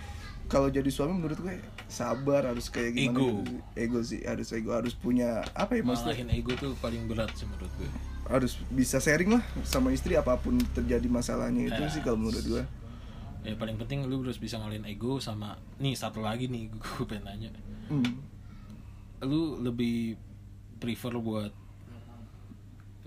kalau 0.54 0.70
jadi 0.70 0.86
suami 0.93 1.18
menurut 1.18 1.41
gue 1.41 1.58
sabar 1.89 2.45
harus 2.45 2.70
kayak 2.70 2.93
gimana 2.93 3.18
Ego. 3.18 3.26
gitu 3.26 3.41
sih. 3.41 3.60
ego 3.74 3.99
sih 4.06 4.22
harus 4.22 4.47
ego 4.54 4.70
harus 4.78 4.93
punya 4.93 5.41
apa 5.58 5.74
ya 5.74 5.82
maksudnya 5.82 6.14
Malahin 6.14 6.30
ego 6.30 6.54
tuh 6.54 6.78
paling 6.78 7.10
berat 7.10 7.34
sih 7.34 7.49
menurut 7.49 7.74
gue 7.82 7.89
harus 8.30 8.62
bisa 8.70 9.01
sharing 9.01 9.34
lah 9.34 9.43
sama 9.66 9.89
istri 9.89 10.14
apa 10.14 10.38
pun 10.38 10.62
terjadi 10.78 11.10
masalahnya 11.10 11.74
itu 11.74 11.82
Ya. 11.82 11.89
sih 11.89 12.06
kalau 12.06 12.22
menurut 12.22 12.45
gue 12.45 12.64
ya 13.43 13.58
paling 13.58 13.82
penting 13.82 14.06
lu 14.06 14.22
harus 14.22 14.38
bisa 14.38 14.62
ngalahin 14.62 14.86
ego 14.86 15.18
sama 15.18 15.58
nih 15.82 15.97
satu 15.97 16.22
lagi 16.22 16.45
nih 16.45 16.70
gue 16.82 17.06
pengen 17.10 17.26
nanya 17.26 17.49
hmm. 17.89 18.14
lu 19.26 19.58
lebih 19.58 20.22
prefer 20.78 21.18
buat 21.18 21.49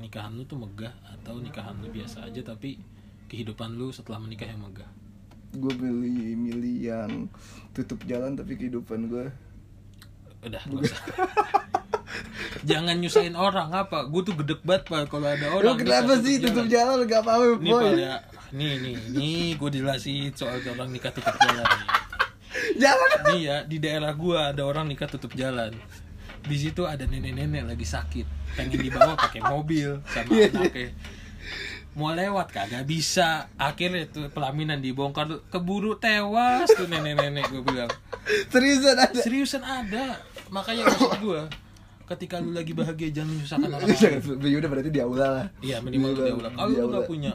nikahan 0.02 0.34
lu 0.34 0.42
tuh 0.44 0.58
megah 0.58 0.92
atau 1.14 1.38
nikahan 1.38 1.78
lu 1.78 1.88
biasa 1.94 2.26
aja 2.26 2.42
tapi 2.42 2.76
kehidupan 3.30 3.78
lu 3.78 3.94
setelah 3.94 4.18
menikah 4.18 4.50
yang 4.50 4.60
megah 4.60 4.90
gue 5.54 5.72
milih 5.78 6.34
milih 6.34 6.76
yang 6.82 7.10
tutup 7.70 8.02
jalan 8.08 8.34
tapi 8.34 8.58
kehidupan 8.58 9.06
gue 9.06 9.30
udah 10.46 10.62
jangan 12.68 12.96
nyusahin 12.98 13.34
orang 13.36 13.70
apa? 13.74 14.06
Gue 14.08 14.22
tuh 14.26 14.34
gedek 14.38 14.62
banget 14.66 14.88
pak 14.88 15.10
kalau 15.10 15.28
ada 15.28 15.46
Lu 15.50 15.58
orang 15.62 15.76
kenapa 15.78 16.12
nikah 16.16 16.24
sih 16.24 16.34
tutup 16.42 16.66
jalan? 16.70 17.04
gak 17.06 17.20
apa-apa 17.22 17.44
nih 17.60 17.72
boy. 17.72 17.82
pal 17.82 17.96
ya. 17.98 18.16
Nih 18.54 18.72
nih 18.80 18.94
nih 19.12 19.46
gue 19.58 19.70
jelasin 19.74 20.30
soal 20.34 20.58
orang 20.70 20.88
nikah 20.90 21.10
tutup 21.12 21.34
jalan. 21.34 21.66
Nih. 21.76 22.80
jangan 22.80 23.10
nih 23.28 23.40
ya 23.44 23.56
di 23.68 23.76
daerah 23.78 24.16
gua 24.16 24.48
ada 24.54 24.64
orang 24.64 24.88
nikah 24.88 25.10
tutup 25.10 25.36
jalan. 25.36 25.76
Di 26.46 26.56
situ 26.56 26.88
ada 26.88 27.04
nenek-nenek 27.04 27.68
lagi 27.68 27.84
sakit. 27.84 28.26
Pengen 28.56 28.80
dibawa 28.80 29.12
pakai 29.18 29.44
mobil 29.44 30.00
sama 30.08 30.30
Iya, 30.32 30.46
iya. 30.48 30.56
anaknya 30.56 30.88
mau 31.96 32.12
lewat 32.12 32.52
kagak 32.52 32.84
bisa. 32.84 33.48
Akhirnya 33.56 34.04
tuh 34.06 34.28
pelaminan 34.28 34.78
dibongkar. 34.78 35.26
Tuh, 35.26 35.40
keburu 35.48 35.96
tewas 35.96 36.68
tuh 36.68 36.86
nenek-nenek 36.86 37.48
gue 37.48 37.62
bilang. 37.64 37.88
Seriusan 38.46 38.94
ada? 38.94 39.16
Seriusan 39.16 39.64
ada. 39.64 40.20
Makanya 40.48 40.86
maksud 40.86 41.18
gua 41.18 41.42
ketika 42.06 42.38
lu 42.38 42.54
lagi 42.54 42.70
bahagia 42.70 43.10
jangan 43.10 43.34
menyusahkan 43.34 43.66
orang 43.66 43.90
Jangan, 43.90 44.20
lain. 44.38 44.46
ya 44.54 44.56
udah 44.62 44.70
berarti 44.70 44.90
di 44.94 45.00
aula 45.02 45.26
lah. 45.26 45.46
Iya 45.58 45.82
minimal 45.82 46.14
lu 46.14 46.14
Di 46.14 46.22
di 46.22 46.32
aula. 46.38 46.48
kalau 46.54 46.70
lu 46.70 46.86
nggak 46.94 47.06
punya 47.10 47.32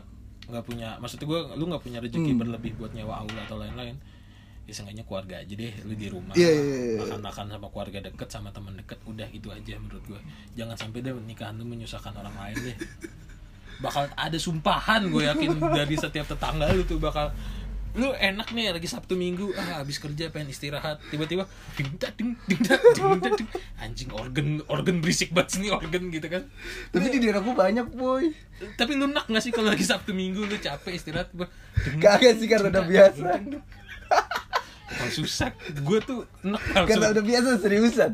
nggak 0.47 0.63
punya 0.63 0.89
maksud 0.99 1.19
gua 1.23 1.39
lu 1.55 1.63
nggak 1.67 1.83
punya 1.83 1.99
rezeki 1.99 2.31
Hmm. 2.31 2.39
berlebih 2.39 2.71
buat 2.79 2.91
nyewa 2.91 3.19
aula 3.19 3.39
atau 3.43 3.59
lain-lain 3.59 3.95
ya 4.63 4.71
seenggaknya 4.71 5.03
keluarga 5.03 5.43
aja 5.43 5.53
deh 5.59 5.73
lu 5.83 5.91
di 5.91 6.07
rumah. 6.07 6.31
Iya, 6.35 6.47
iya, 6.47 6.63
iya. 6.95 6.99
makan-makan 7.03 7.45
sama 7.51 7.67
keluarga 7.67 7.97
deket 7.99 8.29
sama 8.31 8.49
teman 8.55 8.73
deket 8.79 8.99
udah 9.03 9.27
itu 9.27 9.47
aja 9.51 9.73
menurut 9.75 10.03
gua. 10.07 10.19
Jangan 10.55 10.75
sampai 10.79 10.99
deh 11.03 11.11
nikahan 11.19 11.55
lu 11.59 11.67
menyusahkan 11.67 12.13
orang 12.15 12.35
lain 12.37 12.71
deh 12.71 12.75
bakal 13.81 14.05
ada 14.13 14.37
sumpahan 14.37 15.09
gue 15.09 15.25
yakin 15.25 15.57
dari 15.73 15.97
setiap 15.97 16.29
tetangga 16.29 16.69
lu 16.71 16.85
tuh 16.85 17.01
bakal 17.01 17.33
lu 17.91 18.15
enak 18.15 18.55
nih 18.55 18.71
lagi 18.71 18.87
sabtu 18.87 19.19
minggu. 19.19 19.51
Ah 19.59 19.83
habis 19.83 19.99
kerja 19.99 20.31
pengen 20.31 20.55
istirahat. 20.55 21.03
Tiba-tiba 21.11 21.43
ding 21.75 21.91
dak, 21.99 22.15
ding 22.15 22.39
ding 22.47 22.61
dak, 22.63 22.79
ding 22.95 23.19
dak, 23.19 23.35
ding. 23.35 23.49
anjing 23.83 24.09
organ 24.15 24.63
organ 24.71 25.03
berisik 25.03 25.35
banget 25.35 25.59
sini 25.59 25.67
organ 25.75 26.07
gitu 26.07 26.23
kan. 26.31 26.47
Tapi 26.95 27.07
di 27.11 27.19
daerahku 27.19 27.51
banyak 27.51 27.91
boy. 27.91 28.31
Tapi 28.79 28.95
lu 28.95 29.11
nak 29.11 29.27
gak 29.27 29.43
sih 29.43 29.51
kalau 29.51 29.75
lagi 29.75 29.83
sabtu 29.83 30.15
minggu 30.15 30.47
lu 30.47 30.55
capek 30.55 30.95
istirahat 30.95 31.35
ding, 31.35 31.51
kagak 31.99 32.39
sih 32.39 32.47
karena 32.47 32.71
udah 32.71 32.85
biasa 32.87 33.27
Susah. 35.09 35.49
Gue 35.79 35.97
tuh 35.99 36.29
enak 36.41 36.61
karena 36.85 37.09
udah 37.09 37.23
biasa 37.23 37.49
seriusan. 37.57 38.11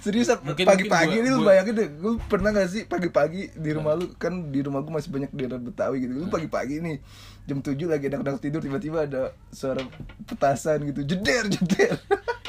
Seriusan 0.00 0.40
Mungkin- 0.40 0.64
pagi-pagi 0.64 1.20
ini 1.20 1.28
lu 1.28 1.42
bayangin 1.42 1.74
deh 1.74 1.88
gue 1.90 2.12
pernah 2.24 2.48
gak 2.50 2.68
sih 2.68 2.82
pagi-pagi 2.84 3.52
di 3.52 3.70
rumah 3.70 3.92
lu? 3.92 4.08
Kan 4.14 4.48
di 4.48 4.60
rumah 4.60 4.80
gue 4.80 4.90
masih 4.90 5.10
banyak 5.10 5.30
daerah 5.30 5.58
Betawi 5.58 5.96
gitu. 6.00 6.12
Lu 6.16 6.28
pagi-pagi 6.28 6.80
nih 6.80 6.96
jam 7.44 7.60
7 7.60 7.76
lagi 7.84 8.08
anak-anak 8.08 8.40
tidur 8.40 8.60
tiba-tiba 8.60 9.04
ada 9.04 9.22
suara 9.48 9.84
petasan 10.24 10.86
gitu. 10.86 11.04
Jeder 11.04 11.44
jeder. 11.46 12.00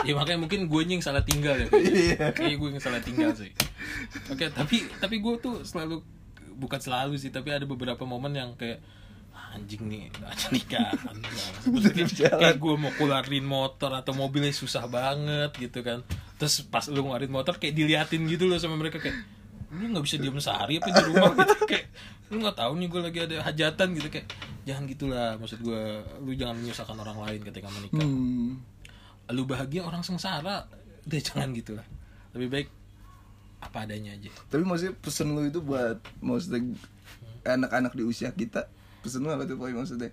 Ya 0.02 0.14
makanya 0.14 0.40
mungkin 0.40 0.70
gue 0.70 0.82
yang 0.86 1.02
salah 1.02 1.22
tinggal 1.22 1.58
ya. 1.58 1.68
Iya. 1.74 2.32
kayak 2.32 2.56
gue 2.56 2.70
yang 2.70 2.80
salah 2.80 3.02
tinggal 3.02 3.34
sih. 3.34 3.52
Oke 4.30 4.48
tapi 4.48 4.88
tapi 4.96 5.20
gue 5.20 5.34
tuh 5.38 5.66
selalu 5.66 6.00
bukan 6.56 6.80
selalu 6.80 7.20
sih 7.20 7.30
tapi 7.30 7.52
ada 7.52 7.68
beberapa 7.68 8.08
momen 8.08 8.32
yang 8.32 8.56
kayak 8.56 8.80
"Ah, 8.80 9.04
anjing 9.56 9.84
nih 9.88 10.12
aja 10.22 10.48
Jalan. 12.20 12.40
kayak 12.40 12.58
gue 12.60 12.76
mau 12.76 12.92
keluarin 12.94 13.46
motor 13.48 13.92
atau 13.96 14.12
mobilnya 14.12 14.52
susah 14.52 14.86
banget 14.92 15.56
gitu 15.58 15.80
kan. 15.82 16.04
Terus 16.36 16.68
pas 16.68 16.84
lu 16.92 17.02
ngeluarin 17.02 17.32
motor 17.32 17.56
kayak 17.56 17.74
diliatin 17.74 18.28
gitu 18.28 18.46
loh 18.46 18.60
sama 18.60 18.76
mereka 18.76 19.00
kayak 19.00 19.16
lu 19.72 19.92
nggak 19.92 20.06
bisa 20.06 20.16
diem 20.20 20.38
sehari 20.40 20.80
apa 20.80 20.88
di 20.92 21.02
rumah? 21.10 21.32
Gitu 21.40 21.56
kayak 21.68 21.86
lu 22.32 22.36
nggak 22.42 22.58
tahu 22.58 22.72
nih 22.80 22.88
gue 22.92 23.02
lagi 23.02 23.20
ada 23.22 23.36
hajatan 23.46 23.88
gitu 23.96 24.08
kayak 24.10 24.28
jangan 24.66 24.84
gitulah 24.90 25.30
maksud 25.38 25.60
gue 25.62 25.82
lu 26.26 26.32
jangan 26.34 26.56
menyusahkan 26.58 26.98
orang 26.98 27.18
lain 27.22 27.40
ketika 27.44 27.68
menikah. 27.70 28.02
Hmm. 28.02 28.62
lu 29.34 29.42
bahagia 29.50 29.82
orang 29.82 30.06
sengsara 30.06 30.70
udah 31.06 31.22
jangan 31.22 31.50
gitu 31.58 31.74
lah 31.74 31.86
lebih 32.38 32.50
baik 32.50 32.68
apa 33.62 33.90
adanya 33.90 34.14
aja. 34.14 34.30
Tapi 34.54 34.62
maksudnya 34.62 34.94
pesen 35.02 35.34
lu 35.34 35.50
itu 35.50 35.58
buat 35.62 35.98
maksudnya 36.22 36.62
anak-anak 37.46 37.94
di 37.98 38.04
usia 38.06 38.30
kita 38.34 38.70
pesen 39.06 39.22
lu 39.22 39.30
apa 39.30 39.46
tuh 39.46 39.62
boy 39.62 39.70
maksudnya? 39.70 40.10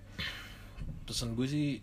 Pesan 1.09 1.33
gue 1.33 1.49
sih 1.49 1.81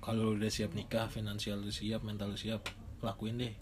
kalau 0.00 0.32
lu 0.32 0.40
udah 0.40 0.48
siap 0.48 0.72
nikah 0.72 1.12
finansial 1.12 1.60
lu 1.60 1.68
siap 1.68 2.00
mental 2.00 2.32
lu 2.32 2.40
siap 2.40 2.64
lakuin 3.04 3.36
deh. 3.36 3.52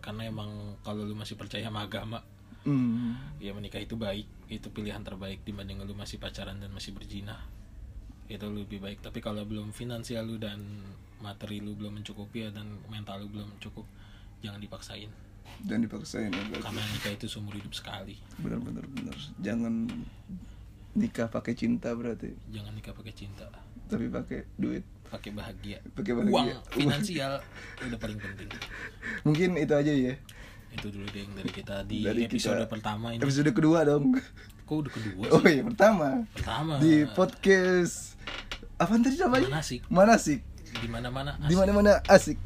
Karena 0.00 0.24
emang 0.24 0.80
kalau 0.80 1.04
lu 1.04 1.12
masih 1.12 1.36
percaya 1.36 1.68
sama 1.68 1.84
agama 1.84 2.24
hmm. 2.64 3.38
ya 3.44 3.52
menikah 3.52 3.78
itu 3.78 3.94
baik. 4.00 4.24
Itu 4.48 4.72
pilihan 4.72 5.04
terbaik 5.04 5.44
dibanding 5.44 5.84
lu 5.84 5.92
masih 5.92 6.16
pacaran 6.16 6.56
dan 6.56 6.72
masih 6.72 6.96
berjinah 6.96 7.38
itu 8.26 8.46
lebih 8.50 8.82
baik. 8.82 9.04
Tapi 9.04 9.22
kalau 9.22 9.46
belum 9.46 9.70
finansial 9.70 10.26
lu 10.26 10.36
dan 10.40 10.58
materi 11.22 11.62
lu 11.62 11.78
belum 11.78 12.02
mencukupi 12.02 12.46
ya, 12.46 12.50
dan 12.50 12.66
mental 12.90 13.22
lu 13.22 13.30
belum 13.30 13.48
cukup 13.62 13.86
jangan 14.42 14.58
dipaksain. 14.58 15.10
Dan 15.62 15.86
dipaksain 15.86 16.34
ya 16.34 16.42
berarti. 16.50 16.64
karena 16.66 16.82
nikah 16.90 17.12
itu 17.14 17.26
seumur 17.30 17.54
hidup 17.54 17.72
sekali. 17.72 18.18
Bener-bener 18.42 18.82
bener 18.90 19.14
jangan 19.38 19.86
nikah 20.96 21.28
pakai 21.28 21.52
cinta 21.52 21.92
berarti? 21.92 22.32
Jangan 22.48 22.72
nikah 22.72 22.96
pakai 22.96 23.12
cinta. 23.12 23.44
Tapi 23.86 24.08
pakai 24.08 24.48
duit. 24.56 24.82
Pakai 25.06 25.30
bahagia. 25.30 25.78
Pakai 25.94 26.12
bahagia. 26.16 26.32
uang 26.34 26.48
finansial 26.72 27.32
udah 27.78 27.98
paling 28.00 28.18
penting. 28.18 28.48
Mungkin 29.26 29.54
itu 29.60 29.74
aja 29.76 29.92
ya. 29.92 30.16
Itu 30.74 30.90
dulu 30.90 31.06
deh 31.12 31.22
yang 31.22 31.32
dari 31.36 31.50
kita 31.52 31.86
di 31.86 32.02
Dari 32.02 32.26
episode 32.26 32.64
kita- 32.64 32.72
pertama 32.72 33.14
ini. 33.14 33.22
Episode 33.22 33.52
kedua 33.54 33.86
dong. 33.86 34.16
Kok 34.66 34.74
udah 34.82 34.92
kedua 34.92 35.24
oh 35.30 35.40
sih 35.46 35.54
iya 35.54 35.62
pertama. 35.62 36.26
Pertama. 36.34 36.72
Di 36.82 37.06
podcast 37.06 38.18
apa 38.76 38.98
tadi 38.98 39.16
namanya? 39.16 39.48
Manasik. 39.62 39.80
manasik. 39.88 40.40
Di 40.76 40.88
mana 40.90 41.08
mana 41.08 41.38
di 41.38 41.54
mana 41.54 41.70
mana 41.70 41.92
asik. 42.10 42.36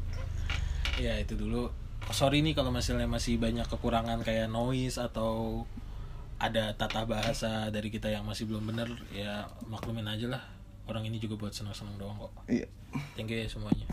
Ya 1.01 1.17
itu 1.17 1.33
dulu. 1.33 1.73
Oh, 2.07 2.15
sorry 2.15 2.45
nih 2.45 2.53
kalau 2.53 2.69
misalnya 2.69 3.09
masih 3.09 3.41
banyak 3.41 3.65
kekurangan 3.65 4.21
kayak 4.21 4.51
noise 4.51 5.01
atau 5.01 5.63
ada 6.41 6.73
tata 6.73 7.05
bahasa 7.05 7.69
dari 7.69 7.93
kita 7.93 8.09
yang 8.09 8.25
masih 8.25 8.49
belum 8.49 8.73
bener 8.73 8.89
ya 9.13 9.45
maklumin 9.69 10.09
aja 10.09 10.25
lah. 10.25 10.43
Orang 10.89 11.05
ini 11.05 11.21
juga 11.21 11.37
buat 11.37 11.53
senang-senang 11.53 11.95
doang 12.01 12.17
kok. 12.17 12.33
Iya. 12.49 12.65
Thank 13.15 13.31
you 13.31 13.39
ya 13.39 13.47
semuanya 13.47 13.87